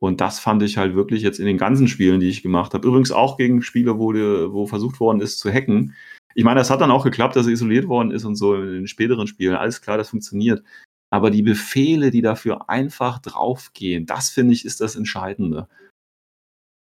Und 0.00 0.22
das 0.22 0.40
fand 0.40 0.62
ich 0.62 0.78
halt 0.78 0.94
wirklich 0.94 1.20
jetzt 1.20 1.38
in 1.38 1.44
den 1.44 1.58
ganzen 1.58 1.86
Spielen, 1.86 2.18
die 2.20 2.30
ich 2.30 2.42
gemacht 2.42 2.72
habe. 2.72 2.88
Übrigens 2.88 3.12
auch 3.12 3.36
gegen 3.36 3.60
Spiele, 3.60 3.98
wo, 3.98 4.14
die, 4.14 4.22
wo 4.22 4.66
versucht 4.66 5.00
worden 5.00 5.20
ist 5.20 5.38
zu 5.38 5.52
hacken. 5.52 5.94
Ich 6.34 6.44
meine, 6.44 6.58
das 6.58 6.70
hat 6.70 6.80
dann 6.80 6.90
auch 6.90 7.04
geklappt, 7.04 7.36
dass 7.36 7.46
er 7.46 7.52
isoliert 7.52 7.88
worden 7.88 8.10
ist 8.10 8.24
und 8.24 8.36
so 8.36 8.54
in 8.54 8.72
den 8.72 8.88
späteren 8.88 9.26
Spielen. 9.26 9.54
Alles 9.54 9.82
klar, 9.82 9.98
das 9.98 10.08
funktioniert. 10.08 10.62
Aber 11.10 11.30
die 11.30 11.42
Befehle, 11.42 12.10
die 12.10 12.22
dafür 12.22 12.70
einfach 12.70 13.18
draufgehen, 13.18 14.06
das 14.06 14.30
finde 14.30 14.54
ich 14.54 14.64
ist 14.64 14.80
das 14.80 14.96
Entscheidende. 14.96 15.68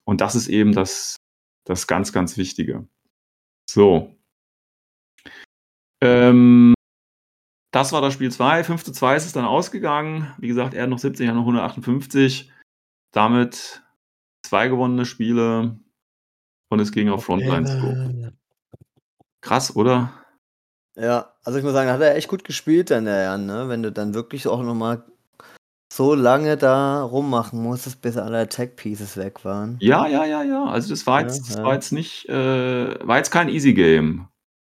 Und 0.06 0.20
das 0.20 0.34
ist 0.34 0.48
eben 0.48 0.74
das, 0.74 1.16
das 1.64 1.86
ganz, 1.86 2.12
ganz 2.12 2.36
Wichtige. 2.36 2.86
So. 3.68 4.14
Ähm, 6.00 6.74
das 7.72 7.92
war 7.92 8.00
das 8.00 8.14
Spiel 8.14 8.30
2. 8.30 8.64
5 8.64 8.84
zu 8.84 8.92
2 8.92 9.16
ist 9.16 9.26
es 9.26 9.32
dann 9.32 9.44
ausgegangen. 9.44 10.32
Wie 10.38 10.48
gesagt, 10.48 10.74
er 10.74 10.84
hat 10.84 10.90
noch 10.90 10.98
70, 10.98 11.26
er 11.26 11.30
hat 11.30 11.36
noch 11.36 11.42
158. 11.42 12.52
Damit 13.12 13.82
zwei 14.44 14.68
gewonnene 14.68 15.06
Spiele 15.06 15.78
und 16.68 16.80
es 16.80 16.92
ging 16.92 17.08
auf 17.08 17.24
Frontline 17.24 17.66
Scope. 17.66 18.32
Krass, 19.40 19.74
oder? 19.76 20.12
Ja, 20.96 21.34
also 21.42 21.58
ich 21.58 21.64
muss 21.64 21.72
sagen, 21.72 21.90
hat 21.90 22.00
er 22.00 22.16
echt 22.16 22.28
gut 22.28 22.44
gespielt 22.44 22.90
dann, 22.90 23.06
der 23.06 23.22
Jan, 23.22 23.46
ne? 23.46 23.68
Wenn 23.68 23.82
du 23.82 23.90
dann 23.90 24.14
wirklich 24.14 24.46
auch 24.46 24.62
nochmal 24.62 25.04
so 25.94 26.14
lange 26.14 26.56
da 26.56 27.04
rummachen 27.04 27.62
musstest, 27.62 28.02
bis 28.02 28.16
alle 28.16 28.38
Attack 28.40 28.74
Pieces 28.74 29.16
weg 29.16 29.44
waren. 29.44 29.76
Ja, 29.80 30.08
ja, 30.08 30.24
ja, 30.24 30.42
ja. 30.42 30.64
Also 30.64 30.90
das 30.90 31.06
war 31.06 31.22
jetzt, 31.22 31.48
das 31.48 31.62
war 31.62 31.74
jetzt 31.74 31.92
nicht, 31.92 32.28
äh, 32.28 33.06
war 33.06 33.18
jetzt 33.18 33.30
kein 33.30 33.48
Easy 33.48 33.74
Game. 33.74 34.26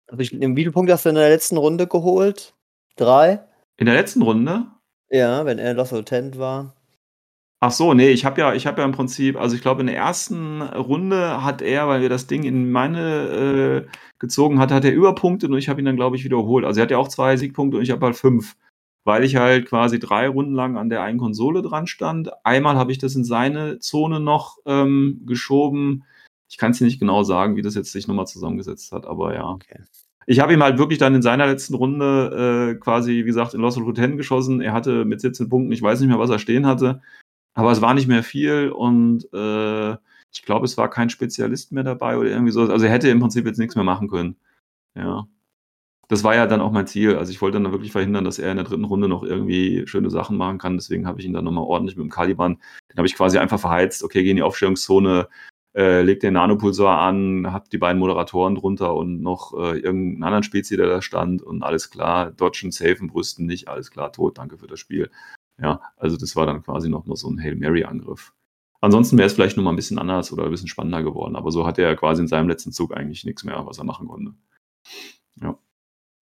Also 0.08 0.21
ich, 0.21 0.30
den 0.30 0.56
Videopunkt 0.56 0.91
hast 0.91 1.06
du 1.06 1.10
in 1.10 1.15
der 1.15 1.30
letzten 1.30 1.58
Runde 1.58 1.88
geholt. 1.88 2.53
Drei. 2.97 3.41
In 3.77 3.88
der 3.88 3.95
letzten 3.95 4.21
Runde? 4.21 4.67
Ja, 5.10 5.45
wenn 5.45 5.58
er 5.58 5.73
Lost 5.73 5.93
Tent 6.06 6.38
war. 6.38 6.75
Ach 7.60 7.71
so, 7.71 7.95
nee, 7.95 8.10
ich 8.10 8.23
habe 8.23 8.39
ja, 8.39 8.53
ich 8.53 8.67
habe 8.67 8.82
ja 8.82 8.86
im 8.86 8.91
Prinzip, 8.91 9.36
also 9.36 9.56
ich 9.56 9.63
glaube 9.63 9.82
in 9.82 9.88
der 9.88 9.95
ersten 9.95 10.62
Runde 10.62 11.43
hat 11.43 11.63
er, 11.63 11.88
weil 11.88 12.01
wir 12.01 12.10
das 12.10 12.27
Ding 12.27 12.43
in 12.43 12.69
meine 12.71 13.86
äh, 13.88 13.91
gezogen 14.19 14.60
hat, 14.60 14.71
hat 14.71 14.86
er 14.86 14.93
überpunktet 14.93 15.49
und 15.49 15.58
ich 15.58 15.67
habe 15.67 15.82
ihn 15.82 15.86
dann 15.86 15.95
glaube 15.95 16.15
ich 16.15 16.23
wiederholt. 16.23 16.63
Also 16.63 16.80
er 16.80 16.84
hat 16.84 16.91
ja 16.91 16.99
auch 16.99 17.08
zwei 17.08 17.36
Siegpunkte 17.38 17.77
und 17.77 17.84
ich 17.84 17.89
habe 17.89 18.06
halt 18.06 18.15
fünf, 18.15 18.56
weil 19.08 19.24
ich 19.24 19.38
halt 19.38 19.70
quasi 19.70 20.00
drei 20.00 20.28
Runden 20.28 20.54
lang 20.54 20.76
an 20.76 20.89
der 20.89 21.02
einen 21.02 21.17
Konsole 21.17 21.62
dran 21.62 21.88
stand. 21.88 22.30
Einmal 22.43 22.76
habe 22.76 22.91
ich 22.91 22.98
das 22.98 23.15
in 23.15 23.24
seine 23.24 23.80
Zone 23.80 24.20
noch 24.20 24.58
ähm, 24.65 25.22
geschoben. 25.26 26.04
Ich 26.50 26.58
kann 26.58 26.72
es 26.72 26.80
dir 26.80 26.84
nicht 26.84 27.00
genau 27.00 27.24
sagen, 27.24 27.56
wie 27.56 27.62
das 27.62 27.74
jetzt 27.74 27.93
sich 27.93 28.10
nochmal 28.10 28.28
zusammengesetzt 28.28 28.91
hat, 28.91 29.06
aber 29.06 29.34
ja. 29.34 29.50
Okay. 29.50 29.80
Ich 30.26 30.41
habe 30.41 30.52
ihm 30.52 30.62
halt 30.62 30.78
wirklich 30.78 31.00
dann 31.00 31.15
in 31.15 31.22
seiner 31.22 31.48
letzten 31.48 31.76
Runde 31.76 32.76
äh, 32.76 32.80
quasi, 32.82 33.12
wie 33.12 33.24
gesagt, 33.24 33.54
in 33.54 33.62
Lost 33.62 33.80
Ten 33.96 34.17
geschossen. 34.17 34.60
Er 34.60 34.74
hatte 34.74 35.06
mit 35.06 35.22
17 35.22 35.48
Punkten, 35.48 35.72
ich 35.72 35.82
weiß 35.82 36.02
nicht 36.02 36.10
mehr, 36.10 36.20
was 36.20 36.30
er 36.30 36.39
stehen 36.39 36.65
hatte, 36.65 37.02
aber 37.54 37.72
es 37.72 37.80
war 37.80 37.93
nicht 37.93 38.10
mehr 38.10 38.24
viel 38.24 38.72
und 38.72 39.34
äh, 39.34 39.91
ich 40.34 40.41
glaube, 40.43 40.65
es 40.65 40.78
war 40.78 40.89
kein 40.89 41.10
Spezialist 41.10 41.72
mehr 41.72 41.86
dabei 41.86 42.17
oder 42.17 42.30
irgendwie 42.30 42.52
so. 42.52 42.63
Also 42.63 42.86
er 42.86 42.91
hätte 42.91 43.08
im 43.08 43.22
Prinzip 43.22 43.46
jetzt 43.46 43.58
nichts 43.58 43.76
mehr 43.78 43.86
machen 43.86 44.10
können. 44.10 44.36
Ja. 44.96 45.30
Das 46.10 46.24
war 46.24 46.36
ja 46.36 46.46
dann 46.48 46.62
auch 46.62 46.72
mein 46.72 46.88
Ziel. 46.88 47.15
Also 47.17 47.32
ich 47.32 47.41
wollte 47.41 47.60
dann 47.60 47.72
wirklich 47.72 47.91
verhindern, 47.91 48.24
dass 48.24 48.39
er 48.39 48.52
in 48.52 48.58
der 48.58 48.65
dritten 48.65 48.86
Runde 48.86 49.08
noch 49.10 49.24
irgendwie 49.24 49.86
schöne 49.88 50.10
Sachen 50.10 50.38
machen 50.38 50.58
kann. 50.58 50.78
Deswegen 50.78 51.06
habe 51.06 51.20
ich 51.20 51.26
ihn 51.26 51.34
dann 51.34 51.43
nochmal 51.43 51.65
ordentlich 51.65 51.98
mit 51.98 52.06
dem 52.06 52.10
Caliban, 52.10 52.60
den 52.89 52.98
habe 52.98 53.08
ich 53.08 53.15
quasi 53.15 53.38
einfach 53.38 53.60
verheizt. 53.60 54.04
Okay, 54.04 54.24
geh 54.24 54.30
in 54.30 54.38
die 54.38 54.43
Aufstellungszone, 54.43 55.28
äh, 55.76 56.02
leg 56.02 56.22
den 56.22 56.34
Nanopulsar 56.34 57.00
an, 57.00 57.52
hab 57.52 57.70
die 57.70 57.78
beiden 57.78 58.00
Moderatoren 58.00 58.56
drunter 58.56 58.96
und 58.96 59.22
noch 59.22 59.54
äh, 59.54 59.78
irgendeinen 59.78 60.24
anderen 60.24 60.43
Spezi, 60.43 60.78
der 60.78 60.88
da 60.88 61.02
stand 61.02 61.43
und 61.43 61.62
alles 61.62 61.91
klar, 61.91 62.32
dodgen, 62.32 62.72
safen, 62.72 63.08
brüsten 63.08 63.46
nicht, 63.46 63.67
alles 63.67 63.91
klar, 63.91 64.12
tot, 64.12 64.38
danke 64.38 64.58
für 64.58 64.67
das 64.67 64.80
Spiel. 64.80 65.12
Ja, 65.62 65.82
also 65.98 66.17
das 66.17 66.36
war 66.36 66.46
dann 66.46 66.63
quasi 66.63 66.89
noch 66.89 67.06
so 67.15 67.30
ein 67.30 67.41
Hail 67.41 67.56
Mary-Angriff. 67.56 68.34
Ansonsten 68.82 69.17
wäre 69.17 69.28
es 69.28 69.34
vielleicht 69.34 69.58
noch 69.58 69.63
mal 69.63 69.72
ein 69.72 69.76
bisschen 69.76 70.00
anders 70.00 70.32
oder 70.32 70.46
ein 70.46 70.52
bisschen 70.52 70.67
spannender 70.67 71.04
geworden, 71.04 71.36
aber 71.36 71.52
so 71.52 71.65
hatte 71.65 71.82
er 71.82 71.96
quasi 71.96 72.22
in 72.22 72.28
seinem 72.28 72.48
letzten 72.48 72.72
Zug 72.72 72.96
eigentlich 72.96 73.24
nichts 73.26 73.43
mehr, 73.43 73.63
was 73.65 73.78
er 73.80 73.84
machen 73.84 74.08
konnte. 74.08 74.34
Ja. 75.41 75.58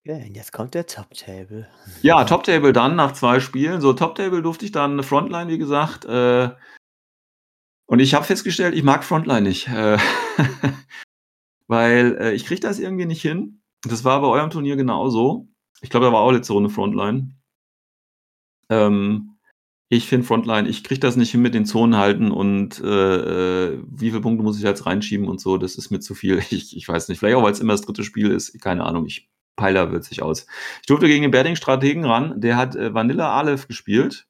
Ja, 0.05 0.17
und 0.17 0.35
jetzt 0.35 0.53
kommt 0.53 0.75
der 0.75 0.85
Top 0.85 1.15
Table. 1.15 1.67
Ja, 2.03 2.23
Top 2.25 2.43
Table 2.43 2.73
dann 2.73 2.95
nach 2.95 3.13
zwei 3.13 3.39
Spielen. 3.39 3.81
So, 3.81 3.91
Top 3.93 4.13
Table 4.13 4.43
durfte 4.43 4.63
ich 4.65 4.71
dann 4.71 5.01
Frontline, 5.01 5.49
wie 5.49 5.57
gesagt. 5.57 6.05
Äh, 6.05 6.51
und 7.87 7.99
ich 7.99 8.13
habe 8.13 8.23
festgestellt, 8.23 8.75
ich 8.75 8.83
mag 8.83 9.03
Frontline 9.03 9.41
nicht. 9.41 9.67
Äh, 9.67 9.97
weil 11.67 12.17
äh, 12.19 12.33
ich 12.33 12.45
kriege 12.45 12.61
das 12.61 12.77
irgendwie 12.77 13.07
nicht 13.07 13.23
hin. 13.23 13.63
Das 13.81 14.03
war 14.03 14.21
bei 14.21 14.27
eurem 14.27 14.51
Turnier 14.51 14.75
genauso. 14.75 15.47
Ich 15.81 15.89
glaube, 15.89 16.05
da 16.05 16.13
war 16.13 16.21
auch 16.21 16.31
letzte 16.31 16.53
Runde 16.53 16.69
Frontline. 16.69 17.35
Ähm, 18.69 19.39
ich 19.89 20.07
finde 20.07 20.27
Frontline, 20.27 20.69
ich 20.69 20.83
kriege 20.83 20.99
das 20.99 21.15
nicht 21.15 21.31
hin 21.31 21.41
mit 21.41 21.55
den 21.55 21.65
Zonen 21.65 21.97
halten 21.97 22.29
und 22.29 22.79
äh, 22.79 23.69
äh, 23.73 23.83
wie 23.87 24.09
viele 24.09 24.21
Punkte 24.21 24.43
muss 24.43 24.57
ich 24.57 24.63
jetzt 24.63 24.85
reinschieben 24.85 25.27
und 25.27 25.39
so, 25.39 25.57
das 25.57 25.77
ist 25.77 25.89
mir 25.89 25.99
zu 25.99 26.13
viel. 26.13 26.43
Ich, 26.51 26.77
ich 26.77 26.87
weiß 26.87 27.09
nicht, 27.09 27.17
vielleicht 27.17 27.37
auch, 27.37 27.43
weil 27.43 27.53
es 27.53 27.59
immer 27.59 27.73
das 27.73 27.81
dritte 27.81 28.03
Spiel 28.03 28.29
ist, 28.29 28.61
keine 28.61 28.83
Ahnung, 28.83 29.07
ich 29.07 29.29
peiler 29.55 29.91
wird 29.91 30.03
sich 30.03 30.21
aus. 30.21 30.47
Ich 30.81 30.87
durfte 30.87 31.07
gegen 31.07 31.23
den 31.23 31.31
Berding-Strategen 31.31 32.05
ran, 32.05 32.39
der 32.39 32.57
hat 32.57 32.75
äh, 32.75 32.93
Vanilla 32.93 33.37
Aleph 33.37 33.67
gespielt. 33.67 34.27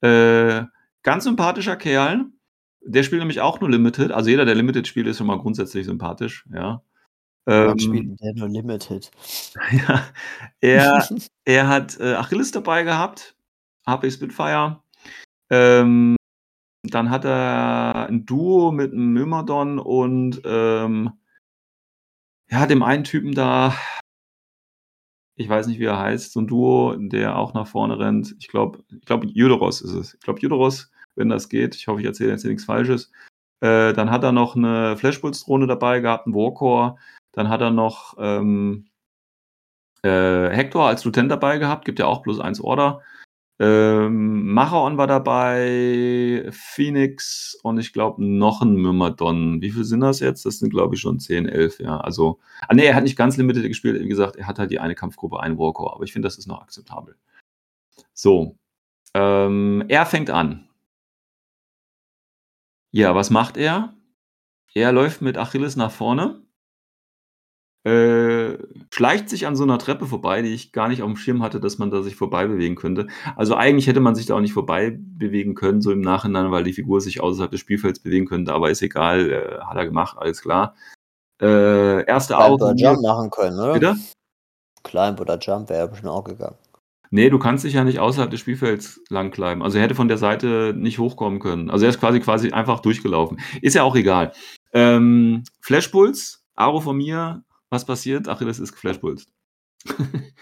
Äh, 0.00 0.64
ganz 1.02 1.24
sympathischer 1.24 1.76
Kerl. 1.76 2.26
Der 2.86 3.02
spielt 3.02 3.20
nämlich 3.20 3.40
auch 3.40 3.60
nur 3.60 3.70
Limited. 3.70 4.12
Also 4.12 4.30
jeder, 4.30 4.44
der 4.44 4.54
Limited 4.54 4.86
spielt, 4.86 5.06
ist 5.06 5.18
schon 5.18 5.26
mal 5.26 5.38
grundsätzlich 5.38 5.86
sympathisch, 5.86 6.44
ja. 6.52 6.82
Ähm, 7.46 7.78
spielt 7.78 8.20
der 8.20 8.34
nur 8.34 8.48
Limited. 8.48 9.10
ja, 9.70 10.04
er, 10.60 11.08
er 11.44 11.68
hat 11.68 11.98
äh, 12.00 12.14
Achilles 12.14 12.52
dabei 12.52 12.82
gehabt, 12.82 13.36
HP 13.86 14.10
Spitfire. 14.10 14.82
Ähm, 15.50 16.16
dann 16.82 17.10
hat 17.10 17.24
er 17.24 18.06
ein 18.08 18.26
Duo 18.26 18.72
mit 18.72 18.92
einem 18.92 19.12
Myrmidon 19.12 19.78
und 19.78 20.42
ähm, 20.44 21.12
ja, 22.50 22.66
dem 22.66 22.82
einen 22.82 23.04
Typen 23.04 23.34
da, 23.34 23.74
ich 25.36 25.48
weiß 25.48 25.66
nicht, 25.66 25.80
wie 25.80 25.84
er 25.84 25.98
heißt, 25.98 26.32
so 26.32 26.40
ein 26.40 26.46
Duo, 26.46 26.94
der 26.96 27.36
auch 27.36 27.54
nach 27.54 27.66
vorne 27.66 27.98
rennt. 27.98 28.36
Ich 28.38 28.48
glaube, 28.48 28.84
ich 28.88 29.04
glaube, 29.04 29.26
Judoros 29.26 29.80
ist 29.80 29.92
es. 29.92 30.14
Ich 30.14 30.20
glaube, 30.20 30.40
Judoros, 30.40 30.90
wenn 31.16 31.28
das 31.28 31.48
geht. 31.48 31.74
Ich 31.74 31.88
hoffe, 31.88 32.00
ich 32.00 32.06
erzähle 32.06 32.30
jetzt 32.30 32.42
hier 32.42 32.50
nichts 32.50 32.64
Falsches. 32.64 33.10
Äh, 33.60 33.92
dann 33.92 34.10
hat 34.10 34.22
er 34.22 34.32
noch 34.32 34.56
eine 34.56 34.96
Flashpulse-Drohne 34.96 35.66
dabei 35.66 36.00
gehabt, 36.00 36.26
einen 36.26 36.34
Warcore. 36.34 36.96
Dann 37.32 37.48
hat 37.48 37.60
er 37.60 37.70
noch 37.70 38.14
ähm, 38.18 38.86
äh, 40.02 40.50
Hector 40.50 40.86
als 40.86 41.04
Lieutenant 41.04 41.32
dabei 41.32 41.58
gehabt, 41.58 41.84
gibt 41.84 41.98
ja 41.98 42.06
auch 42.06 42.22
plus 42.22 42.38
eins 42.38 42.60
Order. 42.60 43.00
Ähm, 43.60 44.52
Machaon 44.52 44.98
war 44.98 45.06
dabei, 45.06 46.48
Phoenix 46.50 47.56
und 47.62 47.78
ich 47.78 47.92
glaube 47.92 48.24
noch 48.24 48.62
ein 48.62 48.74
Myrmidon. 48.74 49.62
Wie 49.62 49.70
viel 49.70 49.84
sind 49.84 50.00
das 50.00 50.18
jetzt? 50.20 50.44
Das 50.44 50.58
sind 50.58 50.70
glaube 50.70 50.96
ich 50.96 51.00
schon 51.00 51.20
10, 51.20 51.46
11, 51.48 51.78
ja. 51.80 51.98
Also, 52.00 52.40
ah, 52.68 52.74
nee, 52.74 52.86
er 52.86 52.96
hat 52.96 53.04
nicht 53.04 53.16
ganz 53.16 53.36
Limited 53.36 53.62
gespielt. 53.68 54.00
Wie 54.02 54.08
gesagt, 54.08 54.36
er 54.36 54.48
hat 54.48 54.58
halt 54.58 54.70
die 54.72 54.80
eine 54.80 54.96
Kampfgruppe, 54.96 55.40
einen 55.40 55.58
Warcore, 55.58 55.94
aber 55.94 56.04
ich 56.04 56.12
finde, 56.12 56.26
das 56.26 56.36
ist 56.38 56.46
noch 56.48 56.62
akzeptabel. 56.62 57.16
So, 58.14 58.56
ähm, 59.14 59.84
er 59.88 60.06
fängt 60.06 60.30
an. 60.30 60.68
Ja, 62.92 63.14
was 63.14 63.30
macht 63.30 63.56
er? 63.56 63.94
Er 64.74 64.92
läuft 64.92 65.22
mit 65.22 65.38
Achilles 65.38 65.76
nach 65.76 65.90
vorne 65.92 66.43
äh, 67.84 68.56
schleicht 68.90 69.28
sich 69.28 69.46
an 69.46 69.56
so 69.56 69.62
einer 69.62 69.78
Treppe 69.78 70.06
vorbei, 70.06 70.40
die 70.40 70.54
ich 70.54 70.72
gar 70.72 70.88
nicht 70.88 71.02
auf 71.02 71.08
dem 71.08 71.16
Schirm 71.16 71.42
hatte, 71.42 71.60
dass 71.60 71.78
man 71.78 71.90
da 71.90 72.02
sich 72.02 72.16
vorbei 72.16 72.46
bewegen 72.46 72.76
könnte. 72.76 73.08
Also 73.36 73.56
eigentlich 73.56 73.86
hätte 73.86 74.00
man 74.00 74.14
sich 74.14 74.24
da 74.26 74.34
auch 74.34 74.40
nicht 74.40 74.54
vorbei 74.54 74.98
bewegen 74.98 75.54
können, 75.54 75.82
so 75.82 75.92
im 75.92 76.00
Nachhinein, 76.00 76.50
weil 76.50 76.64
die 76.64 76.72
Figur 76.72 77.02
sich 77.02 77.20
außerhalb 77.20 77.50
des 77.50 77.60
Spielfelds 77.60 78.00
bewegen 78.00 78.26
könnte, 78.26 78.54
aber 78.54 78.70
ist 78.70 78.80
egal, 78.80 79.30
äh, 79.30 79.60
hat 79.60 79.76
er 79.76 79.84
gemacht, 79.84 80.16
alles 80.18 80.40
klar. 80.40 80.74
Äh, 81.40 82.06
erste 82.06 82.34
Climb 82.34 82.54
oder 82.54 82.74
Jump 82.74 83.02
machen 83.02 83.30
können, 83.30 83.58
oder? 83.58 83.74
Bitte? 83.74 83.96
Climb 84.82 85.20
oder 85.20 85.38
Jump 85.38 85.68
wäre 85.68 85.88
bestimmt 85.88 86.12
auch 86.12 86.24
gegangen. 86.24 86.56
Nee, 87.10 87.28
du 87.28 87.38
kannst 87.38 87.64
dich 87.64 87.74
ja 87.74 87.84
nicht 87.84 87.98
außerhalb 88.00 88.30
des 88.30 88.40
Spielfelds 88.40 89.00
langkleiben. 89.08 89.62
Also 89.62 89.78
er 89.78 89.84
hätte 89.84 89.94
von 89.94 90.08
der 90.08 90.18
Seite 90.18 90.74
nicht 90.76 90.98
hochkommen 90.98 91.38
können. 91.38 91.70
Also 91.70 91.84
er 91.84 91.90
ist 91.90 92.00
quasi 92.00 92.18
quasi 92.20 92.50
einfach 92.50 92.80
durchgelaufen. 92.80 93.38
Ist 93.62 93.74
ja 93.74 93.82
auch 93.82 93.94
egal. 93.94 94.32
Ähm, 94.72 95.44
Flashpuls, 95.60 96.44
Aro 96.56 96.80
von 96.80 96.96
mir, 96.96 97.44
was 97.74 97.84
passiert? 97.84 98.28
Achilles 98.28 98.58
ist 98.58 98.72
geflashpulst. 98.72 99.28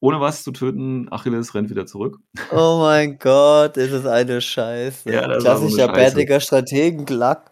Ohne 0.00 0.20
was 0.20 0.44
zu 0.44 0.52
töten, 0.52 1.10
Achilles 1.10 1.54
rennt 1.54 1.70
wieder 1.70 1.86
zurück. 1.86 2.18
Oh 2.52 2.78
mein 2.80 3.18
Gott, 3.18 3.76
ist 3.76 3.92
es 3.92 4.06
eine 4.06 4.40
Scheiße. 4.40 5.10
Ja, 5.10 5.38
Klassischer 5.38 5.90
bärtiger 5.90 6.40
Strategenklack. 6.40 7.50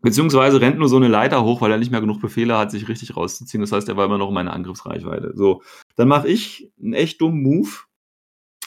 Beziehungsweise 0.00 0.60
rennt 0.60 0.78
nur 0.78 0.88
so 0.88 0.96
eine 0.96 1.08
Leiter 1.08 1.44
hoch, 1.44 1.60
weil 1.60 1.70
er 1.70 1.78
nicht 1.78 1.92
mehr 1.92 2.00
genug 2.00 2.20
Befehle 2.20 2.58
hat, 2.58 2.70
sich 2.72 2.88
richtig 2.88 3.16
rauszuziehen. 3.16 3.60
Das 3.60 3.70
heißt, 3.70 3.88
er 3.88 3.96
war 3.96 4.06
immer 4.06 4.18
noch 4.18 4.28
in 4.28 4.34
meiner 4.34 4.52
Angriffsreichweite. 4.52 5.32
So, 5.36 5.62
dann 5.94 6.08
mache 6.08 6.28
ich 6.28 6.72
einen 6.82 6.94
echt 6.94 7.20
dummen 7.20 7.42
Move. 7.42 7.70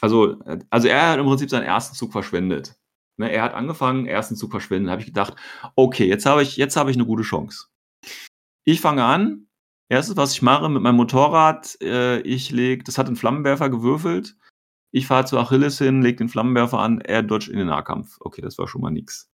Also, 0.01 0.39
also 0.69 0.87
er 0.87 1.09
hat 1.09 1.19
im 1.19 1.25
Prinzip 1.25 1.49
seinen 1.49 1.63
ersten 1.63 1.95
Zug 1.95 2.13
verschwendet. 2.13 2.75
Ne, 3.17 3.31
er 3.31 3.43
hat 3.43 3.53
angefangen, 3.53 4.07
ersten 4.07 4.35
Zug 4.35 4.51
verschwenden. 4.51 4.85
Da 4.85 4.91
habe 4.91 5.01
ich 5.01 5.07
gedacht, 5.07 5.35
okay, 5.75 6.05
jetzt 6.05 6.25
habe 6.25 6.43
ich, 6.43 6.57
jetzt 6.57 6.75
habe 6.75 6.91
ich 6.91 6.97
eine 6.97 7.05
gute 7.05 7.23
Chance. 7.23 7.67
Ich 8.65 8.81
fange 8.81 9.03
an. 9.03 9.47
Erstes, 9.89 10.17
was 10.17 10.33
ich 10.33 10.41
mache 10.41 10.67
mit 10.69 10.81
meinem 10.81 10.95
Motorrad, 10.95 11.77
äh, 11.81 12.19
ich 12.21 12.51
lege, 12.51 12.83
das 12.83 12.97
hat 12.97 13.07
einen 13.07 13.15
Flammenwerfer 13.15 13.69
gewürfelt. 13.69 14.35
Ich 14.91 15.07
fahre 15.07 15.25
zu 15.25 15.37
Achilles 15.37 15.77
hin, 15.77 16.01
lege 16.01 16.17
den 16.17 16.29
Flammenwerfer 16.29 16.79
an, 16.79 17.01
er 17.01 17.21
dodgt 17.21 17.49
in 17.49 17.57
den 17.57 17.67
Nahkampf. 17.67 18.17
Okay, 18.19 18.41
das 18.41 18.57
war 18.57 18.67
schon 18.67 18.81
mal 18.81 18.91
nix. 18.91 19.29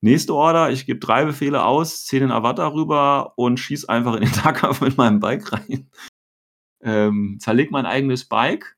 Nächste 0.00 0.34
Order, 0.34 0.70
ich 0.70 0.86
gebe 0.86 1.00
drei 1.00 1.24
Befehle 1.24 1.64
aus, 1.64 2.04
ziehe 2.04 2.20
den 2.20 2.30
Avatar 2.30 2.72
rüber 2.72 3.32
und 3.36 3.58
schieße 3.58 3.88
einfach 3.88 4.14
in 4.14 4.22
den 4.22 4.30
Nahkampf 4.44 4.80
mit 4.80 4.96
meinem 4.96 5.18
Bike 5.18 5.52
rein. 5.52 5.90
Ähm, 6.80 7.38
zerleg 7.40 7.72
mein 7.72 7.86
eigenes 7.86 8.26
Bike, 8.26 8.76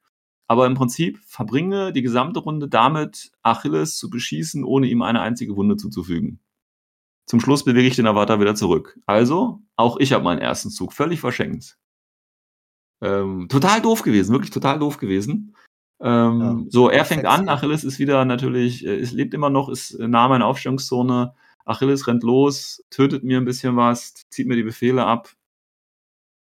aber 0.49 0.67
im 0.67 0.75
Prinzip 0.75 1.19
verbringe 1.27 1.93
die 1.93 2.03
gesamte 2.03 2.41
Runde 2.41 2.69
damit, 2.69 3.31
Achilles 3.43 3.99
zu 3.99 4.09
beschießen, 4.09 4.65
ohne 4.65 4.87
ihm 4.87 5.03
eine 5.03 5.21
einzige 5.21 5.55
Wunde 5.57 5.77
zuzufügen. 5.77 6.41
Zum 7.31 7.39
Schluss 7.39 7.65
bewege 7.65 7.87
ich 7.87 7.95
den 7.95 8.09
Avatar 8.09 8.41
wieder 8.41 8.57
zurück. 8.57 8.99
Also, 9.07 9.63
auch 9.77 9.99
ich 9.99 10.13
habe 10.13 10.25
meinen 10.25 10.41
ersten 10.41 10.69
Zug 10.69 10.93
völlig 10.93 11.21
verschenkt. 11.21 11.79
Ähm, 13.01 13.47
total 13.49 13.81
doof 13.81 14.03
gewesen, 14.03 14.33
wirklich 14.33 14.51
total 14.51 14.81
doof 14.81 14.99
gewesen. 14.99 15.55
Ähm, 16.01 16.41
Ja, 16.41 16.59
so, 16.71 16.89
er 16.91 17.05
fängt 17.05 17.27
an, 17.27 17.49
Achilles 17.49 17.85
ist 17.85 18.01
wieder 18.01 18.25
natürlich, 18.25 18.85
äh, 18.85 18.99
es 18.99 19.13
lebt 19.13 19.33
immer 19.33 19.49
noch, 19.49 19.69
ist 19.69 19.93
äh, 19.93 20.09
nah 20.09 20.27
meiner 20.27 20.47
Aufstellungszone. 20.47 21.33
Achilles 21.65 22.09
rennt 22.09 22.25
los, 22.25 22.85
tötet 22.91 23.23
mir 23.23 23.39
ein 23.39 23.45
bisschen 23.45 23.77
was, 23.77 24.15
zieht 24.31 24.49
mir 24.49 24.57
die 24.57 24.65
Befehle 24.65 25.07
ab. 25.07 25.31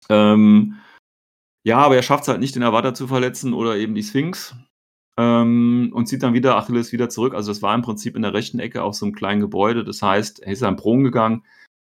Ähm, 0.09 0.81
ja, 1.63 1.79
aber 1.79 1.95
er 1.95 2.03
schafft 2.03 2.23
es 2.23 2.29
halt 2.29 2.41
nicht, 2.41 2.57
den 2.57 2.65
Avatar 2.65 2.95
zu 2.95 3.07
verletzen 3.07 3.53
oder 3.53 3.77
eben 3.77 3.95
die 3.95 4.03
Sphinx. 4.03 4.57
Ähm, 5.19 5.91
und 5.93 6.07
zieht 6.07 6.23
dann 6.23 6.35
wieder 6.35 6.57
Achilles 6.57 6.93
wieder 6.93 7.09
zurück. 7.09 7.35
Also 7.35 7.51
das 7.51 7.63
war 7.63 7.75
im 7.75 7.83
Prinzip 7.83 8.17
in 8.17 8.23
der 8.23 8.33
rechten 8.33 8.59
Ecke 8.59 8.83
auf 8.83 8.95
so 8.95 9.05
einem 9.05 9.15
kleinen 9.15 9.41
Gebäude. 9.41 9.85
Das 9.85 10.01
heißt, 10.03 10.41
er 10.41 10.53
ist 10.53 10.63
an 10.63 10.77
Prone 10.77 11.03
gegangen. 11.03 11.45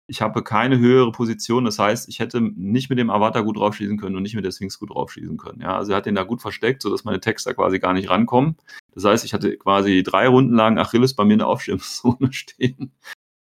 Ich 0.10 0.22
habe 0.22 0.42
keine 0.42 0.80
höhere 0.80 1.12
Position. 1.12 1.66
Das 1.66 1.80
heißt, 1.80 2.08
ich 2.08 2.20
hätte 2.20 2.40
nicht 2.42 2.90
mit 2.90 2.98
dem 2.98 3.10
Avatar 3.10 3.44
gut 3.44 3.58
draufschießen 3.58 3.98
können 3.98 4.16
und 4.16 4.24
nicht 4.24 4.36
mit 4.36 4.46
der 4.46 4.52
Sphinx 4.52 4.80
gut 4.80 4.92
draufschießen 4.92 5.38
können. 5.38 5.60
Ja, 5.62 5.76
also 5.78 5.92
er 5.92 5.98
hat 5.98 6.06
den 6.06 6.16
da 6.16 6.24
gut 6.24 6.42
versteckt, 6.42 6.82
sodass 6.82 7.04
meine 7.04 7.20
Texter 7.20 7.54
quasi 7.54 7.80
gar 7.80 7.92
nicht 7.94 8.10
rankommen. 8.10 8.56
Das 8.94 9.04
heißt, 9.04 9.26
ich 9.26 9.34
hatte 9.34 9.58
quasi 9.58 10.04
drei 10.04 10.28
Runden 10.30 10.56
lang 10.56 10.78
Achilles 10.78 11.14
bei 11.14 11.26
mir 11.26 11.34
in 11.34 11.40
der 11.40 11.50
Aufstellungszone 11.50 12.32
stehen 12.32 12.94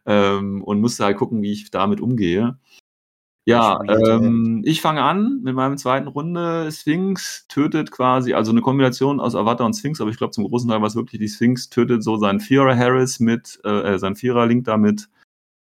ähm, 0.05 0.63
und 0.63 0.80
musste 0.80 1.05
halt 1.05 1.17
gucken, 1.17 1.41
wie 1.41 1.51
ich 1.51 1.71
damit 1.71 1.99
umgehe. 1.99 2.59
Ja, 3.46 3.82
ähm, 3.89 4.62
ich 4.64 4.82
fange 4.82 5.04
an 5.04 5.41
mit 5.44 5.54
meinem 5.54 5.78
zweiten 5.78 6.08
Runde. 6.08 6.72
Sphinx 6.72 7.46
tötet 7.50 7.91
quasi, 7.91 8.34
also 8.34 8.52
eine 8.52 8.62
Kombination 8.62 9.20
aus 9.20 9.36
Avatar 9.36 9.66
und 9.66 9.74
Sphinx, 9.74 10.00
aber 10.00 10.12
ich 10.12 10.18
glaube 10.18 10.32
zum 10.32 10.46
großen 10.46 10.70
Teil 10.70 10.80
war 10.80 10.88
es 10.88 10.96
wirklich 10.96 11.20
die 11.20 11.28
Sphinx, 11.28 11.70
tötet 11.70 12.04
so 12.04 12.16
seinen 12.16 12.39
Vierer 12.39 12.78
Harris 12.78 13.20
mit, 13.20 13.60
äh, 13.66 13.94
äh, 13.94 14.00
sein 14.00 14.16
Vierer 14.16 14.46
Link 14.46 14.64
damit 14.64 15.10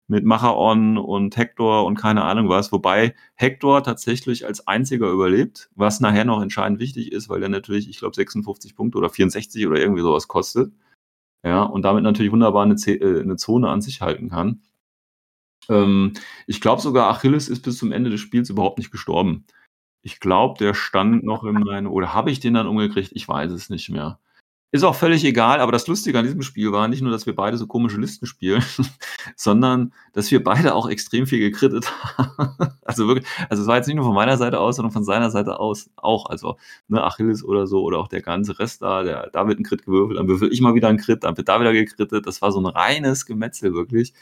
mit 0.08 0.24
Machaon 0.24 0.98
und 0.98 1.36
Hector 1.36 1.86
und 1.86 1.94
keine 1.94 2.24
Ahnung 2.24 2.48
was, 2.48 2.72
wobei 2.72 3.14
Hector 3.36 3.82
tatsächlich 3.82 4.44
als 4.44 4.66
einziger 4.66 5.08
überlebt, 5.10 5.70
was 5.76 6.00
nachher 6.00 6.24
noch 6.24 6.42
entscheidend 6.42 6.80
wichtig 6.80 7.12
ist, 7.12 7.28
weil 7.28 7.40
der 7.40 7.48
natürlich, 7.48 7.88
ich 7.88 8.00
glaube, 8.00 8.16
56 8.16 8.74
Punkte 8.74 8.98
oder 8.98 9.08
64 9.08 9.66
oder 9.68 9.80
irgendwie 9.80 10.02
sowas 10.02 10.28
kostet. 10.28 10.72
Ja, 11.44 11.62
und 11.62 11.82
damit 11.82 12.02
natürlich 12.02 12.32
wunderbar 12.32 12.64
eine, 12.64 12.76
Z 12.76 13.00
äh, 13.00 13.20
eine 13.20 13.36
Zone 13.36 13.68
an 13.68 13.80
sich 13.80 14.02
halten 14.02 14.28
kann. 14.28 14.62
Ähm, 15.68 16.14
ich 16.46 16.60
glaube 16.60 16.82
sogar, 16.82 17.10
Achilles 17.10 17.48
ist 17.48 17.62
bis 17.62 17.78
zum 17.78 17.92
Ende 17.92 18.10
des 18.10 18.20
Spiels 18.20 18.50
überhaupt 18.50 18.78
nicht 18.78 18.90
gestorben. 18.90 19.44
Ich 20.02 20.20
glaube, 20.20 20.58
der 20.58 20.74
stand 20.74 21.24
noch 21.24 21.44
in 21.44 21.54
meine, 21.54 21.90
oder 21.90 22.14
habe 22.14 22.30
ich 22.30 22.40
den 22.40 22.54
dann 22.54 22.66
umgekriegt? 22.66 23.12
Ich 23.14 23.28
weiß 23.28 23.52
es 23.52 23.70
nicht 23.70 23.90
mehr. 23.90 24.18
Ist 24.72 24.84
auch 24.84 24.94
völlig 24.94 25.24
egal, 25.24 25.58
aber 25.58 25.72
das 25.72 25.88
Lustige 25.88 26.16
an 26.16 26.24
diesem 26.24 26.42
Spiel 26.42 26.70
war 26.70 26.86
nicht 26.86 27.02
nur, 27.02 27.10
dass 27.10 27.26
wir 27.26 27.34
beide 27.34 27.56
so 27.56 27.66
komische 27.66 28.00
Listen 28.00 28.26
spielen, 28.26 28.62
sondern 29.36 29.92
dass 30.12 30.30
wir 30.30 30.44
beide 30.44 30.76
auch 30.76 30.88
extrem 30.88 31.26
viel 31.26 31.40
gekrittet 31.40 31.90
haben. 32.16 32.56
Also 32.90 33.06
wirklich, 33.06 33.26
also 33.48 33.62
es 33.62 33.68
war 33.68 33.76
jetzt 33.76 33.86
nicht 33.86 33.94
nur 33.94 34.04
von 34.04 34.16
meiner 34.16 34.36
Seite 34.36 34.58
aus, 34.58 34.74
sondern 34.76 34.90
von 34.90 35.04
seiner 35.04 35.30
Seite 35.30 35.60
aus 35.60 35.90
auch. 35.94 36.26
Also 36.26 36.56
ne, 36.88 37.02
Achilles 37.04 37.44
oder 37.44 37.68
so 37.68 37.82
oder 37.82 37.98
auch 37.98 38.08
der 38.08 38.20
ganze 38.20 38.58
Rest 38.58 38.82
da, 38.82 39.04
der, 39.04 39.30
da 39.30 39.46
wird 39.46 39.60
ein 39.60 39.64
Crit 39.64 39.84
gewürfelt, 39.84 40.18
dann 40.18 40.26
würfel 40.26 40.52
ich 40.52 40.60
mal 40.60 40.74
wieder 40.74 40.88
einen 40.88 40.98
Crit, 40.98 41.22
dann 41.22 41.36
wird 41.36 41.48
da 41.48 41.60
wieder 41.60 41.72
gekrittet. 41.72 42.26
Das 42.26 42.42
war 42.42 42.50
so 42.50 42.60
ein 42.60 42.66
reines 42.66 43.26
Gemetzel 43.26 43.74
wirklich. 43.74 44.12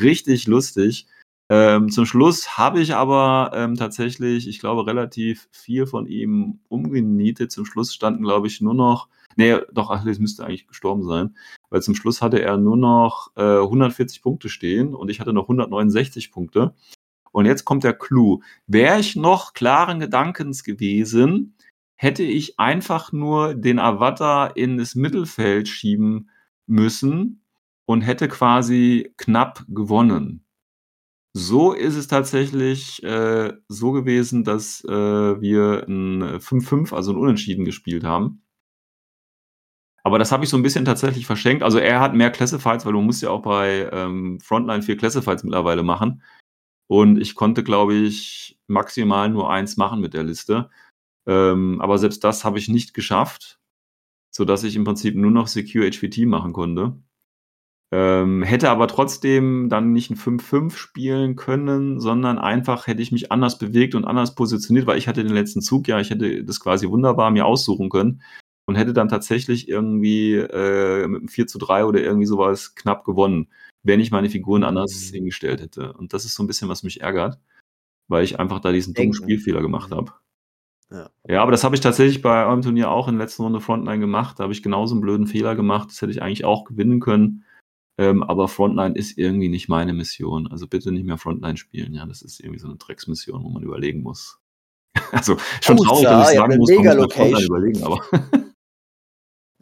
Richtig 0.00 0.46
lustig. 0.46 1.06
Ähm, 1.50 1.90
zum 1.90 2.06
Schluss 2.06 2.56
habe 2.56 2.80
ich 2.80 2.94
aber 2.94 3.52
ähm, 3.54 3.76
tatsächlich, 3.76 4.48
ich 4.48 4.60
glaube, 4.60 4.86
relativ 4.86 5.48
viel 5.52 5.86
von 5.86 6.06
ihm 6.06 6.60
umgenietet. 6.68 7.52
Zum 7.52 7.66
Schluss 7.66 7.94
standen, 7.94 8.22
glaube 8.22 8.46
ich, 8.46 8.60
nur 8.60 8.74
noch, 8.74 9.08
nee, 9.36 9.58
doch, 9.72 9.90
Achilles 9.90 10.18
müsste 10.18 10.44
eigentlich 10.44 10.66
gestorben 10.66 11.04
sein, 11.04 11.36
weil 11.68 11.82
zum 11.82 11.94
Schluss 11.94 12.22
hatte 12.22 12.40
er 12.40 12.56
nur 12.56 12.76
noch 12.78 13.30
äh, 13.36 13.60
140 13.60 14.22
Punkte 14.22 14.48
stehen 14.48 14.94
und 14.94 15.10
ich 15.10 15.20
hatte 15.20 15.34
noch 15.34 15.44
169 15.44 16.32
Punkte. 16.32 16.74
Und 17.30 17.46
jetzt 17.46 17.64
kommt 17.64 17.84
der 17.84 17.94
Clou. 17.94 18.40
Wäre 18.66 19.00
ich 19.00 19.16
noch 19.16 19.52
klaren 19.54 20.00
Gedankens 20.00 20.64
gewesen, 20.64 21.56
hätte 21.96 22.22
ich 22.22 22.58
einfach 22.58 23.12
nur 23.12 23.54
den 23.54 23.78
Avatar 23.78 24.56
in 24.56 24.78
das 24.78 24.94
Mittelfeld 24.94 25.68
schieben 25.68 26.30
müssen 26.66 27.43
und 27.86 28.02
hätte 28.02 28.28
quasi 28.28 29.12
knapp 29.16 29.64
gewonnen. 29.68 30.44
So 31.36 31.72
ist 31.72 31.96
es 31.96 32.06
tatsächlich 32.06 33.02
äh, 33.02 33.52
so 33.68 33.90
gewesen, 33.92 34.44
dass 34.44 34.84
äh, 34.84 34.90
wir 35.40 35.84
ein 35.88 36.38
5-5, 36.38 36.94
also 36.94 37.12
ein 37.12 37.18
Unentschieden 37.18 37.64
gespielt 37.64 38.04
haben. 38.04 38.44
Aber 40.04 40.18
das 40.18 40.30
habe 40.30 40.44
ich 40.44 40.50
so 40.50 40.56
ein 40.56 40.62
bisschen 40.62 40.84
tatsächlich 40.84 41.26
verschenkt. 41.26 41.62
Also 41.62 41.78
er 41.78 41.98
hat 41.98 42.14
mehr 42.14 42.30
Classifieds, 42.30 42.84
weil 42.84 42.92
du 42.92 43.00
musst 43.00 43.22
ja 43.22 43.30
auch 43.30 43.42
bei 43.42 43.88
ähm, 43.90 44.38
Frontline 44.38 44.82
vier 44.82 44.96
Classifieds 44.96 45.42
mittlerweile 45.42 45.82
machen. 45.82 46.22
Und 46.86 47.18
ich 47.18 47.34
konnte, 47.34 47.64
glaube 47.64 47.94
ich, 47.94 48.60
maximal 48.66 49.28
nur 49.30 49.50
eins 49.50 49.76
machen 49.76 50.00
mit 50.00 50.14
der 50.14 50.22
Liste. 50.22 50.70
Ähm, 51.26 51.80
aber 51.80 51.98
selbst 51.98 52.22
das 52.22 52.44
habe 52.44 52.58
ich 52.58 52.68
nicht 52.68 52.92
geschafft, 52.92 53.58
sodass 54.30 54.62
ich 54.62 54.76
im 54.76 54.84
Prinzip 54.84 55.16
nur 55.16 55.30
noch 55.30 55.48
Secure 55.48 55.90
HVT 55.90 56.26
machen 56.26 56.52
konnte. 56.52 56.98
Ähm, 57.96 58.42
hätte 58.42 58.70
aber 58.70 58.88
trotzdem 58.88 59.68
dann 59.68 59.92
nicht 59.92 60.10
ein 60.10 60.16
5-5 60.16 60.76
spielen 60.76 61.36
können, 61.36 62.00
sondern 62.00 62.38
einfach 62.38 62.88
hätte 62.88 63.02
ich 63.02 63.12
mich 63.12 63.30
anders 63.30 63.56
bewegt 63.56 63.94
und 63.94 64.04
anders 64.04 64.34
positioniert, 64.34 64.86
weil 64.88 64.98
ich 64.98 65.06
hatte 65.06 65.22
den 65.22 65.32
letzten 65.32 65.60
Zug, 65.60 65.86
ja, 65.86 66.00
ich 66.00 66.10
hätte 66.10 66.42
das 66.42 66.58
quasi 66.58 66.88
wunderbar 66.88 67.30
mir 67.30 67.46
aussuchen 67.46 67.90
können 67.90 68.20
und 68.66 68.74
hätte 68.74 68.94
dann 68.94 69.08
tatsächlich 69.08 69.68
irgendwie 69.68 70.34
äh, 70.34 71.06
mit 71.06 71.20
einem 71.20 71.28
4 71.28 71.46
zu 71.46 71.58
3 71.58 71.84
oder 71.84 72.00
irgendwie 72.00 72.26
sowas 72.26 72.74
knapp 72.74 73.04
gewonnen, 73.04 73.46
wenn 73.84 74.00
ich 74.00 74.10
meine 74.10 74.28
Figuren 74.28 74.64
anders 74.64 75.10
Mhm. 75.10 75.14
hingestellt 75.16 75.60
hätte. 75.60 75.92
Und 75.92 76.12
das 76.14 76.24
ist 76.24 76.34
so 76.34 76.42
ein 76.42 76.48
bisschen, 76.48 76.68
was 76.68 76.82
mich 76.82 77.00
ärgert, 77.00 77.38
weil 78.08 78.24
ich 78.24 78.40
einfach 78.40 78.58
da 78.58 78.72
diesen 78.72 78.94
dummen. 78.94 79.14
Spielfehler 79.14 79.60
gemacht 79.62 79.90
Mhm. 79.90 79.94
habe. 79.94 80.12
Ja. 80.90 81.10
Ja, 81.28 81.42
aber 81.42 81.52
das 81.52 81.62
habe 81.64 81.76
ich 81.76 81.80
tatsächlich 81.80 82.22
bei 82.22 82.44
eurem 82.44 82.62
Turnier 82.62 82.90
auch 82.90 83.06
in 83.08 83.16
der 83.18 83.26
letzten 83.26 83.42
Runde 83.42 83.60
Frontline 83.60 84.00
gemacht. 84.00 84.38
Da 84.38 84.44
habe 84.44 84.52
ich 84.52 84.62
genauso 84.64 84.94
einen 84.94 85.02
blöden 85.02 85.26
Fehler 85.26 85.54
gemacht. 85.54 85.90
Das 85.90 86.02
hätte 86.02 86.12
ich 86.12 86.22
eigentlich 86.22 86.44
auch 86.44 86.64
gewinnen 86.64 86.98
können. 87.00 87.44
Ähm, 87.96 88.22
aber 88.22 88.48
Frontline 88.48 88.96
ist 88.96 89.16
irgendwie 89.18 89.48
nicht 89.48 89.68
meine 89.68 89.92
Mission. 89.92 90.46
Also 90.48 90.66
bitte 90.66 90.90
nicht 90.90 91.04
mehr 91.06 91.18
Frontline 91.18 91.56
spielen. 91.56 91.94
Ja, 91.94 92.06
das 92.06 92.22
ist 92.22 92.40
irgendwie 92.40 92.58
so 92.58 92.66
eine 92.68 92.76
Drecksmission, 92.76 93.44
wo 93.44 93.50
man 93.50 93.62
überlegen 93.62 94.02
muss. 94.02 94.38
Also 95.12 95.36
schon 95.60 95.76
Außer, 95.78 95.84
traurig, 95.88 96.04
dass 96.04 96.30
ich 96.30 96.36
sagen 96.38 96.52
eine 96.52 96.58
muss, 96.58 96.70
man 96.70 96.96
muss. 96.96 97.14
Frontline 97.14 97.44
überlegen, 97.46 97.82
aber 97.82 98.00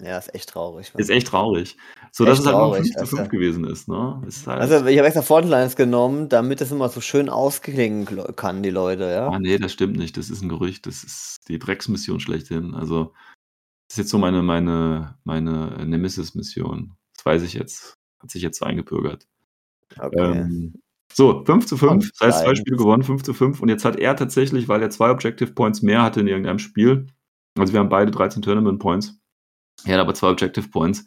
Ja, 0.00 0.18
ist 0.18 0.34
echt 0.34 0.48
traurig. 0.48 0.92
ist 0.96 1.10
echt 1.10 1.28
traurig. 1.28 1.76
So, 2.10 2.24
dass 2.24 2.40
es 2.40 2.46
halt 2.46 2.56
nur 2.56 2.64
traurig, 2.72 2.82
5 2.92 2.96
zu 2.96 3.06
5 3.06 3.20
also. 3.20 3.30
gewesen 3.30 3.64
ist, 3.64 3.88
ne? 3.88 4.22
Ist 4.26 4.46
halt, 4.46 4.60
Also, 4.60 4.86
ich 4.86 4.98
habe 4.98 5.06
extra 5.06 5.22
Frontlines 5.22 5.76
genommen, 5.76 6.28
damit 6.28 6.60
das 6.60 6.72
immer 6.72 6.88
so 6.88 7.00
schön 7.00 7.28
ausklingen 7.28 8.06
kl- 8.06 8.32
kann, 8.32 8.62
die 8.62 8.70
Leute, 8.70 9.04
ja. 9.04 9.28
ah, 9.28 9.38
nee, 9.38 9.58
das 9.58 9.72
stimmt 9.72 9.96
nicht. 9.96 10.16
Das 10.16 10.28
ist 10.28 10.42
ein 10.42 10.48
Gerücht. 10.48 10.86
Das 10.86 11.04
ist 11.04 11.40
die 11.48 11.58
Drecksmission 11.58 12.18
schlechthin. 12.18 12.74
Also, 12.74 13.12
das 13.88 13.94
ist 13.94 13.98
jetzt 13.98 14.10
so 14.10 14.18
meine, 14.18 14.42
meine, 14.42 15.18
meine 15.24 15.86
Nemesis-Mission. 15.86 16.96
Das 17.16 17.24
weiß 17.26 17.42
ich 17.42 17.52
jetzt. 17.54 17.94
Hat 18.22 18.30
sich 18.30 18.42
jetzt 18.42 18.58
so 18.58 18.64
eingebürgert. 18.64 19.26
Okay. 19.98 20.40
Ähm, 20.40 20.74
so, 21.12 21.44
5 21.44 21.66
zu 21.66 21.76
5. 21.76 22.10
Das 22.12 22.26
heißt, 22.26 22.44
zwei. 22.44 22.54
Spiele 22.54 22.76
gewonnen, 22.76 23.02
5 23.02 23.22
zu 23.22 23.34
5. 23.34 23.60
Und 23.60 23.68
jetzt 23.68 23.84
hat 23.84 23.96
er 23.96 24.16
tatsächlich, 24.16 24.68
weil 24.68 24.80
er 24.80 24.90
zwei 24.90 25.10
Objective 25.10 25.52
Points 25.52 25.82
mehr 25.82 26.02
hatte 26.02 26.20
in 26.20 26.28
irgendeinem 26.28 26.58
Spiel, 26.58 27.06
also 27.58 27.72
wir 27.72 27.80
haben 27.80 27.90
beide 27.90 28.10
13 28.10 28.40
Tournament 28.42 28.78
Points, 28.78 29.20
er 29.84 29.94
hat 29.94 30.00
aber 30.00 30.14
zwei 30.14 30.30
Objective 30.30 30.68
Points, 30.68 31.06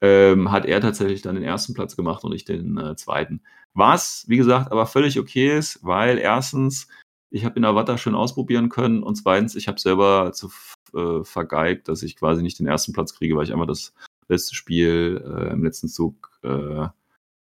ähm, 0.00 0.50
hat 0.50 0.66
er 0.66 0.80
tatsächlich 0.80 1.22
dann 1.22 1.36
den 1.36 1.44
ersten 1.44 1.74
Platz 1.74 1.96
gemacht 1.96 2.24
und 2.24 2.32
ich 2.32 2.44
den 2.44 2.76
äh, 2.76 2.96
zweiten. 2.96 3.42
Was, 3.74 4.24
wie 4.26 4.36
gesagt, 4.36 4.72
aber 4.72 4.86
völlig 4.86 5.18
okay 5.18 5.56
ist, 5.56 5.78
weil 5.84 6.18
erstens, 6.18 6.88
ich 7.30 7.44
habe 7.44 7.56
in 7.56 7.64
Avatar 7.64 7.98
schön 7.98 8.14
ausprobieren 8.14 8.68
können 8.68 9.02
und 9.02 9.16
zweitens, 9.16 9.54
ich 9.54 9.68
habe 9.68 9.78
selber 9.78 10.32
zu 10.32 10.50
äh, 10.94 11.22
vergeigt, 11.22 11.88
dass 11.88 12.02
ich 12.02 12.16
quasi 12.16 12.42
nicht 12.42 12.58
den 12.58 12.66
ersten 12.66 12.92
Platz 12.92 13.14
kriege, 13.14 13.36
weil 13.36 13.44
ich 13.44 13.52
einfach 13.52 13.66
das 13.66 13.94
letzte 14.28 14.54
Spiel 14.54 15.22
äh, 15.24 15.52
im 15.52 15.64
letzten 15.64 15.88
Zug 15.88 16.30
äh, 16.42 16.88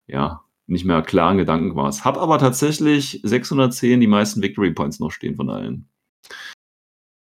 ja, 0.08 0.42
nicht 0.68 0.86
mehr 0.86 1.02
klaren 1.02 1.38
Gedanken 1.38 1.76
war. 1.76 1.92
Hab 2.04 2.18
aber 2.18 2.40
tatsächlich 2.40 3.22
610 3.24 4.00
die 4.00 4.08
meisten 4.08 4.42
Victory 4.42 4.72
Points 4.72 5.00
noch 5.00 5.12
stehen 5.12 5.36
von 5.36 5.50
allen. 5.50 5.90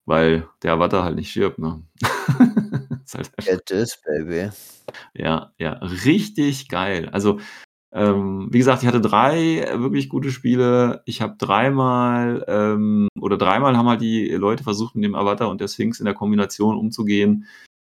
Weil 0.05 0.49
der 0.63 0.75
Avatar 0.75 1.05
halt 1.05 1.17
nicht 1.17 1.31
stirbt, 1.31 1.59
ne? 1.59 1.83
ist 3.05 3.15
halt 3.15 3.31
Get 3.39 3.67
this, 3.67 4.01
baby. 4.05 4.51
ja, 5.15 5.53
ja, 5.59 5.73
richtig 5.73 6.69
geil. 6.69 7.09
Also, 7.09 7.41
ähm, 7.93 8.49
wie 8.51 8.59
gesagt, 8.59 8.83
ich 8.83 8.89
hatte 8.89 9.01
drei 9.01 9.67
wirklich 9.75 10.09
gute 10.09 10.31
Spiele. 10.31 11.03
Ich 11.07 11.23
habe 11.23 11.37
dreimal 11.39 12.45
ähm, 12.47 13.09
oder 13.21 13.37
dreimal 13.39 13.77
haben 13.77 13.89
halt 13.89 14.01
die 14.01 14.29
Leute 14.31 14.65
versucht, 14.65 14.95
mit 14.95 15.05
dem 15.05 15.15
Avatar 15.15 15.49
und 15.49 15.61
der 15.61 15.69
Sphinx 15.69 15.99
in 15.99 16.05
der 16.05 16.15
Kombination 16.15 16.77
umzugehen. 16.77 17.47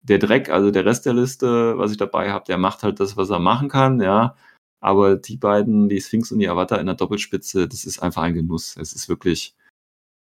Der 0.03 0.19
Dreck, 0.19 0.49
also 0.49 0.69
der 0.71 0.85
Rest 0.85 1.05
der 1.05 1.13
Liste, 1.13 1.77
was 1.77 1.91
ich 1.91 1.97
dabei 1.97 2.31
habe, 2.31 2.45
der 2.45 2.57
macht 2.57 2.83
halt 2.83 2.99
das, 2.99 3.17
was 3.17 3.29
er 3.29 3.39
machen 3.39 3.69
kann, 3.69 4.01
ja. 4.01 4.35
Aber 4.81 5.15
die 5.15 5.37
beiden, 5.37 5.87
die 5.87 6.01
Sphinx 6.01 6.31
und 6.31 6.39
die 6.39 6.49
Avatar 6.49 6.79
in 6.79 6.87
der 6.87 6.95
Doppelspitze, 6.95 7.69
das 7.69 7.85
ist 7.85 7.99
einfach 7.99 8.23
ein 8.23 8.33
Genuss. 8.33 8.75
Es 8.77 8.93
ist 8.93 9.07
wirklich. 9.07 9.55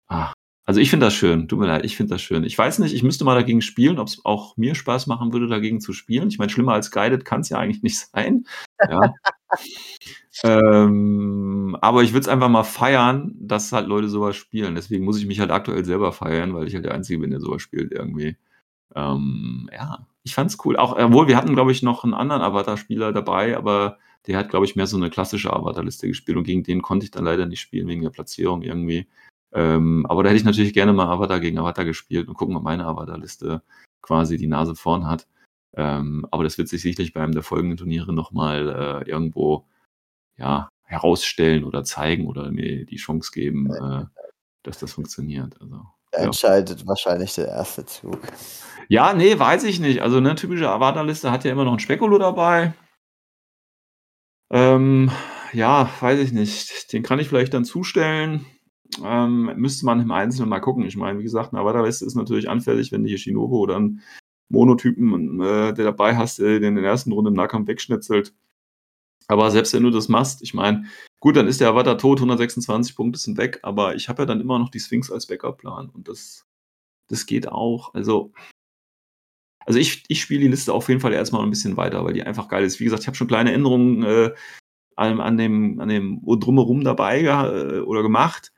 Ah. 0.09 0.33
Also 0.65 0.81
ich 0.81 0.91
finde 0.91 1.07
das 1.07 1.15
schön. 1.15 1.47
Tut 1.47 1.59
mir 1.59 1.67
leid, 1.67 1.85
ich 1.85 1.97
finde 1.97 2.13
das 2.15 2.21
schön. 2.21 2.43
Ich 2.43 2.57
weiß 2.57 2.79
nicht, 2.79 2.93
ich 2.93 3.03
müsste 3.03 3.23
mal 3.25 3.35
dagegen 3.35 3.61
spielen, 3.61 3.99
ob 3.99 4.07
es 4.07 4.23
auch 4.25 4.57
mir 4.57 4.75
Spaß 4.75 5.07
machen 5.07 5.33
würde, 5.33 5.47
dagegen 5.47 5.81
zu 5.81 5.93
spielen. 5.93 6.29
Ich 6.29 6.37
meine, 6.39 6.51
schlimmer 6.51 6.73
als 6.73 6.91
Guided 6.91 7.25
kann 7.25 7.41
es 7.41 7.49
ja 7.49 7.57
eigentlich 7.57 7.83
nicht 7.83 7.99
sein. 8.13 8.45
Ja. 8.87 9.13
ähm, 10.43 11.77
aber 11.81 12.03
ich 12.03 12.11
würde 12.11 12.21
es 12.21 12.27
einfach 12.27 12.49
mal 12.49 12.63
feiern, 12.63 13.35
dass 13.39 13.71
halt 13.71 13.87
Leute 13.87 14.09
sowas 14.09 14.35
spielen. 14.35 14.75
Deswegen 14.75 15.05
muss 15.05 15.17
ich 15.17 15.25
mich 15.25 15.39
halt 15.39 15.51
aktuell 15.51 15.85
selber 15.85 16.11
feiern, 16.11 16.53
weil 16.53 16.67
ich 16.67 16.75
halt 16.75 16.85
der 16.85 16.93
Einzige 16.93 17.19
bin, 17.19 17.31
der 17.31 17.39
sowas 17.39 17.61
spielt 17.61 17.91
irgendwie. 17.93 18.37
Ähm, 18.95 19.69
ja, 19.73 20.07
ich 20.23 20.35
fand's 20.35 20.57
cool. 20.65 20.77
Auch, 20.77 20.97
obwohl 20.97 21.27
wir 21.27 21.37
hatten, 21.37 21.55
glaube 21.55 21.71
ich, 21.71 21.83
noch 21.83 22.03
einen 22.03 22.13
anderen 22.13 22.41
Avatar-Spieler 22.41 23.11
dabei, 23.13 23.57
aber 23.57 23.97
der 24.27 24.37
hat, 24.37 24.49
glaube 24.49 24.65
ich, 24.65 24.75
mehr 24.75 24.87
so 24.87 24.97
eine 24.97 25.09
klassische 25.09 25.53
Avatar-Liste 25.53 26.07
gespielt 26.07 26.37
und 26.37 26.43
gegen 26.43 26.63
den 26.63 26.81
konnte 26.81 27.05
ich 27.05 27.11
dann 27.11 27.25
leider 27.25 27.45
nicht 27.45 27.61
spielen, 27.61 27.87
wegen 27.87 28.01
der 28.01 28.09
Platzierung 28.09 28.61
irgendwie. 28.61 29.07
Ähm, 29.51 30.05
aber 30.07 30.23
da 30.23 30.29
hätte 30.29 30.37
ich 30.37 30.45
natürlich 30.45 30.73
gerne 30.73 30.93
mal 30.93 31.07
Avatar 31.07 31.39
gegen 31.39 31.57
Avatar 31.57 31.85
gespielt 31.85 32.27
und 32.27 32.35
gucken, 32.35 32.55
ob 32.55 32.63
meine 32.63 32.85
Avatar-Liste 32.85 33.63
quasi 34.01 34.37
die 34.37 34.47
Nase 34.47 34.75
vorn 34.75 35.07
hat. 35.07 35.27
Ähm, 35.73 36.25
aber 36.31 36.43
das 36.43 36.57
wird 36.57 36.67
sich 36.67 36.81
sicherlich 36.81 37.13
bei 37.13 37.21
einem 37.21 37.33
der 37.33 37.43
folgenden 37.43 37.77
Turniere 37.77 38.13
nochmal 38.13 39.03
äh, 39.05 39.09
irgendwo 39.09 39.65
ja, 40.37 40.69
herausstellen 40.83 41.63
oder 41.63 41.83
zeigen 41.83 42.27
oder 42.27 42.51
mir 42.51 42.85
die 42.85 42.95
Chance 42.97 43.31
geben, 43.33 43.71
äh, 43.73 44.05
dass 44.63 44.79
das 44.79 44.93
funktioniert. 44.93 45.59
Also, 45.61 45.85
Da 46.11 46.19
ja. 46.19 46.25
entscheidet 46.25 46.87
wahrscheinlich 46.87 47.35
der 47.35 47.47
erste 47.47 47.85
Zug. 47.85 48.19
Ja, 48.87 49.13
nee, 49.13 49.37
weiß 49.37 49.63
ich 49.65 49.79
nicht. 49.79 50.01
Also 50.01 50.17
eine 50.17 50.35
typische 50.35 50.69
Avatar-Liste 50.69 51.31
hat 51.31 51.43
ja 51.43 51.51
immer 51.51 51.65
noch 51.65 51.73
ein 51.73 51.79
Spekulo 51.79 52.17
dabei. 52.17 52.73
Ähm, 54.51 55.11
ja, 55.53 55.89
weiß 55.99 56.19
ich 56.19 56.31
nicht. 56.31 56.91
Den 56.91 57.03
kann 57.03 57.19
ich 57.19 57.27
vielleicht 57.29 57.53
dann 57.53 57.65
zustellen. 57.65 58.45
Ähm, 59.03 59.53
müsste 59.57 59.85
man 59.85 60.01
im 60.01 60.11
Einzelnen 60.11 60.49
mal 60.49 60.59
gucken. 60.59 60.85
Ich 60.85 60.97
meine, 60.97 61.19
wie 61.19 61.23
gesagt, 61.23 61.53
eine 61.53 61.61
Avatar-Liste 61.61 62.05
ist 62.05 62.15
natürlich 62.15 62.49
anfällig, 62.49 62.91
wenn 62.91 63.03
du 63.03 63.09
hier 63.09 63.19
Shinobu 63.19 63.59
oder 63.59 63.75
einen 63.75 64.01
Monotypen, 64.49 65.39
äh, 65.41 65.73
der 65.73 65.85
dabei 65.85 66.17
hast, 66.17 66.39
der 66.39 66.59
den 66.59 66.75
in 66.75 66.83
der 66.83 66.91
ersten 66.91 67.11
Runde 67.11 67.29
im 67.29 67.35
Nahkampf 67.35 67.67
wegschnitzelt. 67.67 68.33
Aber 69.27 69.51
selbst 69.51 69.73
wenn 69.73 69.83
du 69.83 69.91
das 69.91 70.09
machst, 70.09 70.41
ich 70.41 70.55
meine, 70.55 70.85
gut, 71.19 71.35
dann 71.35 71.47
ist 71.47 71.61
der 71.61 71.69
Avatar 71.69 71.97
tot, 71.97 72.19
126 72.19 72.95
Punkte 72.95 73.19
sind 73.19 73.37
weg, 73.37 73.59
aber 73.63 73.95
ich 73.95 74.09
habe 74.09 74.23
ja 74.23 74.25
dann 74.25 74.41
immer 74.41 74.59
noch 74.59 74.69
die 74.69 74.79
Sphinx 74.79 75.11
als 75.11 75.27
Backup-Plan 75.27 75.89
und 75.89 76.07
das, 76.07 76.45
das 77.07 77.25
geht 77.25 77.47
auch. 77.47 77.93
Also, 77.93 78.31
also 79.65 79.79
ich, 79.79 80.03
ich 80.07 80.21
spiele 80.21 80.41
die 80.41 80.47
Liste 80.47 80.73
auf 80.73 80.87
jeden 80.89 81.01
Fall 81.01 81.13
erstmal 81.13 81.43
ein 81.43 81.49
bisschen 81.49 81.77
weiter, 81.77 82.03
weil 82.03 82.13
die 82.13 82.23
einfach 82.23 82.47
geil 82.47 82.63
ist. 82.63 82.79
Wie 82.79 82.85
gesagt, 82.85 83.03
ich 83.03 83.07
habe 83.07 83.17
schon 83.17 83.27
kleine 83.27 83.51
Änderungen 83.51 84.03
äh, 84.03 84.33
an, 84.95 85.21
an 85.21 85.37
dem, 85.37 85.79
an 85.79 85.89
dem 85.89 86.21
Drumherum 86.25 86.83
dabei 86.83 87.21
äh, 87.21 87.79
oder 87.79 88.01
gemacht, 88.01 88.51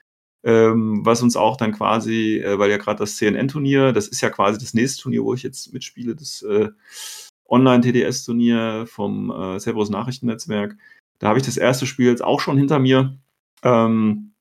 ähm, 0.43 1.05
was 1.05 1.21
uns 1.21 1.35
auch 1.35 1.57
dann 1.57 1.71
quasi, 1.71 2.39
äh, 2.39 2.57
weil 2.57 2.71
ja 2.71 2.77
gerade 2.77 2.99
das 2.99 3.17
CNN-Turnier, 3.17 3.93
das 3.93 4.07
ist 4.07 4.21
ja 4.21 4.29
quasi 4.29 4.59
das 4.59 4.73
nächste 4.73 5.03
Turnier, 5.03 5.23
wo 5.23 5.33
ich 5.33 5.43
jetzt 5.43 5.73
mitspiele, 5.73 6.15
das 6.15 6.41
äh, 6.43 6.69
Online-TDS-Turnier 7.47 8.85
vom 8.87 9.29
äh, 9.29 9.59
Cerberus 9.59 9.89
Nachrichtennetzwerk. 9.89 10.77
Da 11.21 11.29
habe 11.29 11.39
ich 11.39 11.45
das 11.45 11.57
erste 11.57 11.85
Spiel 11.85 12.07
jetzt 12.07 12.23
auch 12.23 12.39
schon 12.39 12.57
hinter 12.57 12.79
mir. 12.79 13.17
Ähm, 13.63 14.33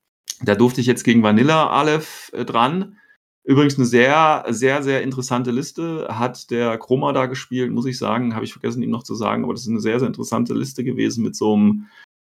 da 0.43 0.55
durfte 0.55 0.81
ich 0.81 0.87
jetzt 0.87 1.05
gegen 1.05 1.23
Vanilla 1.23 1.69
Aleph 1.69 2.33
äh, 2.33 2.45
dran. 2.45 2.97
Übrigens 3.45 3.77
eine 3.77 3.87
sehr, 3.87 4.45
sehr, 4.49 4.83
sehr 4.83 5.03
interessante 5.03 5.51
Liste. 5.51 6.09
Hat 6.11 6.51
der 6.51 6.79
Chroma 6.79 7.13
da 7.13 7.27
gespielt, 7.27 7.71
muss 7.71 7.85
ich 7.85 7.99
sagen. 7.99 8.35
Habe 8.35 8.47
ich 8.47 8.53
vergessen, 8.53 8.83
ihm 8.83 8.91
noch 8.91 9.03
zu 9.03 9.15
sagen. 9.15 9.45
Aber 9.45 9.53
das 9.53 9.63
ist 9.63 9.69
eine 9.69 9.81
sehr, 9.81 9.99
sehr 9.99 10.09
interessante 10.09 10.55
Liste 10.55 10.83
gewesen 10.83 11.23
mit 11.23 11.37
so 11.37 11.55
einem. 11.55 11.87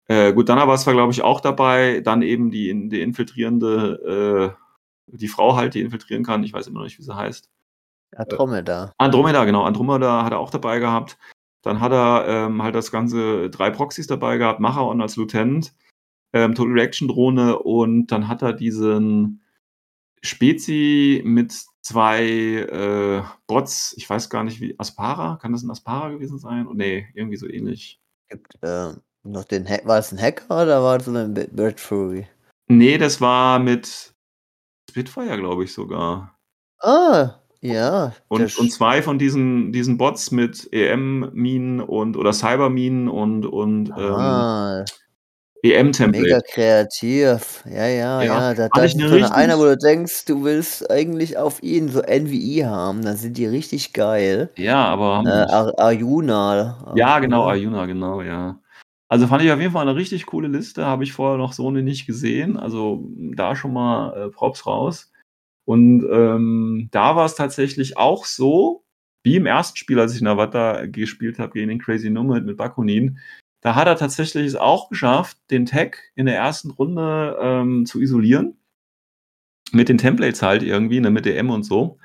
Äh, 0.07 0.33
gut, 0.33 0.49
Danavas 0.49 0.87
war, 0.87 0.95
glaube 0.95 1.13
ich, 1.13 1.23
auch 1.23 1.41
dabei. 1.41 2.01
Dann 2.01 2.23
eben 2.23 2.53
die, 2.53 2.89
die 2.89 3.01
infiltrierende, 3.01 4.55
äh, 5.11 5.17
die 5.17 5.29
Frau 5.29 5.57
halt, 5.57 5.75
die 5.75 5.81
infiltrieren 5.81 6.23
kann. 6.23 6.45
Ich 6.45 6.53
weiß 6.53 6.69
immer 6.69 6.79
noch 6.79 6.85
nicht, 6.85 6.99
wie 6.99 7.03
sie 7.03 7.17
heißt. 7.17 7.51
Andromeda. 8.15 8.93
Andromeda, 8.99 9.45
genau. 9.45 9.65
Andromeda 9.65 10.25
hat 10.25 10.33
er 10.33 10.39
auch 10.39 10.51
dabei 10.51 10.79
gehabt. 10.79 11.19
Dann 11.67 11.81
hat 11.81 11.91
er 11.91 12.27
ähm, 12.29 12.63
halt 12.63 12.77
das 12.77 12.93
ganze 12.93 13.51
drei 13.51 13.71
Proxys 13.71 14.07
dabei 14.07 14.39
gehabt, 14.39 14.61
Machaon 14.61 15.01
als 15.03 15.17
Lieutenant, 15.17 15.75
ähm, 16.33 16.55
Total 16.55 16.73
Reaction 16.75 17.09
Drohne 17.09 17.59
und 17.59 18.07
dann 18.07 18.29
hat 18.29 18.41
er 18.43 18.53
diesen 18.53 19.43
Spezi 20.23 21.23
mit 21.25 21.53
zwei 21.83 22.25
äh, 22.25 23.23
Bots, 23.49 23.95
ich 23.97 24.09
weiß 24.09 24.31
gar 24.31 24.45
nicht 24.45 24.61
wie, 24.61 24.79
Aspara, 24.79 25.39
kann 25.43 25.51
das 25.53 25.65
ein 25.65 25.71
Aspara 25.71 26.11
gewesen 26.11 26.39
sein? 26.39 26.69
Oh, 26.69 26.73
nee, 26.73 27.09
irgendwie 27.15 27.37
so 27.37 27.49
ähnlich. 27.49 28.01
Gibt 28.29 28.57
äh, 28.63 28.93
noch 29.25 29.45
den 29.45 29.69
Hack 29.69 29.87
war 29.87 29.99
es 29.99 30.13
ein 30.13 30.21
Hacker 30.21 30.63
oder 30.63 30.83
war 30.85 30.97
es 30.99 31.09
ein 31.09 31.35
Bi- 31.35 31.49
Bird 31.51 31.81
Fury? 31.81 32.29
Nee, 32.69 32.97
das 32.97 33.21
war 33.21 33.59
mit 33.59 34.15
Spitfire, 34.89 35.37
glaube 35.37 35.65
ich 35.65 35.73
sogar. 35.73 36.39
Ah, 36.81 37.41
ja. 37.73 38.13
Und, 38.29 38.59
und 38.59 38.73
zwei 38.73 39.03
von 39.03 39.19
diesen, 39.19 39.73
diesen 39.73 39.99
Bots 39.99 40.31
mit 40.31 40.69
EM-Minen 40.73 41.81
und 41.81 42.17
oder 42.17 42.33
Cyber-Minen 42.33 43.09
und, 43.09 43.47
und 43.47 43.89
ähm, 43.91 44.15
ah, 44.15 44.85
EM-Template. 45.63 46.25
Mega 46.25 46.41
kreativ. 46.41 47.65
Ja, 47.67 47.87
ja, 47.87 48.23
Ja, 48.23 48.23
ja. 48.23 48.55
Da, 48.55 48.69
da 48.69 48.83
ist 48.83 48.99
eine 48.99 49.09
so 49.09 49.17
eine 49.17 49.35
einer, 49.35 49.59
wo 49.59 49.65
du 49.65 49.77
denkst, 49.77 50.25
du 50.27 50.45
willst 50.45 50.91
eigentlich 50.91 51.37
auf 51.37 51.63
ihn 51.63 51.89
so 51.89 52.01
NVI 52.03 52.65
haben. 52.67 53.03
Dann 53.03 53.17
sind 53.17 53.37
die 53.37 53.47
richtig 53.47 53.93
geil. 53.93 54.51
Ja, 54.57 54.85
aber 54.85 55.23
Äh. 55.27 55.53
Ar 55.53 55.79
Arjuna. 55.79 56.95
Ja, 56.97 57.19
genau? 57.19 57.47
Ayuna, 57.47 57.87
genau, 57.87 58.23
ja. 58.23 58.61
Also 59.09 59.27
fand 59.29 59.43
ich 59.45 59.53
auf 59.53 59.61
jeden 59.61 59.73
Fall 59.73 59.89
eine 59.89 59.97
richtig 59.97 60.27
coole 60.27 60.49
Liste, 60.49 60.85
habe 60.85 61.05
ich 61.05 61.13
vorher 61.13 61.39
noch 61.39 61.53
so 61.53 61.71
nicht 61.71 62.07
gesehen. 62.07 62.57
Also 62.57 63.05
da 63.35 63.55
schon 63.55 63.73
mal 63.73 64.27
äh, 64.27 64.29
Props 64.31 64.67
raus. 64.67 65.13
Und 65.67 66.07
ähm, 66.11 66.89
da 66.93 67.17
war 67.17 67.27
es 67.27 67.35
tatsächlich 67.35 67.97
auch 67.97 68.25
so, 68.25 68.85
wie 69.25 69.37
im 69.37 69.47
ersten 69.47 69.77
Spiel, 69.77 69.99
als 69.99 70.15
ich 70.15 70.21
in 70.21 70.29
Avata 70.29 70.87
gespielt 70.87 71.41
habe 71.41 71.55
gegen 71.55 71.69
den 71.69 71.81
Crazy 71.81 72.09
Numid 72.09 72.45
mit 72.47 72.57
Bakunin. 72.57 73.19
Da 73.61 73.75
hat 73.75 73.89
er 73.89 73.97
tatsächlich 73.97 74.47
es 74.47 74.55
auch 74.55 74.89
geschafft, 74.89 75.39
den 75.51 75.67
Tag 75.67 75.99
in 76.15 76.27
der 76.27 76.37
ersten 76.37 76.71
Runde 76.71 77.37
ähm, 77.41 77.85
zu 77.85 78.01
isolieren. 78.01 78.57
Mit 79.73 79.89
den 79.89 79.99
Templates 79.99 80.43
halt 80.43 80.63
irgendwie, 80.63 81.01
ne, 81.01 81.11
mit 81.11 81.27
DM 81.27 81.51
und 81.51 81.65
so. 81.65 81.99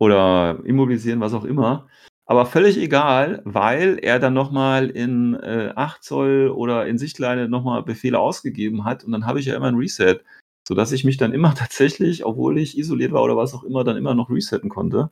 Oder 0.00 0.60
immobilisieren, 0.64 1.20
was 1.20 1.34
auch 1.34 1.44
immer. 1.44 1.88
Aber 2.26 2.46
völlig 2.46 2.76
egal, 2.78 3.42
weil 3.44 4.00
er 4.02 4.18
dann 4.18 4.34
nochmal 4.34 4.90
in 4.90 5.34
äh, 5.34 5.72
8 5.76 6.02
Zoll 6.02 6.48
oder 6.48 6.88
in 6.88 6.98
Sichtleine 6.98 7.48
nochmal 7.48 7.84
Befehle 7.84 8.18
ausgegeben 8.18 8.84
hat. 8.84 9.04
Und 9.04 9.12
dann 9.12 9.26
habe 9.26 9.38
ich 9.38 9.46
ja 9.46 9.54
immer 9.54 9.68
ein 9.68 9.76
Reset, 9.76 10.18
sodass 10.66 10.92
ich 10.92 11.04
mich 11.04 11.16
dann 11.16 11.32
immer 11.32 11.54
tatsächlich, 11.56 12.24
obwohl 12.24 12.58
ich 12.58 12.78
isoliert 12.78 13.12
war 13.12 13.22
oder 13.22 13.36
was 13.36 13.54
auch 13.54 13.64
immer, 13.64 13.84
dann 13.84 13.96
immer 13.96 14.14
noch 14.14 14.30
resetten 14.30 14.70
konnte. 14.70 15.10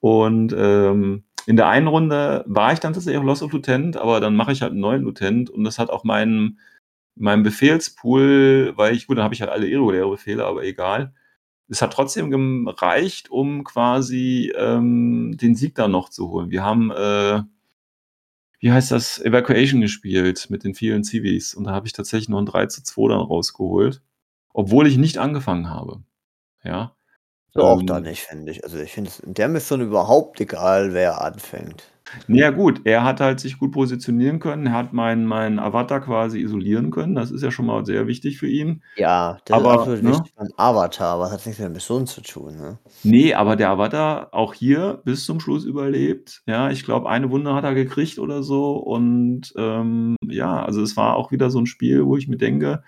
Und 0.00 0.54
ähm, 0.56 1.24
in 1.46 1.56
der 1.56 1.68
einen 1.68 1.88
Runde 1.88 2.44
war 2.46 2.72
ich 2.72 2.80
dann 2.80 2.92
tatsächlich 2.92 3.20
auch 3.20 3.26
Loss 3.26 3.42
of 3.42 3.52
Lieutenant, 3.52 3.96
aber 3.96 4.20
dann 4.20 4.36
mache 4.36 4.52
ich 4.52 4.62
halt 4.62 4.72
einen 4.72 4.80
neuen 4.80 5.02
Lieutenant 5.02 5.50
und 5.50 5.64
das 5.64 5.78
hat 5.78 5.90
auch 5.90 6.04
meinen 6.04 6.58
meinem 7.16 7.42
Befehlspool, 7.42 8.72
weil 8.76 8.94
ich, 8.94 9.06
gut, 9.06 9.18
dann 9.18 9.24
habe 9.24 9.34
ich 9.34 9.40
halt 9.40 9.50
alle 9.50 9.68
irreguläre 9.68 10.10
Befehle, 10.10 10.44
aber 10.44 10.64
egal. 10.64 11.14
Es 11.68 11.80
hat 11.80 11.92
trotzdem 11.92 12.30
gereicht, 12.30 13.30
um 13.30 13.64
quasi 13.64 14.52
ähm, 14.56 15.36
den 15.40 15.54
Sieg 15.54 15.74
dann 15.74 15.92
noch 15.92 16.10
zu 16.10 16.28
holen. 16.30 16.50
Wir 16.50 16.62
haben, 16.64 16.90
äh, 16.90 17.42
wie 18.60 18.72
heißt 18.72 18.90
das, 18.90 19.20
Evacuation 19.20 19.80
gespielt 19.80 20.48
mit 20.50 20.64
den 20.64 20.74
vielen 20.74 21.04
Civis 21.04 21.54
und 21.54 21.64
da 21.64 21.72
habe 21.72 21.86
ich 21.86 21.92
tatsächlich 21.92 22.28
noch 22.28 22.38
ein 22.38 22.46
3 22.46 22.66
zu 22.66 22.82
2 22.82 23.08
dann 23.08 23.20
rausgeholt, 23.20 24.02
obwohl 24.54 24.86
ich 24.86 24.96
nicht 24.96 25.18
angefangen 25.18 25.68
habe. 25.68 26.02
Ja. 26.62 26.96
So 27.52 27.62
auch 27.62 27.80
Ähm, 27.80 27.86
da 27.86 28.00
nicht, 28.00 28.22
finde 28.22 28.50
ich. 28.52 28.64
Also 28.64 28.78
ich 28.78 28.92
finde 28.92 29.10
es 29.10 29.20
in 29.20 29.34
der 29.34 29.48
Mission 29.48 29.82
überhaupt 29.82 30.40
egal, 30.40 30.94
wer 30.94 31.20
anfängt. 31.20 31.90
Ja 32.28 32.50
gut, 32.50 32.82
er 32.84 33.02
hat 33.02 33.20
halt 33.20 33.40
sich 33.40 33.58
gut 33.58 33.72
positionieren 33.72 34.38
können, 34.38 34.66
er 34.66 34.72
hat 34.74 34.92
meinen 34.92 35.24
meinen 35.24 35.58
Avatar 35.58 36.00
quasi 36.00 36.38
isolieren 36.40 36.90
können. 36.90 37.14
Das 37.14 37.30
ist 37.30 37.42
ja 37.42 37.50
schon 37.50 37.66
mal 37.66 37.84
sehr 37.84 38.06
wichtig 38.06 38.38
für 38.38 38.46
ihn. 38.48 38.82
Ja, 38.96 39.38
das 39.46 39.56
Aber, 39.56 39.72
ist 39.72 39.78
absolut 39.80 40.02
ne? 40.02 40.10
wichtig 40.10 40.34
beim 40.36 40.48
Avatar, 40.56 41.14
aber 41.14 41.24
das 41.24 41.32
hat 41.32 41.46
nichts 41.46 41.58
mit 41.58 41.64
der 41.64 41.74
Mission 41.74 42.06
zu 42.06 42.20
tun. 42.20 42.56
Ne? 42.56 42.78
Nee, 43.02 43.34
aber 43.34 43.56
der 43.56 43.70
Avatar 43.70 44.28
auch 44.32 44.54
hier 44.54 45.00
bis 45.04 45.24
zum 45.24 45.40
Schluss 45.40 45.64
überlebt. 45.64 46.42
Ja, 46.46 46.70
ich 46.70 46.84
glaube, 46.84 47.08
eine 47.08 47.30
Wunde 47.30 47.54
hat 47.54 47.64
er 47.64 47.74
gekriegt 47.74 48.18
oder 48.18 48.42
so. 48.42 48.76
Und 48.76 49.52
ähm, 49.56 50.16
ja, 50.28 50.62
also 50.62 50.82
es 50.82 50.96
war 50.96 51.16
auch 51.16 51.32
wieder 51.32 51.50
so 51.50 51.58
ein 51.58 51.66
Spiel, 51.66 52.04
wo 52.04 52.16
ich 52.16 52.28
mir 52.28 52.36
denke, 52.36 52.84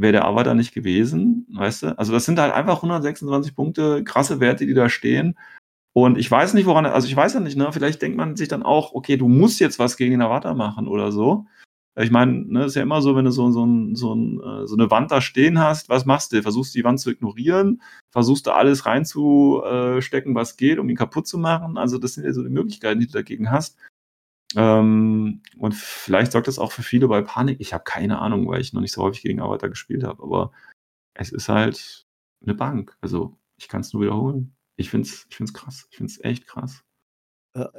wäre 0.00 0.12
der 0.12 0.24
Avatar 0.24 0.54
nicht 0.54 0.72
gewesen, 0.72 1.46
weißt 1.52 1.82
du? 1.82 1.98
Also 1.98 2.12
das 2.12 2.24
sind 2.24 2.38
halt 2.38 2.52
einfach 2.52 2.76
126 2.76 3.54
Punkte, 3.54 4.04
krasse 4.04 4.40
Werte, 4.40 4.66
die 4.66 4.74
da 4.74 4.88
stehen. 4.88 5.36
Und 5.92 6.18
ich 6.18 6.30
weiß 6.30 6.54
nicht, 6.54 6.66
woran, 6.66 6.86
also 6.86 7.08
ich 7.08 7.16
weiß 7.16 7.34
ja 7.34 7.40
nicht, 7.40 7.56
ne, 7.56 7.72
vielleicht 7.72 8.00
denkt 8.00 8.16
man 8.16 8.36
sich 8.36 8.48
dann 8.48 8.62
auch, 8.62 8.92
okay, 8.92 9.16
du 9.16 9.28
musst 9.28 9.60
jetzt 9.60 9.78
was 9.78 9.96
gegen 9.96 10.12
den 10.12 10.22
Avatar 10.22 10.54
machen 10.54 10.86
oder 10.86 11.10
so. 11.10 11.46
Ich 11.96 12.10
meine, 12.12 12.32
ne, 12.32 12.64
ist 12.66 12.76
ja 12.76 12.82
immer 12.82 13.02
so, 13.02 13.16
wenn 13.16 13.24
du 13.24 13.32
so, 13.32 13.50
so, 13.50 13.66
ein, 13.66 13.96
so, 13.96 14.14
ein, 14.14 14.40
äh, 14.40 14.66
so 14.66 14.76
eine 14.76 14.90
Wand 14.90 15.10
da 15.10 15.20
stehen 15.20 15.58
hast, 15.58 15.88
was 15.88 16.06
machst 16.06 16.32
du? 16.32 16.40
Versuchst 16.42 16.74
du 16.74 16.78
die 16.78 16.84
Wand 16.84 17.00
zu 17.00 17.10
ignorieren? 17.10 17.82
Versuchst 18.12 18.46
du 18.46 18.52
alles 18.52 18.86
reinzustecken, 18.86 20.34
was 20.34 20.56
geht, 20.56 20.78
um 20.78 20.88
ihn 20.88 20.96
kaputt 20.96 21.26
zu 21.26 21.36
machen? 21.38 21.76
Also 21.76 21.98
das 21.98 22.14
sind 22.14 22.24
ja 22.24 22.32
so 22.32 22.44
die 22.44 22.50
Möglichkeiten, 22.50 23.00
die 23.00 23.06
du 23.06 23.12
dagegen 23.12 23.50
hast. 23.50 23.76
Ähm, 24.56 25.42
und 25.58 25.74
vielleicht 25.74 26.32
sorgt 26.32 26.48
das 26.48 26.58
auch 26.58 26.72
für 26.72 26.82
viele 26.82 27.08
bei 27.08 27.22
Panik. 27.22 27.60
Ich 27.60 27.72
habe 27.72 27.84
keine 27.84 28.18
Ahnung, 28.18 28.48
weil 28.48 28.60
ich 28.60 28.72
noch 28.72 28.80
nicht 28.80 28.92
so 28.92 29.02
häufig 29.02 29.22
gegen 29.22 29.40
Avatar 29.40 29.68
gespielt 29.68 30.04
habe, 30.04 30.22
aber 30.22 30.52
es 31.14 31.30
ist 31.30 31.48
halt 31.48 32.06
eine 32.42 32.54
Bank. 32.54 32.96
Also 33.00 33.36
ich 33.56 33.68
kann 33.68 33.82
es 33.82 33.92
nur 33.92 34.02
wiederholen. 34.02 34.54
Ich 34.76 34.90
finde 34.90 35.08
es 35.08 35.26
ich 35.28 35.36
find's 35.36 35.54
krass. 35.54 35.86
Ich 35.90 35.98
finde 35.98 36.12
es 36.12 36.24
echt 36.24 36.46
krass. 36.46 36.82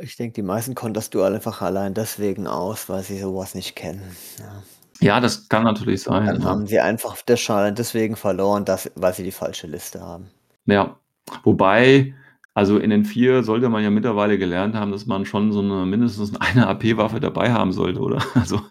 Ich 0.01 0.17
denke, 0.17 0.33
die 0.33 0.41
meisten 0.41 0.75
konnten 0.75 0.93
das 0.93 1.09
Duell 1.09 1.33
einfach 1.33 1.61
allein 1.61 1.93
deswegen 1.93 2.45
aus, 2.45 2.89
weil 2.89 3.03
sie 3.03 3.19
sowas 3.19 3.55
nicht 3.55 3.75
kennen. 3.75 4.15
Ja. 4.39 4.63
Ja, 5.01 5.19
das 5.19 5.49
kann 5.49 5.63
natürlich 5.63 6.03
sein. 6.03 6.27
Dann 6.27 6.41
ja. 6.41 6.47
haben 6.47 6.67
sie 6.67 6.79
einfach 6.79 7.17
deswegen 7.25 8.15
verloren, 8.15 8.65
dass, 8.65 8.91
weil 8.93 9.13
sie 9.15 9.23
die 9.23 9.31
falsche 9.31 9.65
Liste 9.65 9.99
haben. 9.99 10.29
Ja, 10.67 10.99
wobei, 11.43 12.13
also 12.53 12.77
in 12.77 12.89
den 12.89 13.05
vier 13.05 13.43
sollte 13.43 13.69
man 13.69 13.83
ja 13.83 13.89
mittlerweile 13.89 14.37
gelernt 14.37 14.75
haben, 14.75 14.91
dass 14.91 15.05
man 15.05 15.25
schon 15.25 15.51
so 15.53 15.59
eine 15.61 15.85
mindestens 15.85 16.33
eine 16.39 16.67
AP-Waffe 16.67 17.19
dabei 17.19 17.51
haben 17.53 17.71
sollte, 17.71 17.99
oder? 18.01 18.17
Also 18.35 18.61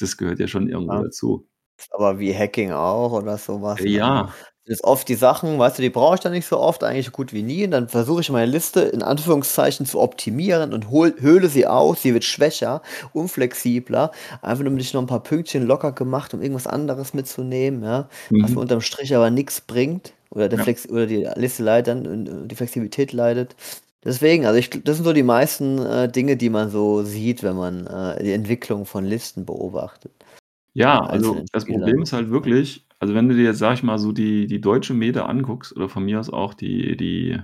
das 0.00 0.16
gehört 0.16 0.38
ja 0.40 0.48
schon 0.48 0.68
irgendwo 0.68 0.94
Ja. 0.94 1.02
dazu. 1.02 1.46
Aber 1.90 2.18
wie 2.18 2.34
Hacking 2.34 2.72
auch 2.72 3.12
oder 3.12 3.36
sowas. 3.38 3.80
ne? 3.80 3.88
Ja, 3.90 4.32
Das 4.66 4.78
ist 4.78 4.84
oft 4.84 5.08
die 5.08 5.14
Sachen, 5.16 5.58
weißt 5.58 5.78
du, 5.78 5.82
die 5.82 5.90
brauche 5.90 6.14
ich 6.14 6.20
dann 6.20 6.32
nicht 6.32 6.46
so 6.46 6.58
oft, 6.58 6.84
eigentlich 6.84 7.06
so 7.06 7.12
gut 7.12 7.32
wie 7.34 7.42
nie. 7.42 7.64
Und 7.64 7.72
dann 7.72 7.88
versuche 7.88 8.22
ich 8.22 8.30
meine 8.30 8.50
Liste 8.50 8.80
in 8.82 9.02
Anführungszeichen 9.02 9.84
zu 9.86 10.00
optimieren 10.00 10.72
und 10.72 10.88
hol, 10.90 11.14
höhle 11.20 11.48
sie 11.48 11.66
aus. 11.66 12.00
Sie 12.02 12.14
wird 12.14 12.24
schwächer, 12.24 12.80
unflexibler. 13.12 14.10
Einfach 14.42 14.62
nur, 14.64 14.70
damit 14.70 14.82
ich 14.84 14.94
noch 14.94 15.02
ein 15.02 15.06
paar 15.06 15.22
Pünktchen 15.22 15.66
locker 15.66 15.92
gemacht, 15.92 16.32
um 16.34 16.40
irgendwas 16.42 16.66
anderes 16.66 17.12
mitzunehmen. 17.14 17.82
Ja? 17.82 18.08
Was 18.40 18.50
mir 18.52 18.56
mhm. 18.56 18.62
unterm 18.62 18.80
Strich 18.80 19.14
aber 19.14 19.30
nichts 19.30 19.60
bringt. 19.60 20.14
Oder, 20.34 20.48
der 20.48 20.58
Ja. 20.58 20.64
Flex 20.64 20.88
oder 20.88 21.06
die 21.06 21.28
Liste 21.36 21.62
leidet 21.62 21.88
dann, 21.88 22.06
und 22.06 22.48
die 22.48 22.54
Flexibilität 22.54 23.12
leidet. 23.12 23.56
Deswegen, 24.04 24.44
also 24.44 24.58
ich, 24.58 24.68
das 24.70 24.96
sind 24.96 25.04
so 25.04 25.12
die 25.12 25.22
meisten 25.22 25.78
äh, 25.78 26.10
Dinge, 26.10 26.36
die 26.36 26.50
man 26.50 26.68
so 26.70 27.02
sieht, 27.02 27.42
wenn 27.42 27.56
man 27.56 27.86
äh, 27.86 28.22
die 28.22 28.32
Entwicklung 28.32 28.84
von 28.84 29.04
Listen 29.04 29.46
beobachtet. 29.46 30.12
Ja, 30.74 31.00
also 31.00 31.42
das. 31.52 31.64
Problem 31.64 32.02
ist 32.02 32.12
halt 32.12 32.30
wirklich, 32.30 32.84
also 32.98 33.14
wenn 33.14 33.28
du 33.28 33.34
dir 33.34 33.44
jetzt, 33.44 33.60
sag 33.60 33.74
ich 33.74 33.82
mal, 33.82 33.98
so 33.98 34.12
die, 34.12 34.46
die 34.46 34.60
deutsche 34.60 34.92
Meta 34.92 35.24
anguckst, 35.24 35.74
oder 35.74 35.88
von 35.88 36.04
mir 36.04 36.20
aus 36.20 36.28
auch 36.28 36.52
die, 36.52 36.96
die 36.96 37.38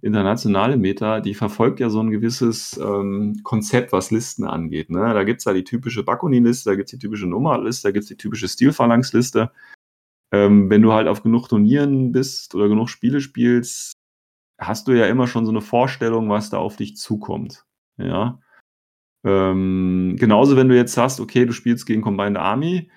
internationale 0.00 0.76
Meta, 0.76 1.20
die 1.20 1.34
verfolgt 1.34 1.78
ja 1.78 1.88
so 1.90 2.00
ein 2.00 2.10
gewisses 2.10 2.78
ähm, 2.82 3.40
Konzept, 3.42 3.92
was 3.92 4.10
Listen 4.10 4.44
angeht. 4.44 4.90
Ne? 4.90 4.98
Da 4.98 5.24
gibt's 5.24 5.44
ja 5.44 5.52
die 5.52 5.64
typische 5.64 6.02
Bakunin-Liste, 6.02 6.70
da 6.70 6.76
gibt's 6.76 6.90
die 6.90 6.98
typische 6.98 7.26
Nummer-Liste, 7.26 7.88
da 7.88 7.92
gibt's 7.92 8.08
die 8.08 8.16
typische 8.16 8.48
Stilphalanx-Liste. 8.48 9.50
Ähm, 10.34 10.68
wenn 10.68 10.82
du 10.82 10.92
halt 10.92 11.06
auf 11.06 11.22
genug 11.22 11.48
Turnieren 11.48 12.10
bist 12.10 12.56
oder 12.56 12.68
genug 12.68 12.88
Spiele 12.88 13.20
spielst, 13.20 13.92
hast 14.58 14.88
du 14.88 14.92
ja 14.92 15.06
immer 15.06 15.28
schon 15.28 15.46
so 15.46 15.52
eine 15.52 15.60
Vorstellung, 15.60 16.28
was 16.28 16.50
da 16.50 16.58
auf 16.58 16.74
dich 16.76 16.96
zukommt. 16.96 17.64
Ja. 17.98 18.40
Ähm, 19.24 20.16
genauso, 20.18 20.56
wenn 20.56 20.68
du 20.68 20.76
jetzt 20.76 20.92
sagst, 20.92 21.20
okay, 21.20 21.46
du 21.46 21.52
spielst 21.52 21.86
gegen 21.86 22.02
Combined 22.02 22.36
Army, 22.36 22.90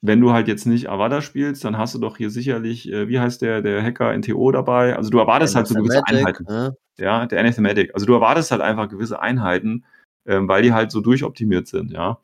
wenn 0.00 0.20
du 0.20 0.32
halt 0.32 0.48
jetzt 0.48 0.66
nicht 0.66 0.90
Avada 0.90 1.22
spielst, 1.22 1.64
dann 1.64 1.78
hast 1.78 1.94
du 1.94 2.00
doch 2.00 2.16
hier 2.16 2.30
sicherlich, 2.30 2.90
äh, 2.90 3.06
wie 3.06 3.20
heißt 3.20 3.42
der, 3.42 3.62
der 3.62 3.80
Hacker 3.80 4.12
NTO 4.12 4.50
dabei? 4.50 4.96
Also 4.96 5.10
du 5.10 5.18
erwartest 5.18 5.54
halt 5.54 5.68
so 5.68 5.76
gewisse 5.76 6.04
Einheiten. 6.04 6.44
ne? 6.48 6.76
Ja, 6.98 7.26
der 7.26 7.38
Anathematic. 7.38 7.94
Also 7.94 8.06
du 8.06 8.12
erwartest 8.12 8.50
halt 8.50 8.60
einfach 8.60 8.88
gewisse 8.88 9.22
Einheiten, 9.22 9.84
ähm, 10.26 10.48
weil 10.48 10.62
die 10.62 10.72
halt 10.72 10.90
so 10.90 11.00
durchoptimiert 11.00 11.68
sind, 11.68 11.92
ja. 11.92 12.18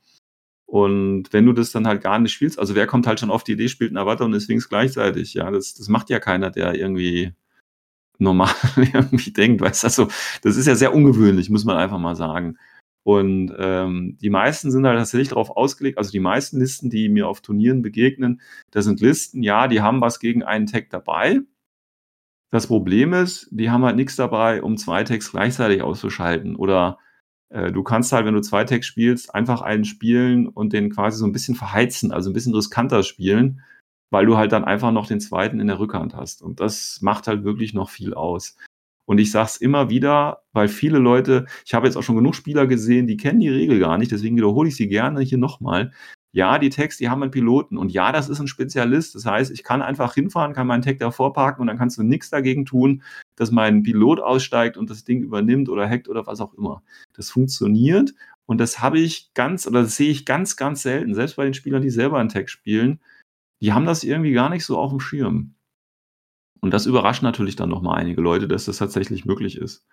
Und 0.68 1.32
wenn 1.32 1.46
du 1.46 1.54
das 1.54 1.72
dann 1.72 1.86
halt 1.86 2.02
gar 2.02 2.18
nicht 2.18 2.32
spielst, 2.32 2.58
also 2.58 2.74
wer 2.74 2.86
kommt 2.86 3.06
halt 3.06 3.18
schon 3.20 3.30
auf 3.30 3.42
die 3.42 3.52
Idee, 3.52 3.68
spielt 3.68 3.90
ein 3.90 3.96
Avatar 3.96 4.26
und 4.26 4.34
ist 4.34 4.44
Sphinx 4.44 4.68
gleichzeitig, 4.68 5.32
ja, 5.32 5.50
das, 5.50 5.72
das 5.72 5.88
macht 5.88 6.10
ja 6.10 6.20
keiner, 6.20 6.50
der 6.50 6.74
irgendwie 6.74 7.32
normal 8.18 8.52
irgendwie 8.76 9.32
denkt, 9.32 9.62
weißt 9.62 9.82
du, 9.82 9.86
also, 9.86 10.08
das 10.42 10.58
ist 10.58 10.66
ja 10.66 10.74
sehr 10.74 10.94
ungewöhnlich, 10.94 11.48
muss 11.48 11.64
man 11.64 11.78
einfach 11.78 11.98
mal 11.98 12.16
sagen. 12.16 12.58
Und 13.02 13.50
ähm, 13.58 14.18
die 14.20 14.28
meisten 14.28 14.70
sind 14.70 14.86
halt 14.86 14.98
tatsächlich 14.98 15.30
darauf 15.30 15.48
ausgelegt, 15.56 15.96
also 15.96 16.10
die 16.10 16.20
meisten 16.20 16.58
Listen, 16.58 16.90
die 16.90 17.08
mir 17.08 17.28
auf 17.28 17.40
Turnieren 17.40 17.80
begegnen, 17.80 18.42
das 18.70 18.84
sind 18.84 19.00
Listen, 19.00 19.42
ja, 19.42 19.68
die 19.68 19.80
haben 19.80 20.02
was 20.02 20.20
gegen 20.20 20.42
einen 20.42 20.66
Tag 20.66 20.90
dabei. 20.90 21.40
Das 22.50 22.66
Problem 22.66 23.14
ist, 23.14 23.48
die 23.50 23.70
haben 23.70 23.84
halt 23.86 23.96
nichts 23.96 24.16
dabei, 24.16 24.62
um 24.62 24.76
zwei 24.76 25.02
Tags 25.04 25.30
gleichzeitig 25.30 25.80
auszuschalten. 25.80 26.56
Oder 26.56 26.98
du 27.50 27.82
kannst 27.82 28.12
halt, 28.12 28.26
wenn 28.26 28.34
du 28.34 28.40
zwei 28.40 28.64
Tags 28.64 28.86
spielst, 28.86 29.34
einfach 29.34 29.62
einen 29.62 29.84
spielen 29.84 30.48
und 30.48 30.72
den 30.72 30.90
quasi 30.90 31.18
so 31.18 31.26
ein 31.26 31.32
bisschen 31.32 31.54
verheizen, 31.54 32.12
also 32.12 32.30
ein 32.30 32.34
bisschen 32.34 32.54
riskanter 32.54 33.02
spielen, 33.02 33.62
weil 34.10 34.26
du 34.26 34.36
halt 34.36 34.52
dann 34.52 34.64
einfach 34.64 34.92
noch 34.92 35.06
den 35.06 35.20
zweiten 35.20 35.60
in 35.60 35.66
der 35.66 35.78
Rückhand 35.78 36.14
hast. 36.14 36.42
Und 36.42 36.60
das 36.60 37.00
macht 37.00 37.26
halt 37.26 37.44
wirklich 37.44 37.74
noch 37.74 37.90
viel 37.90 38.14
aus. 38.14 38.56
Und 39.06 39.18
ich 39.18 39.30
sag's 39.30 39.56
immer 39.56 39.88
wieder, 39.88 40.42
weil 40.52 40.68
viele 40.68 40.98
Leute, 40.98 41.46
ich 41.64 41.72
habe 41.72 41.86
jetzt 41.86 41.96
auch 41.96 42.02
schon 42.02 42.16
genug 42.16 42.34
Spieler 42.34 42.66
gesehen, 42.66 43.06
die 43.06 43.16
kennen 43.16 43.40
die 43.40 43.48
Regel 43.48 43.78
gar 43.78 43.96
nicht, 43.96 44.12
deswegen 44.12 44.36
wiederhole 44.36 44.68
ich 44.68 44.76
sie 44.76 44.88
gerne 44.88 45.22
hier 45.22 45.38
nochmal. 45.38 45.92
Ja, 46.32 46.58
die 46.58 46.68
Tags, 46.68 46.98
die 46.98 47.08
haben 47.08 47.22
einen 47.22 47.30
Piloten 47.30 47.78
und 47.78 47.90
ja, 47.90 48.12
das 48.12 48.28
ist 48.28 48.38
ein 48.38 48.48
Spezialist. 48.48 49.14
Das 49.14 49.24
heißt, 49.24 49.50
ich 49.50 49.64
kann 49.64 49.80
einfach 49.80 50.12
hinfahren, 50.12 50.52
kann 50.52 50.66
meinen 50.66 50.82
Tag 50.82 50.98
davor 50.98 51.32
parken 51.32 51.62
und 51.62 51.68
dann 51.68 51.78
kannst 51.78 51.96
du 51.96 52.02
nichts 52.02 52.28
dagegen 52.28 52.66
tun, 52.66 53.02
dass 53.40 53.50
mein 53.50 53.82
Pilot 53.82 54.20
aussteigt 54.20 54.76
und 54.76 54.90
das 54.90 55.04
Ding 55.04 55.22
übernimmt 55.22 55.68
oder 55.68 55.88
hackt 55.88 56.08
oder 56.08 56.26
was 56.26 56.40
auch 56.40 56.54
immer. 56.54 56.82
Das 57.14 57.30
funktioniert 57.30 58.14
Und 58.46 58.58
das 58.58 58.80
habe 58.80 58.98
ich 58.98 59.32
ganz, 59.34 59.66
oder 59.66 59.82
das 59.82 59.96
sehe 59.96 60.10
ich 60.10 60.24
ganz, 60.24 60.56
ganz 60.56 60.82
selten. 60.82 61.14
Selbst 61.14 61.36
bei 61.36 61.44
den 61.44 61.54
Spielern, 61.54 61.82
die 61.82 61.90
selber 61.90 62.18
einen 62.18 62.30
Tag 62.30 62.48
spielen, 62.50 63.00
die 63.60 63.72
haben 63.72 63.86
das 63.86 64.04
irgendwie 64.04 64.32
gar 64.32 64.48
nicht 64.48 64.64
so 64.64 64.78
auf 64.78 64.90
dem 64.90 65.00
Schirm. 65.00 65.54
Und 66.60 66.72
das 66.72 66.86
überrascht 66.86 67.22
natürlich 67.22 67.56
dann 67.56 67.68
nochmal 67.68 68.00
einige 68.00 68.20
Leute, 68.20 68.48
dass 68.48 68.64
das 68.64 68.78
tatsächlich 68.78 69.24
möglich 69.24 69.56
ist. 69.58 69.86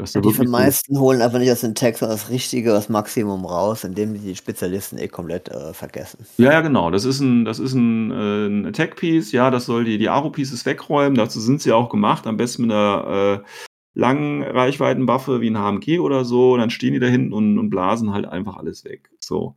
Dass 0.00 0.14
Ja, 0.14 0.22
die 0.22 0.32
so, 0.32 0.44
meisten 0.44 0.98
holen 0.98 1.20
einfach 1.20 1.38
nicht 1.38 1.52
aus 1.52 1.60
dem 1.60 1.74
Text 1.74 2.00
das 2.02 2.30
Richtige, 2.30 2.70
das 2.70 2.88
Maximum 2.88 3.44
raus, 3.44 3.84
indem 3.84 4.14
die 4.14 4.20
die 4.20 4.36
Spezialisten 4.36 4.98
eh 4.98 5.08
komplett 5.08 5.48
äh, 5.48 5.74
vergessen. 5.74 6.24
ja, 6.38 6.52
ja, 6.52 6.60
genau. 6.62 6.90
Das 6.90 7.04
ist 7.04 7.20
ein, 7.20 7.44
das 7.44 7.58
ist 7.58 7.74
ein, 7.74 8.10
äh, 8.10 8.46
ein 8.46 8.66
Attack-Piece. 8.66 9.32
Ja, 9.32 9.50
das 9.50 9.66
soll 9.66 9.84
die, 9.84 9.98
die 9.98 10.08
Aro-Pieces 10.08 10.64
wegräumen. 10.64 11.16
Dazu 11.16 11.38
sind 11.40 11.60
sie 11.60 11.72
auch 11.72 11.90
gemacht. 11.90 12.26
Am 12.26 12.38
besten 12.38 12.62
mit 12.62 12.72
einer 12.72 13.42
äh, 13.44 13.48
langen 13.94 14.42
Reichweitenwaffe 14.42 15.40
wie 15.42 15.50
ein 15.50 15.58
HMG 15.58 16.00
oder 16.00 16.24
so. 16.24 16.54
Und 16.54 16.60
dann 16.60 16.70
stehen 16.70 16.94
die 16.94 17.00
da 17.00 17.06
hinten 17.06 17.32
und, 17.34 17.58
und 17.58 17.68
blasen 17.70 18.12
halt 18.12 18.26
einfach 18.26 18.56
alles 18.56 18.84
weg. 18.84 19.10
So. 19.20 19.56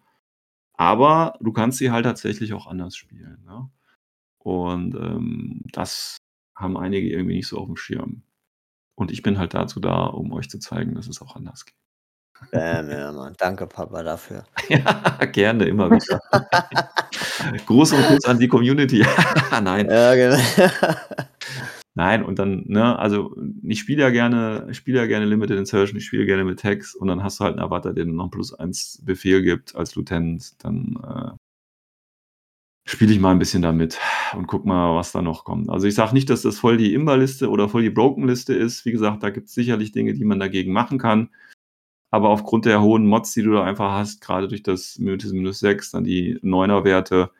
Aber 0.74 1.38
du 1.40 1.54
kannst 1.54 1.78
sie 1.78 1.92
halt 1.92 2.04
tatsächlich 2.06 2.54
auch 2.54 2.68
anders 2.68 2.98
spielen. 2.98 3.44
Ne? 3.46 3.70
Und 4.40 4.96
ähm, 4.96 5.62
das 5.72 6.18
haben 6.56 6.76
einige 6.78 7.10
irgendwie 7.10 7.36
nicht 7.36 7.48
so 7.48 7.58
auf 7.60 7.68
dem 7.68 7.78
Schirm. 7.78 8.24
Und 8.96 9.12
ich 9.12 9.22
bin 9.24 9.40
halt 9.40 9.54
dazu 9.54 9.80
da, 9.80 10.06
um 10.06 10.32
euch 10.34 10.50
zu 10.50 10.60
zeigen, 10.60 10.96
dass 10.96 11.08
es 11.08 11.22
auch 11.22 11.36
anders 11.36 11.66
geht. 11.66 11.76
Bam, 12.52 12.90
ja, 12.90 13.12
Mann. 13.12 13.34
Danke, 13.38 13.68
Papa, 13.68 14.04
dafür. 14.04 14.44
Ja, 14.70 15.26
gerne, 15.32 15.66
immer 15.66 15.90
wieder. 15.90 16.20
Groß 17.66 17.94
und 17.94 18.04
Kuss 18.06 18.26
an 18.26 18.40
die 18.40 18.48
Community. 18.48 19.06
Nein, 19.64 19.88
Ja, 19.90 20.16
genau. 20.16 20.38
nein, 21.96 22.24
und 22.24 22.40
dann, 22.40 22.64
ne, 22.68 22.98
also 22.98 23.36
ich 23.64 23.80
spiele 23.80 24.02
ja 24.02 24.10
gerne, 24.10 24.68
ich 24.70 24.78
spiele 24.78 25.00
ja 25.00 25.06
gerne 25.06 25.26
Limited 25.26 25.58
Insertion, 25.58 25.98
ich 25.98 26.06
spiele 26.06 26.26
gerne 26.26 26.44
mit 26.44 26.60
Tags 26.60 26.96
und 26.96 27.08
dann 27.08 27.24
hast 27.24 27.40
du 27.40 27.44
halt 27.44 27.54
einen 27.58 27.64
Avatar, 27.64 27.94
der 27.94 28.06
noch 28.06 28.24
einen 28.24 28.32
plus 28.32 28.54
eins 28.54 29.02
Befehl 29.04 29.42
gibt 29.44 29.76
als 29.76 29.96
Lieutenant, 29.96 30.64
dann 30.64 30.98
äh, 31.04 31.38
spiele 32.86 33.14
ich 33.14 33.20
mal 33.20 33.32
ein 33.32 33.40
bisschen 33.40 33.62
damit 33.62 34.00
und 34.36 34.48
guck 34.48 34.66
mal, 34.66 34.96
was 34.96 35.12
da 35.12 35.22
noch 35.22 35.46
kommt. 35.46 35.70
Also 35.70 35.88
ich 35.88 35.96
sage 35.96 36.14
nicht, 36.14 36.30
dass 36.30 36.42
das 36.42 36.60
voll 36.60 36.78
die 36.78 36.94
Imba-Liste 36.94 37.50
oder 37.50 37.70
voll 37.70 37.82
die 37.82 37.90
Broken-Liste 37.90 38.54
ist. 38.54 38.86
Wie 38.86 38.92
gesagt, 38.92 39.24
da 39.24 39.30
gibt 39.30 39.48
es 39.48 39.54
sicherlich 39.54 39.92
Dinge, 39.92 40.14
die 40.14 40.26
man 40.26 40.40
dagegen 40.40 40.74
machen 40.74 40.98
kann. 40.98 41.30
Aber 42.12 42.30
aufgrund 42.30 42.66
der 42.66 42.82
hohen 42.82 43.08
Mods, 43.08 43.34
die 43.34 43.42
du 43.42 43.54
da 43.54 43.64
einfach 43.64 43.92
hast, 43.94 44.22
gerade 44.22 44.48
durch 44.48 44.64
das 44.64 45.00
minus, 45.00 45.32
minus 45.32 45.60
6, 45.60 45.92
dann 45.92 46.04
die 46.04 46.38
9er-Werte, 46.42 47.32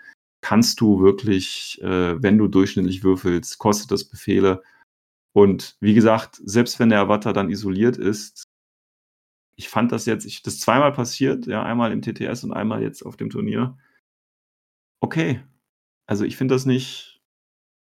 kannst 0.42 0.82
du 0.82 1.02
wirklich, 1.02 1.80
äh, 1.84 2.22
wenn 2.22 2.38
du 2.38 2.48
durchschnittlich 2.48 3.04
würfelst, 3.04 3.60
kostet 3.60 3.92
das 3.92 4.04
Befehle. 4.06 4.64
Und 5.34 5.78
wie 5.80 5.94
gesagt, 5.94 6.42
selbst 6.44 6.80
wenn 6.80 6.90
der 6.90 7.02
Avatar 7.02 7.34
dann 7.34 7.50
isoliert 7.50 7.98
ist, 7.98 8.44
ich 9.56 9.70
fand 9.70 9.92
das 9.92 10.06
jetzt, 10.06 10.26
ich, 10.26 10.42
das 10.42 10.60
zweimal 10.60 10.94
passiert, 10.94 11.46
ja, 11.48 11.64
einmal 11.64 11.92
im 11.92 12.02
TTS 12.02 12.44
und 12.44 12.54
einmal 12.54 12.82
jetzt 12.82 13.04
auf 13.04 13.18
dem 13.18 13.30
Turnier. 13.30 13.78
Okay. 15.04 15.44
Also 16.08 16.24
ich 16.24 16.38
finde 16.38 16.56
das 16.56 16.66
nicht, 16.66 17.22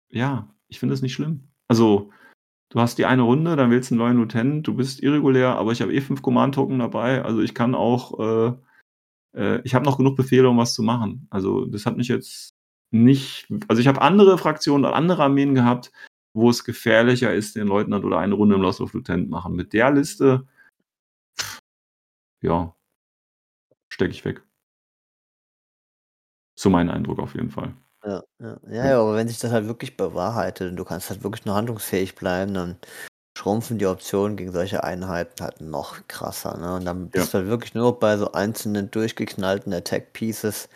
ja, 0.10 0.52
ich 0.70 0.80
finde 0.80 0.94
das 0.94 1.04
nicht 1.04 1.14
schlimm. 1.14 1.50
Also, 1.68 2.12
du 2.70 2.80
hast 2.80 2.98
die 2.98 3.06
eine 3.06 3.22
Runde, 3.22 3.56
dann 3.56 3.70
wählst 3.70 3.92
du 3.92 3.96
einen 3.96 4.00
neuen 4.00 4.18
Lieutenant, 4.18 4.68
du 4.68 4.76
bist 4.76 5.04
irregulär, 5.04 5.56
aber 5.56 5.72
ich 5.72 5.82
habe 5.84 5.94
eh 5.94 6.02
fünf 6.02 6.24
Command-Token 6.24 6.80
dabei, 6.80 7.24
also 7.24 7.42
ich 7.42 7.54
kann 7.54 7.76
auch, 7.76 8.20
äh, 8.20 8.54
äh, 9.38 9.62
ich 9.64 9.76
habe 9.76 9.86
noch 9.86 9.98
genug 9.98 10.18
Befehle, 10.18 10.50
um 10.50 10.58
was 10.58 10.74
zu 10.74 10.82
machen. 10.82 11.28
Also 11.30 11.66
das 11.66 11.86
hat 11.86 11.96
mich 11.98 12.08
jetzt 12.08 12.56
nicht, 12.92 13.48
also 13.68 13.80
ich 13.82 13.88
habe 13.88 14.02
andere 14.02 14.40
Fraktionen, 14.40 14.86
andere 14.86 15.24
Armeen 15.24 15.54
gehabt, 15.54 15.92
wo 16.34 16.50
es 16.50 16.64
gefährlicher 16.64 17.34
ist, 17.34 17.56
den 17.56 17.68
Leutnant 17.68 18.04
oder 18.04 18.20
eine 18.20 18.34
Runde 18.34 18.56
im 18.56 18.62
Lost 18.62 18.82
of 18.82 18.94
Lieutenant 18.94 19.30
machen. 19.30 19.56
Mit 19.56 19.74
der 19.74 19.92
Liste, 19.92 20.48
ja, 22.42 22.76
stecke 23.90 24.12
ich 24.12 24.26
weg. 24.26 24.44
So 26.62 26.70
mein 26.70 26.92
Eindruck 26.92 27.18
auf 27.18 27.34
jeden 27.34 27.50
Fall. 27.50 27.74
Ja, 28.06 28.22
ja. 28.40 28.58
Ja, 28.70 28.86
ja, 28.86 29.00
aber 29.02 29.16
wenn 29.16 29.28
sich 29.28 29.40
das 29.40 29.52
halt 29.52 29.66
wirklich 29.66 29.98
bewahrheitet 29.98 30.70
und 30.70 30.76
du 30.76 30.86
kannst 30.86 31.10
halt 31.10 31.24
wirklich 31.24 31.44
nur 31.44 31.56
handlungsfähig 31.56 32.14
bleiben, 32.14 32.54
dann 32.54 32.76
schrumpfen 33.36 33.80
die 33.80 33.88
Optionen 33.88 34.38
gegen 34.38 34.52
solche 34.52 34.84
Einheiten 34.84 35.44
halt 35.44 35.60
noch 35.60 35.96
krasser. 36.08 36.56
Ne? 36.60 36.76
Und 36.76 36.86
dann 36.86 37.10
bist 37.10 37.34
du 37.34 37.40
halt 37.40 37.48
wirklich 37.48 37.74
nur 37.74 38.00
bei 38.00 38.16
so 38.16 38.34
einzelnen 38.34 38.92
durchgeknallten 38.92 39.74
Attack-Pieces, 39.74 40.70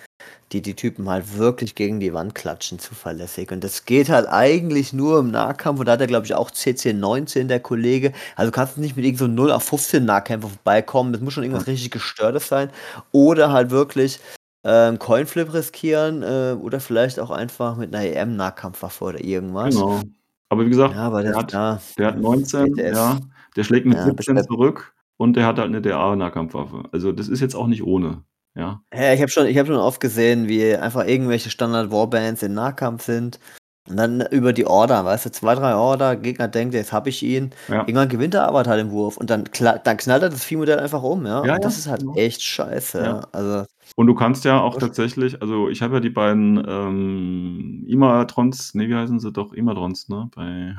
die 0.54 0.64
die 0.64 0.74
Typen 0.74 1.08
halt 1.08 1.38
wirklich 1.38 1.76
gegen 1.76 2.00
die 2.00 2.16
Wand 2.16 2.34
klatschen, 2.34 2.80
zuverlässig. 2.80 3.52
Und 3.52 3.64
das 3.64 3.86
geht 3.86 4.10
halt 4.10 4.28
eigentlich 4.28 4.92
nur 4.92 5.20
im 5.20 5.30
Nahkampf. 5.30 5.82
Und 5.82 5.86
da 5.86 5.92
hat 5.92 6.02
er, 6.02 6.08
glaube 6.08 6.26
ich, 6.26 6.34
auch 6.34 6.50
CC 6.50 6.94
19, 6.94 7.48
der 7.48 7.60
Kollege. 7.60 8.12
Also 8.36 8.50
du 8.50 8.56
kannst 8.56 8.80
nicht 8.80 8.96
mit 8.96 9.06
irgend 9.06 9.20
so 9.20 9.28
0 9.28 9.52
auf 9.52 9.66
15 9.66 10.04
Nahkämpfer 10.04 10.50
vorbeikommen. 10.50 11.14
Das 11.14 11.22
muss 11.22 11.34
schon 11.34 11.44
irgendwas 11.44 11.68
richtig 11.68 11.92
Gestörtes 11.92 12.48
sein. 12.48 12.72
Oder 13.12 13.52
halt 13.52 13.70
wirklich 13.70 14.20
ähm, 14.66 14.98
Coinflip 15.00 15.54
riskieren 15.54 16.24
äh, 16.24 16.56
oder 16.60 16.80
vielleicht 16.80 17.20
auch 17.20 17.30
einfach 17.32 17.78
mit 17.78 17.96
einer 17.96 18.06
EM-Nahkampfwaffe 18.06 19.04
oder 19.06 19.24
irgendwas. 19.24 19.76
Genau. 19.76 20.02
Aber 20.50 20.66
wie 20.66 20.70
gesagt, 20.70 20.94
Ja, 20.96 21.02
aber 21.04 21.22
der 21.24 21.36
hat, 21.36 21.54
da. 21.54 21.80
der 21.98 22.08
hat 22.08 22.20
19, 22.20 22.74
TTS. 22.76 22.98
ja, 22.98 23.18
der 23.56 23.64
schlägt 23.64 23.86
mit 23.86 23.98
Ja, 23.98 24.06
17 24.06 24.36
beschreibt- 24.36 24.48
zurück 24.48 24.94
und 25.18 25.36
der 25.36 25.46
hat 25.46 25.58
halt 25.60 25.70
eine 25.70 25.82
DA-Nahkampfwaffe. 25.82 26.84
Also 26.92 27.12
das 27.12 27.28
ist 27.28 27.40
jetzt 27.42 27.56
auch 27.56 27.68
nicht 27.68 27.84
ohne. 27.84 28.24
Ja, 28.58 28.82
Ja, 28.94 29.14
ich 29.14 29.20
habe 29.22 29.30
schon, 29.30 29.48
ich 29.48 29.58
hab 29.58 29.68
schon 29.68 29.76
oft 29.76 30.00
gesehen, 30.00 30.48
wie 30.48 30.76
einfach 30.76 31.06
irgendwelche 31.06 31.50
Standard-Warbands 31.50 32.42
in 32.44 32.54
Nahkampf 32.54 33.04
sind. 33.04 33.40
Und 33.88 33.98
dann 33.98 34.22
über 34.32 34.52
die 34.54 34.66
Order, 34.66 35.06
weißt 35.06 35.26
du, 35.28 35.32
zwei, 35.32 35.54
drei 35.54 35.76
Order, 35.76 36.16
Gegner 36.16 36.48
denkt, 36.48 36.74
jetzt 36.74 36.92
habe 36.92 37.10
ich 37.10 37.22
ihn. 37.22 37.52
ja. 37.68 37.82
Irgendwann 37.82 38.10
gewinnt 38.10 38.34
der 38.34 38.48
Avatar 38.48 38.78
den 38.78 38.90
Wurf 38.92 39.18
und 39.18 39.30
dann, 39.30 39.44
kla- 39.44 39.78
dann 39.84 39.98
knallt 39.98 40.24
er 40.24 40.30
das 40.30 40.44
Viehmodell 40.44 40.80
einfach 40.80 41.04
um, 41.04 41.26
ja. 41.28 41.46
Ja, 41.46 41.56
und 41.56 41.64
das 41.64 41.74
ja, 41.76 41.80
ist 41.80 41.88
halt 41.90 42.00
genau. 42.02 42.16
echt 42.16 42.42
scheiße. 42.42 43.28
Also, 43.32 43.66
Und 43.96 44.08
du 44.08 44.16
kannst 44.16 44.44
ja 44.44 44.60
auch 44.60 44.78
tatsächlich, 44.78 45.42
also 45.42 45.70
ich 45.70 45.82
habe 45.82 45.96
ja 45.96 46.00
die 46.02 46.10
beiden 46.10 46.62
ähm, 46.68 47.86
Imatrons, 47.88 48.76
ne, 48.76 48.90
wie 48.90 48.96
heißen 48.96 49.20
sie 49.20 49.32
doch? 49.32 49.54
Imatrons, 49.54 50.10
ne? 50.10 50.30
Bei 50.36 50.76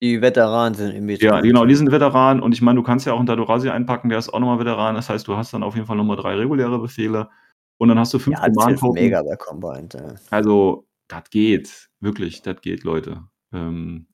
die 0.00 0.20
Veteranen 0.20 0.74
sind 0.74 0.92
im 0.92 1.08
Ja, 1.08 1.40
genau, 1.40 1.66
die 1.66 1.74
sind 1.74 1.90
Veteran 1.90 2.40
und 2.40 2.52
ich 2.52 2.62
meine, 2.62 2.76
du 2.76 2.84
kannst 2.84 3.04
ja 3.04 3.14
auch 3.14 3.18
einen 3.18 3.26
Dadorasi 3.26 3.68
einpacken, 3.68 4.08
der 4.10 4.18
ist 4.18 4.28
auch 4.28 4.38
nochmal 4.38 4.60
Veteran. 4.60 4.94
Das 4.94 5.10
heißt, 5.10 5.26
du 5.26 5.36
hast 5.36 5.52
dann 5.52 5.64
auf 5.64 5.74
jeden 5.74 5.86
Fall 5.86 5.96
nochmal 5.96 6.16
drei 6.16 6.36
reguläre 6.36 6.78
Befehle 6.78 7.28
und 7.78 7.88
dann 7.88 7.98
hast 7.98 8.14
du 8.14 8.20
fünf 8.20 8.38
Ja, 8.38 8.48
das 8.48 8.82
mega 8.92 9.22
bei 9.22 9.36
Combined, 9.36 9.94
ja. 9.94 10.14
Also, 10.30 10.86
das 11.08 11.30
geht. 11.30 11.88
Wirklich, 12.00 12.42
das 12.42 12.60
geht, 12.60 12.84
Leute. 12.84 13.24
Ähm, 13.52 14.06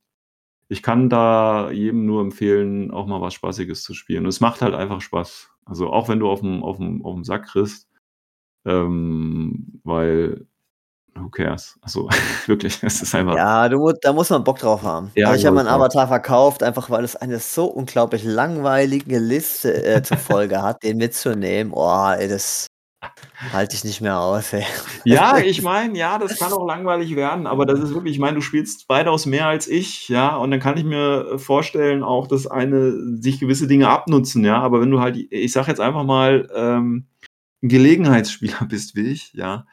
ich 0.68 0.82
kann 0.82 1.10
da 1.10 1.70
jedem 1.70 2.06
nur 2.06 2.22
empfehlen, 2.22 2.90
auch 2.90 3.06
mal 3.06 3.20
was 3.20 3.34
Spaßiges 3.34 3.82
zu 3.82 3.92
spielen. 3.92 4.24
Und 4.24 4.30
es 4.30 4.40
macht 4.40 4.62
halt 4.62 4.74
einfach 4.74 5.02
Spaß. 5.02 5.50
Also, 5.66 5.90
auch 5.90 6.08
wenn 6.08 6.20
du 6.20 6.30
auf 6.30 6.40
dem, 6.40 6.62
auf 6.62 6.78
dem, 6.78 7.04
auf 7.04 7.14
dem 7.14 7.24
Sack 7.24 7.46
kriegst, 7.46 7.90
ähm, 8.64 9.80
weil, 9.84 10.46
who 11.14 11.28
cares? 11.28 11.78
Also, 11.82 12.08
wirklich, 12.46 12.82
es 12.82 13.02
ist 13.02 13.14
einfach. 13.14 13.36
Ja, 13.36 13.68
du, 13.68 13.92
da 14.00 14.12
muss 14.12 14.30
man 14.30 14.44
Bock 14.44 14.58
drauf 14.58 14.82
haben. 14.82 15.10
Ja, 15.14 15.28
Aber 15.28 15.36
ich 15.36 15.46
habe 15.46 15.56
meinen. 15.56 15.68
Avatar 15.68 16.08
verkauft, 16.08 16.62
einfach 16.62 16.90
weil 16.90 17.04
es 17.04 17.16
eine 17.16 17.38
so 17.38 17.66
unglaublich 17.66 18.24
langweilige 18.24 19.18
Liste 19.18 19.84
äh, 19.84 20.02
zur 20.02 20.16
Folge 20.16 20.62
hat, 20.62 20.82
den 20.82 20.96
mitzunehmen. 20.96 21.72
Oh, 21.74 22.10
ey, 22.10 22.28
das 22.28 22.66
halte 23.52 23.76
ich 23.76 23.84
nicht 23.84 24.00
mehr 24.00 24.18
aus, 24.18 24.52
ey. 24.52 24.64
Ja, 25.04 25.38
ich 25.44 25.62
meine, 25.62 25.96
ja, 25.98 26.18
das 26.18 26.38
kann 26.38 26.52
auch 26.52 26.66
langweilig 26.66 27.14
werden, 27.16 27.46
aber 27.46 27.66
das 27.66 27.80
ist 27.80 27.94
wirklich, 27.94 28.14
ich 28.14 28.20
meine, 28.20 28.36
du 28.36 28.40
spielst 28.40 28.88
weitaus 28.88 29.26
mehr 29.26 29.46
als 29.46 29.68
ich, 29.68 30.08
ja, 30.08 30.36
und 30.36 30.50
dann 30.50 30.60
kann 30.60 30.76
ich 30.76 30.84
mir 30.84 31.38
vorstellen, 31.38 32.02
auch, 32.02 32.26
dass 32.26 32.46
eine 32.46 32.92
sich 33.20 33.40
gewisse 33.40 33.66
Dinge 33.66 33.88
abnutzen, 33.88 34.44
ja, 34.44 34.58
aber 34.58 34.80
wenn 34.80 34.90
du 34.90 35.00
halt, 35.00 35.16
ich 35.16 35.52
sag 35.52 35.68
jetzt 35.68 35.80
einfach 35.80 36.04
mal, 36.04 36.48
ähm, 36.54 37.06
ein 37.64 37.68
Gelegenheitsspieler 37.68 38.64
bist 38.68 38.94
wie 38.94 39.08
ich, 39.08 39.32
ja, 39.32 39.66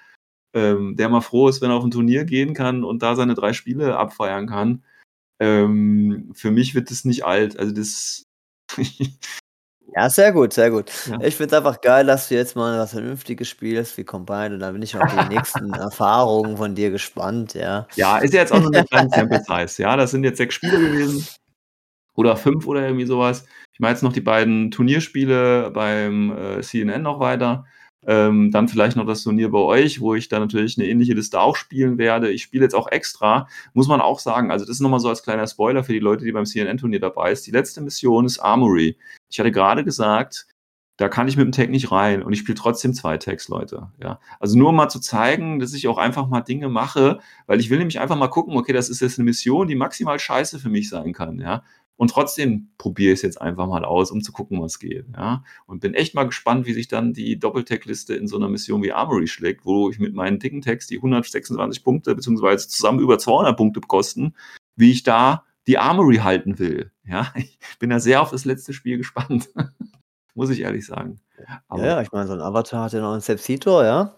ähm, 0.54 0.96
der 0.98 1.10
mal 1.10 1.22
froh 1.22 1.48
ist, 1.48 1.62
wenn 1.62 1.70
er 1.70 1.76
auf 1.76 1.84
ein 1.84 1.92
Turnier 1.92 2.26
gehen 2.26 2.54
kann 2.54 2.84
und 2.84 3.04
da 3.04 3.16
seine 3.16 3.36
drei 3.36 3.54
Spiele 3.54 3.98
abfeiern 3.98 4.48
kann, 4.48 4.84
ähm, 5.40 6.32
für 6.34 6.52
mich 6.52 6.74
wird 6.76 6.90
das 6.90 7.06
nicht 7.06 7.26
alt, 7.26 7.60
also 7.60 7.74
das, 7.74 8.26
Ja, 9.94 10.10
sehr 10.10 10.32
gut, 10.32 10.54
sehr 10.54 10.72
gut. 10.72 10.90
Ja. 11.08 11.20
Ich 11.22 11.36
finde 11.36 11.54
es 11.54 11.58
einfach 11.58 11.82
geil, 11.82 12.06
dass 12.06 12.30
du 12.30 12.36
jetzt 12.36 12.56
mal 12.56 12.80
was 12.80 12.92
Vernünftiges 12.92 13.50
spielst 13.50 13.98
wie 13.98 14.06
Combine 14.06 14.54
und 14.54 14.60
da 14.62 14.72
bin 14.72 14.82
ich 14.82 14.96
auf 14.96 15.12
die 15.12 15.28
nächsten 15.36 15.74
Erfahrungen 15.74 16.56
von 16.56 16.76
dir 16.76 16.92
gespannt, 16.92 17.56
ja. 17.56 17.88
Ja, 17.96 18.20
ist 18.20 18.34
ja 18.34 18.40
jetzt 18.40 18.54
auch 18.54 18.62
nur 18.62 18.74
eine 18.74 18.86
kleine 18.86 19.10
Sample 19.10 19.44
Size. 19.44 19.82
Ja, 19.82 19.98
das 19.98 20.12
sind 20.12 20.24
jetzt 20.24 20.38
sechs 20.38 20.56
Spiele 20.56 20.80
gewesen. 20.80 21.28
Oder 22.16 22.38
fünf 22.38 22.68
oder 22.68 22.84
irgendwie 22.84 23.06
sowas. 23.06 23.46
Ich 23.74 23.80
mache 23.80 23.92
jetzt 23.92 24.04
noch 24.04 24.14
die 24.14 24.22
beiden 24.22 24.72
Turnierspiele 24.72 25.72
beim 25.72 26.38
äh, 26.38 26.62
CNN 26.62 27.02
noch 27.02 27.20
weiter. 27.20 27.66
Ähm, 28.08 28.50
dann 28.52 28.68
vielleicht 28.68 28.98
noch 28.98 29.06
das 29.06 29.24
Turnier 29.24 29.52
bei 29.52 29.60
euch, 29.60 30.02
wo 30.02 30.16
ich 30.16 30.28
dann 30.28 30.42
natürlich 30.42 30.78
eine 30.78 30.88
ähnliche 30.88 31.14
Liste 31.14 31.40
auch 31.40 31.56
spielen 31.56 31.98
werde. 31.98 32.32
Ich 32.32 32.42
spiele 32.42 32.64
jetzt 32.64 32.74
auch 32.74 32.88
extra, 32.92 33.48
muss 33.74 33.88
man 33.88 34.02
auch 34.02 34.20
sagen. 34.20 34.52
Also, 34.52 34.66
das 34.66 34.78
ist 34.78 34.80
nochmal 34.82 35.00
so 35.00 35.10
als 35.10 35.24
kleiner 35.24 35.46
Spoiler 35.46 35.84
für 35.84 35.94
die 35.94 36.00
Leute, 36.00 36.26
die 36.26 36.32
beim 36.32 36.46
CNN-Turnier 36.46 37.00
dabei 37.00 37.32
ist. 37.32 37.46
Die 37.46 37.52
letzte 37.52 37.82
Mission 37.82 38.26
ist 38.26 38.40
Armory. 38.40 38.98
Ich 39.30 39.40
hatte 39.40 39.52
gerade 39.52 39.84
gesagt, 39.84 40.48
da 41.02 41.10
kann 41.10 41.28
ich 41.28 41.36
mit 41.36 41.46
dem 41.46 41.52
Tag 41.52 41.70
nicht 41.70 41.92
rein 41.92 42.22
und 42.22 42.32
ich 42.32 42.40
spiele 42.40 42.58
trotzdem 42.58 42.94
zwei 42.94 43.18
Tags, 43.18 43.48
Leute. 43.48 43.92
Ja, 44.00 44.20
also 44.40 44.58
nur 44.58 44.70
um 44.70 44.76
mal 44.76 44.90
zu 44.90 45.00
zeigen, 45.00 45.60
dass 45.60 45.74
ich 45.74 45.88
auch 45.88 45.98
einfach 45.98 46.28
mal 46.28 46.42
Dinge 46.42 46.70
mache, 46.70 47.20
weil 47.48 47.60
ich 47.60 47.72
will 47.72 47.80
nämlich 47.80 48.00
einfach 48.00 48.16
mal 48.16 48.28
gucken, 48.28 48.56
okay, 48.56 48.72
das 48.72 48.90
ist 48.90 49.02
jetzt 49.02 49.18
eine 49.18 49.26
Mission, 49.26 49.68
die 49.68 49.76
maximal 49.76 50.20
scheiße 50.20 50.60
für 50.60 50.70
mich 50.70 50.90
sein 50.90 51.12
kann, 51.14 51.40
ja. 51.40 51.64
Und 52.02 52.10
trotzdem 52.10 52.72
probiere 52.80 53.14
ich 53.14 53.20
es 53.20 53.22
jetzt 53.22 53.40
einfach 53.40 53.68
mal 53.68 53.86
aus, 53.86 54.10
um 54.10 54.22
zu 54.22 54.32
gucken, 54.32 54.60
was 54.60 54.80
geht. 54.80 55.06
Ja? 55.16 55.44
Und 55.68 55.82
bin 55.82 55.94
echt 55.94 56.16
mal 56.16 56.24
gespannt, 56.24 56.66
wie 56.66 56.74
sich 56.74 56.88
dann 56.88 57.14
die 57.14 57.38
Doppeltag-Liste 57.38 58.16
in 58.16 58.28
so 58.28 58.38
einer 58.38 58.50
Mission 58.50 58.82
wie 58.82 58.92
Armory 58.92 59.28
schlägt, 59.28 59.66
wo 59.66 59.88
ich 59.92 60.00
mit 60.00 60.16
meinen 60.16 60.40
dicken 60.40 60.62
Tags, 60.62 60.88
die 60.88 60.96
126 60.96 61.84
Punkte 61.84 62.16
beziehungsweise 62.16 62.68
zusammen 62.68 63.02
über 63.02 63.20
200 63.20 63.56
Punkte 63.56 63.82
kosten, 63.82 64.34
wie 64.76 64.90
ich 64.90 65.04
da 65.04 65.46
die 65.68 65.78
Armory 65.78 66.16
halten 66.16 66.58
will. 66.58 66.92
Ja, 67.06 67.32
ich 67.36 67.60
bin 67.78 67.92
da 67.92 68.00
sehr 68.00 68.24
auf 68.24 68.32
das 68.32 68.46
letzte 68.46 68.74
Spiel 68.74 68.98
gespannt. 68.98 69.52
Muss 70.34 70.50
ich 70.50 70.62
ehrlich 70.62 70.88
sagen. 70.88 71.20
Aber 71.68 71.86
ja, 71.86 72.02
ich 72.02 72.12
meine, 72.12 72.26
so 72.26 72.34
ein 72.34 72.42
Avatar 72.42 72.86
hat 72.86 72.94
ja 72.94 73.02
noch 73.02 73.12
einen 73.12 73.22
Sepsitor, 73.22 73.84
ja? 73.84 74.16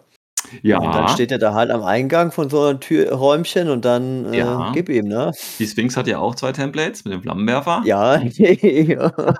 Ja. 0.61 0.79
Und 0.79 0.93
dann 0.93 1.07
steht 1.09 1.31
er 1.31 1.37
da 1.39 1.53
halt 1.53 1.71
am 1.71 1.83
Eingang 1.83 2.31
von 2.31 2.49
so 2.49 2.63
einem 2.63 2.79
Türräumchen 2.79 3.69
und 3.69 3.85
dann 3.85 4.33
äh, 4.33 4.39
Ja. 4.39 4.71
gib 4.73 4.89
ihm, 4.89 5.07
ne? 5.07 5.31
Die 5.59 5.67
Sphinx 5.67 5.95
hat 5.97 6.07
ja 6.07 6.19
auch 6.19 6.35
zwei 6.35 6.51
Templates 6.51 7.05
mit 7.05 7.13
dem 7.13 7.21
Flammenwerfer. 7.21 7.81
Ja. 7.85 8.21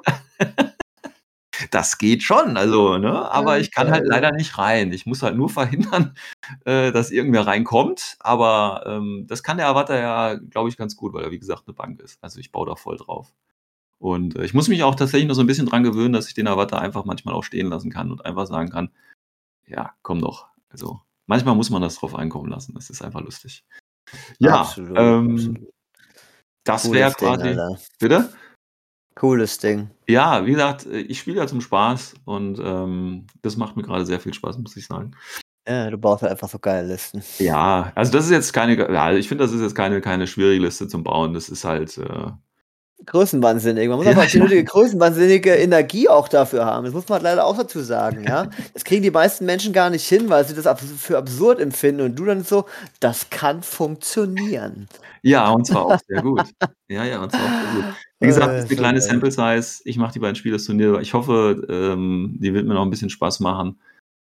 Das 1.71 1.97
geht 1.99 2.23
schon, 2.23 2.57
also, 2.57 2.97
ne? 2.97 3.31
Aber 3.31 3.59
ich 3.59 3.71
kann 3.71 3.91
halt 3.91 4.05
leider 4.07 4.31
nicht 4.31 4.57
rein. 4.57 4.91
Ich 4.91 5.05
muss 5.05 5.21
halt 5.21 5.35
nur 5.35 5.49
verhindern, 5.49 6.15
äh, 6.65 6.91
dass 6.91 7.11
irgendwer 7.11 7.45
reinkommt. 7.45 8.17
Aber 8.19 8.83
ähm, 8.87 9.25
das 9.27 9.43
kann 9.43 9.57
der 9.57 9.67
Avatar 9.67 9.99
ja, 9.99 10.33
glaube 10.35 10.69
ich, 10.69 10.77
ganz 10.77 10.95
gut, 10.95 11.13
weil 11.13 11.23
er, 11.23 11.31
wie 11.31 11.39
gesagt, 11.39 11.63
eine 11.67 11.75
Bank 11.75 11.99
ist. 12.01 12.17
Also 12.21 12.39
ich 12.39 12.51
baue 12.51 12.65
da 12.67 12.75
voll 12.75 12.97
drauf. 12.97 13.33
Und 13.99 14.35
äh, 14.35 14.43
ich 14.45 14.53
muss 14.53 14.67
mich 14.67 14.83
auch 14.83 14.95
tatsächlich 14.95 15.27
noch 15.27 15.35
so 15.35 15.41
ein 15.41 15.47
bisschen 15.47 15.67
dran 15.67 15.83
gewöhnen, 15.83 16.13
dass 16.13 16.27
ich 16.27 16.33
den 16.33 16.47
Avatar 16.47 16.81
einfach 16.81 17.05
manchmal 17.05 17.35
auch 17.35 17.43
stehen 17.43 17.67
lassen 17.67 17.91
kann 17.91 18.11
und 18.11 18.25
einfach 18.25 18.47
sagen 18.47 18.69
kann, 18.71 18.89
ja, 19.67 19.91
komm 20.01 20.21
doch. 20.21 20.47
Also 20.73 20.99
manchmal 21.27 21.55
muss 21.55 21.69
man 21.69 21.81
das 21.81 21.95
drauf 21.95 22.15
einkommen 22.15 22.49
lassen. 22.49 22.73
Das 22.73 22.89
ist 22.89 23.01
einfach 23.01 23.21
lustig. 23.21 23.63
Ja, 24.39 24.61
Absolut, 24.61 24.97
ähm, 24.97 25.35
absolut. 25.35 25.73
das 26.65 26.91
wäre 26.91 27.11
Ding, 27.11 27.17
quasi. 27.17 27.47
Alter. 27.47 27.79
Bitte? 27.99 28.33
Cooles 29.15 29.57
Ding. 29.59 29.91
Ja, 30.07 30.45
wie 30.45 30.51
gesagt, 30.51 30.85
ich 30.87 31.19
spiele 31.19 31.37
ja 31.37 31.47
zum 31.47 31.61
Spaß 31.61 32.15
und 32.25 32.59
ähm, 32.61 33.27
das 33.41 33.57
macht 33.57 33.77
mir 33.77 33.83
gerade 33.83 34.05
sehr 34.05 34.19
viel 34.19 34.33
Spaß, 34.33 34.57
muss 34.57 34.75
ich 34.75 34.87
sagen. 34.87 35.15
Ja, 35.67 35.89
du 35.89 35.97
baust 35.97 36.23
halt 36.23 36.31
einfach 36.33 36.49
so 36.49 36.59
geile 36.59 36.87
Listen. 36.87 37.23
Ja, 37.39 37.93
also 37.95 38.11
das 38.11 38.25
ist 38.25 38.31
jetzt 38.31 38.51
keine, 38.51 38.75
ja, 38.75 39.13
ich 39.13 39.29
finde, 39.29 39.45
das 39.45 39.53
ist 39.53 39.61
jetzt 39.61 39.75
keine, 39.75 40.01
keine 40.01 40.27
schwierige 40.27 40.63
Liste 40.65 40.87
zum 40.87 41.03
Bauen. 41.03 41.33
Das 41.33 41.47
ist 41.47 41.63
halt, 41.63 41.97
äh, 41.97 42.31
Größenwahnsinnig. 43.05 43.87
Man 43.89 43.97
muss 43.97 44.07
einfach 44.07 44.25
die 44.27 44.39
nötige 44.39 44.63
größenwahnsinnige 44.63 45.53
Energie 45.55 46.07
auch 46.09 46.27
dafür 46.27 46.65
haben. 46.65 46.85
Das 46.85 46.93
muss 46.93 47.07
man 47.09 47.15
halt 47.15 47.23
leider 47.23 47.45
auch 47.45 47.57
dazu 47.57 47.79
sagen, 47.81 48.23
ja. 48.25 48.49
Das 48.73 48.83
kriegen 48.83 49.03
die 49.03 49.11
meisten 49.11 49.45
Menschen 49.45 49.73
gar 49.73 49.89
nicht 49.89 50.07
hin, 50.07 50.29
weil 50.29 50.45
sie 50.45 50.53
das 50.55 50.65
für 50.97 51.17
absurd 51.17 51.59
empfinden. 51.59 52.01
Und 52.01 52.15
du 52.15 52.25
dann 52.25 52.43
so, 52.43 52.65
das 52.99 53.29
kann 53.29 53.61
funktionieren. 53.63 54.87
ja, 55.21 55.49
und 55.49 55.65
zwar 55.65 55.85
auch 55.85 55.99
sehr 56.07 56.21
gut. 56.21 56.43
Ja, 56.89 57.03
ja, 57.05 57.21
und 57.21 57.31
zwar 57.31 57.41
auch 57.41 57.61
sehr 57.73 57.81
gut. 57.83 57.85
Wie 58.19 58.27
gesagt, 58.27 58.47
Äh, 58.51 58.55
das 58.55 58.63
ist 58.65 58.69
eine 58.71 58.77
kleine. 58.79 59.01
Sample 59.01 59.31
Size. 59.31 59.81
Ich 59.85 59.97
mache 59.97 60.13
die 60.13 60.19
beiden 60.19 60.35
Spiele 60.35 60.55
das 60.55 60.65
Turnier. 60.65 60.99
Ich 61.01 61.13
hoffe, 61.13 61.65
ähm, 61.69 62.37
die 62.39 62.53
wird 62.53 62.65
mir 62.65 62.73
noch 62.73 62.83
ein 62.83 62.89
bisschen 62.89 63.09
Spaß 63.09 63.39
machen. 63.41 63.79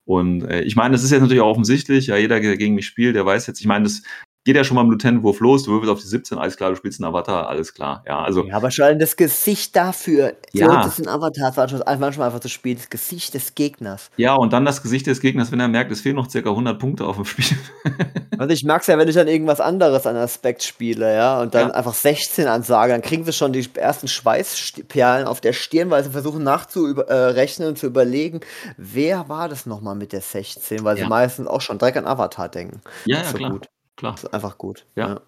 Und 0.05 0.43
äh, 0.45 0.61
ich 0.62 0.77
meine, 0.77 0.93
das 0.93 1.03
ist 1.03 1.11
jetzt 1.11 1.22
natürlich 1.22 1.41
auch 1.43 1.51
offensichtlich. 1.51 2.09
Ja, 2.09 2.16
jeder, 2.16 2.41
der 2.41 2.57
gegen 2.57 2.74
mich 2.74 2.87
spielt, 2.87 3.16
der 3.16 3.27
weiß 3.27 3.47
jetzt, 3.47 3.61
ich 3.61 3.66
meine, 3.66 3.85
das 3.85 4.03
geht 4.47 4.57
ja 4.57 4.65
schon 4.65 4.77
mal 4.77 4.83
im 4.83 4.91
Lieutenant-Wurf 4.91 5.41
los. 5.41 5.65
Du 5.65 5.73
würfelst 5.73 5.93
auf 5.93 6.01
die 6.01 6.07
17, 6.07 6.39
alles 6.39 6.57
klar, 6.57 6.71
du 6.71 6.77
spielst 6.77 7.01
einen 7.03 7.09
Avatar, 7.13 7.49
alles 7.49 7.75
klar. 7.75 8.03
Ja, 8.07 8.21
also, 8.23 8.47
Ja, 8.47 8.57
aber 8.57 8.71
schon 8.71 8.99
das 8.99 9.17
Gesicht 9.17 9.77
dafür. 9.77 10.33
Ja. 10.53 10.67
So, 10.71 10.73
das 10.77 10.97
sind 10.97 11.09
Avatars, 11.09 11.57
war 11.59 11.69
schon- 11.69 11.83
manchmal 11.99 12.29
einfach 12.29 12.41
das 12.41 12.51
Spiel, 12.53 12.77
das 12.77 12.89
Gesicht 12.89 13.35
des 13.35 13.55
Gegners. 13.55 14.11
ja, 14.17 14.35
und 14.35 14.53
dann 14.55 14.65
das 14.65 14.83
Gesicht 14.83 15.07
des 15.07 15.21
Gegners, 15.21 15.53
wenn 15.53 15.61
er 15.61 15.69
merkt, 15.69 15.93
es 15.93 16.01
fehlen 16.01 16.17
noch 16.17 16.31
circa 16.31 16.49
100 16.51 16.79
Punkte 16.79 17.05
auf 17.05 17.17
dem 17.17 17.25
Spiel. 17.27 17.45
Also 18.39 18.53
ich 18.53 18.65
mag's 18.65 18.87
ja, 18.87 18.99
wenn 18.99 19.09
ich 19.09 19.15
dann 19.15 19.29
irgendwas 19.29 19.61
anderes 19.63 20.07
an 20.07 20.15
Aspekt 20.15 20.63
spiele, 20.63 21.15
ja, 21.15 21.41
und 21.41 21.55
dann 21.55 21.69
Ja. 21.69 21.75
einfach 21.75 21.95
16 21.95 22.47
ansage, 22.47 22.93
dann 22.93 23.01
kriegen 23.01 23.25
sie 23.25 23.33
schon 23.33 23.55
die 23.55 23.67
ersten 23.75 24.09
Schweißperlen 24.09 25.27
auf 25.27 25.41
der 25.41 25.55
Stirn, 25.55 25.89
weil 25.89 26.05
sie 26.05 26.11
versuchen 26.11 26.43
nachzurechnen 26.45 27.69
und 27.69 27.79
zu 27.79 27.87
überlegen, 27.87 28.41
wer 28.77 29.31
war 29.31 29.49
das 29.49 29.65
nochmal 29.65 29.95
mit 29.95 30.13
der 30.13 30.21
16, 30.21 30.85
weil 30.85 30.99
Ja. 30.99 31.05
sie 31.05 31.09
meistens 31.09 31.47
auch 31.49 31.63
schon 31.63 31.79
direkt 31.79 31.97
an 31.97 32.07
Avatar 32.07 32.51
denken. 32.51 32.81
Ja, 33.07 33.19
ja, 33.19 33.25
so 33.25 33.39
klar. 33.39 33.51
gut. 33.53 33.69
Klar. 33.97 34.13
Das 34.13 34.25
ist 34.25 34.35
einfach 34.35 34.59
gut. 34.59 34.87
Ja. 34.97 35.21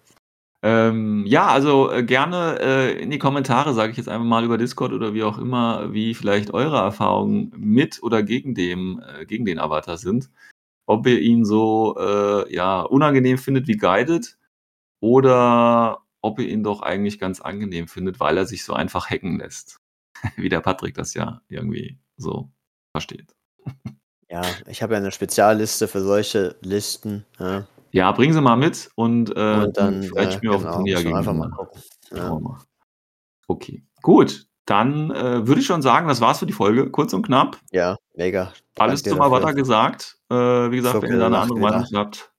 Ähm, 0.61 1.25
ja, 1.25 1.47
also 1.47 1.89
äh, 1.91 2.03
gerne 2.03 2.59
äh, 2.59 3.01
in 3.01 3.11
die 3.11 3.19
Kommentare, 3.19 3.73
sage 3.73 3.91
ich 3.91 3.97
jetzt 3.97 4.09
einfach 4.09 4.25
mal 4.25 4.43
über 4.43 4.57
Discord 4.57 4.91
oder 4.91 5.13
wie 5.13 5.23
auch 5.23 5.37
immer, 5.37 5.93
wie 5.93 6.13
vielleicht 6.13 6.53
eure 6.53 6.77
Erfahrungen 6.77 7.53
mit 7.55 8.03
oder 8.03 8.23
gegen 8.23 8.55
dem, 8.55 9.01
äh, 9.07 9.25
gegen 9.25 9.45
den 9.45 9.59
Avatar 9.59 9.97
sind. 9.97 10.29
Ob 10.85 11.07
ihr 11.07 11.19
ihn 11.19 11.45
so 11.45 11.95
äh, 11.97 12.53
ja, 12.53 12.81
unangenehm 12.81 13.37
findet 13.37 13.67
wie 13.67 13.77
Guided 13.77 14.37
oder 15.01 16.03
ob 16.21 16.39
ihr 16.39 16.49
ihn 16.49 16.63
doch 16.63 16.81
eigentlich 16.81 17.19
ganz 17.19 17.39
angenehm 17.39 17.87
findet, 17.87 18.19
weil 18.19 18.37
er 18.37 18.45
sich 18.45 18.65
so 18.65 18.73
einfach 18.73 19.09
hacken 19.09 19.39
lässt. 19.39 19.79
wie 20.35 20.49
der 20.49 20.61
Patrick 20.61 20.95
das 20.95 21.13
ja 21.13 21.41
irgendwie 21.47 21.97
so 22.17 22.49
versteht. 22.91 23.35
Ja, 24.29 24.41
ich 24.67 24.83
habe 24.83 24.93
ja 24.93 24.99
eine 24.99 25.11
Spezialliste 25.11 25.87
für 25.87 26.01
solche 26.01 26.55
Listen. 26.61 27.25
Ja. 27.39 27.67
Ja, 27.91 28.11
bringen 28.11 28.33
Sie 28.33 28.41
mal 28.41 28.55
mit 28.55 28.89
und, 28.95 29.35
äh, 29.35 29.63
Und 29.65 29.77
dann 29.77 30.03
vielleicht 30.03 30.31
äh, 30.31 30.35
spielen 30.35 30.51
wir 30.53 30.55
auf 30.57 30.61
dem 30.61 30.65
genau, 30.65 30.75
Turnier 30.75 31.03
wir 31.03 31.15
einfach 31.15 31.33
mal 31.33 31.49
gegeneinander. 31.49 31.55
gucken. 31.55 31.81
Ja. 32.15 32.59
Okay, 33.47 33.83
gut. 34.01 34.45
Dann 34.65 35.09
äh, 35.09 35.47
würde 35.47 35.61
ich 35.61 35.65
schon 35.65 35.81
sagen, 35.81 36.07
das 36.07 36.21
war's 36.21 36.37
für 36.39 36.45
die 36.45 36.53
Folge. 36.53 36.91
Kurz 36.91 37.13
und 37.13 37.25
knapp. 37.25 37.57
ja, 37.71 37.97
mega. 38.15 38.53
Alles 38.77 39.01
zum. 39.01 39.19
Avatar 39.19 39.53
gesagt. 39.55 40.17
Äh, 40.29 40.35
wie 40.35 40.75
gesagt, 40.75 40.95
So 40.95 41.01
wenn 41.01 41.11
ihr 41.13 41.17
da 41.19 41.25
eine 41.25 41.39
andere. 41.39 41.59
Meinung 41.59 41.85
habt, 41.95 42.31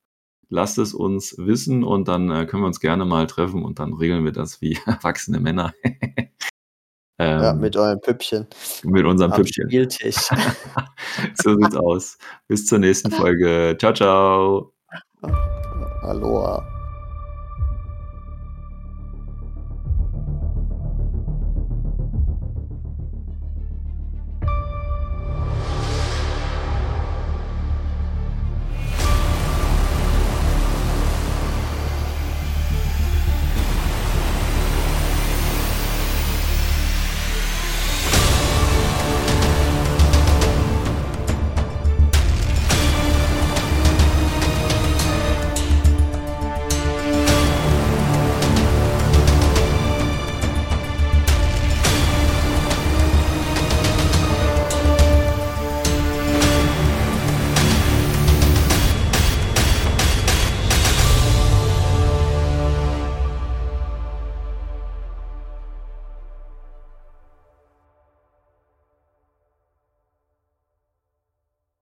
lasst 0.47 0.77
es 0.77 0.93
uns 0.93 1.35
wissen 1.37 1.83
und 1.83 2.07
dann 2.07 2.29
äh, 2.31 2.45
können 2.45 2.63
wir 2.63 2.67
uns 2.67 2.79
gerne 2.79 3.03
mal 3.03 3.27
treffen 3.27 3.65
und 3.65 3.79
dann 3.79 3.93
regeln 3.93 4.23
wir 4.23 4.31
das 4.31 4.61
wie 4.61 4.77
erwachsene 4.85 5.41
Männer. 5.41 5.73
ähm, 5.83 7.41
Ja, 7.41 7.53
mit 7.53 7.75
eurem 7.75 7.99
Püppchen 7.99 8.47
mit 8.83 9.05
unserem 9.05 9.33
am 9.33 9.37
Püppchen. 9.41 9.67
Spieltisch. 9.69 10.15
so 11.35 11.55
sieht's 11.57 11.75
aus. 11.75 12.17
Bis 12.47 12.65
zur 12.65 12.79
nächsten 12.79 13.11
Folge. 13.11 13.75
Ciao, 13.77 13.93
ciao. 13.93 14.80
Aloha. 16.03 16.80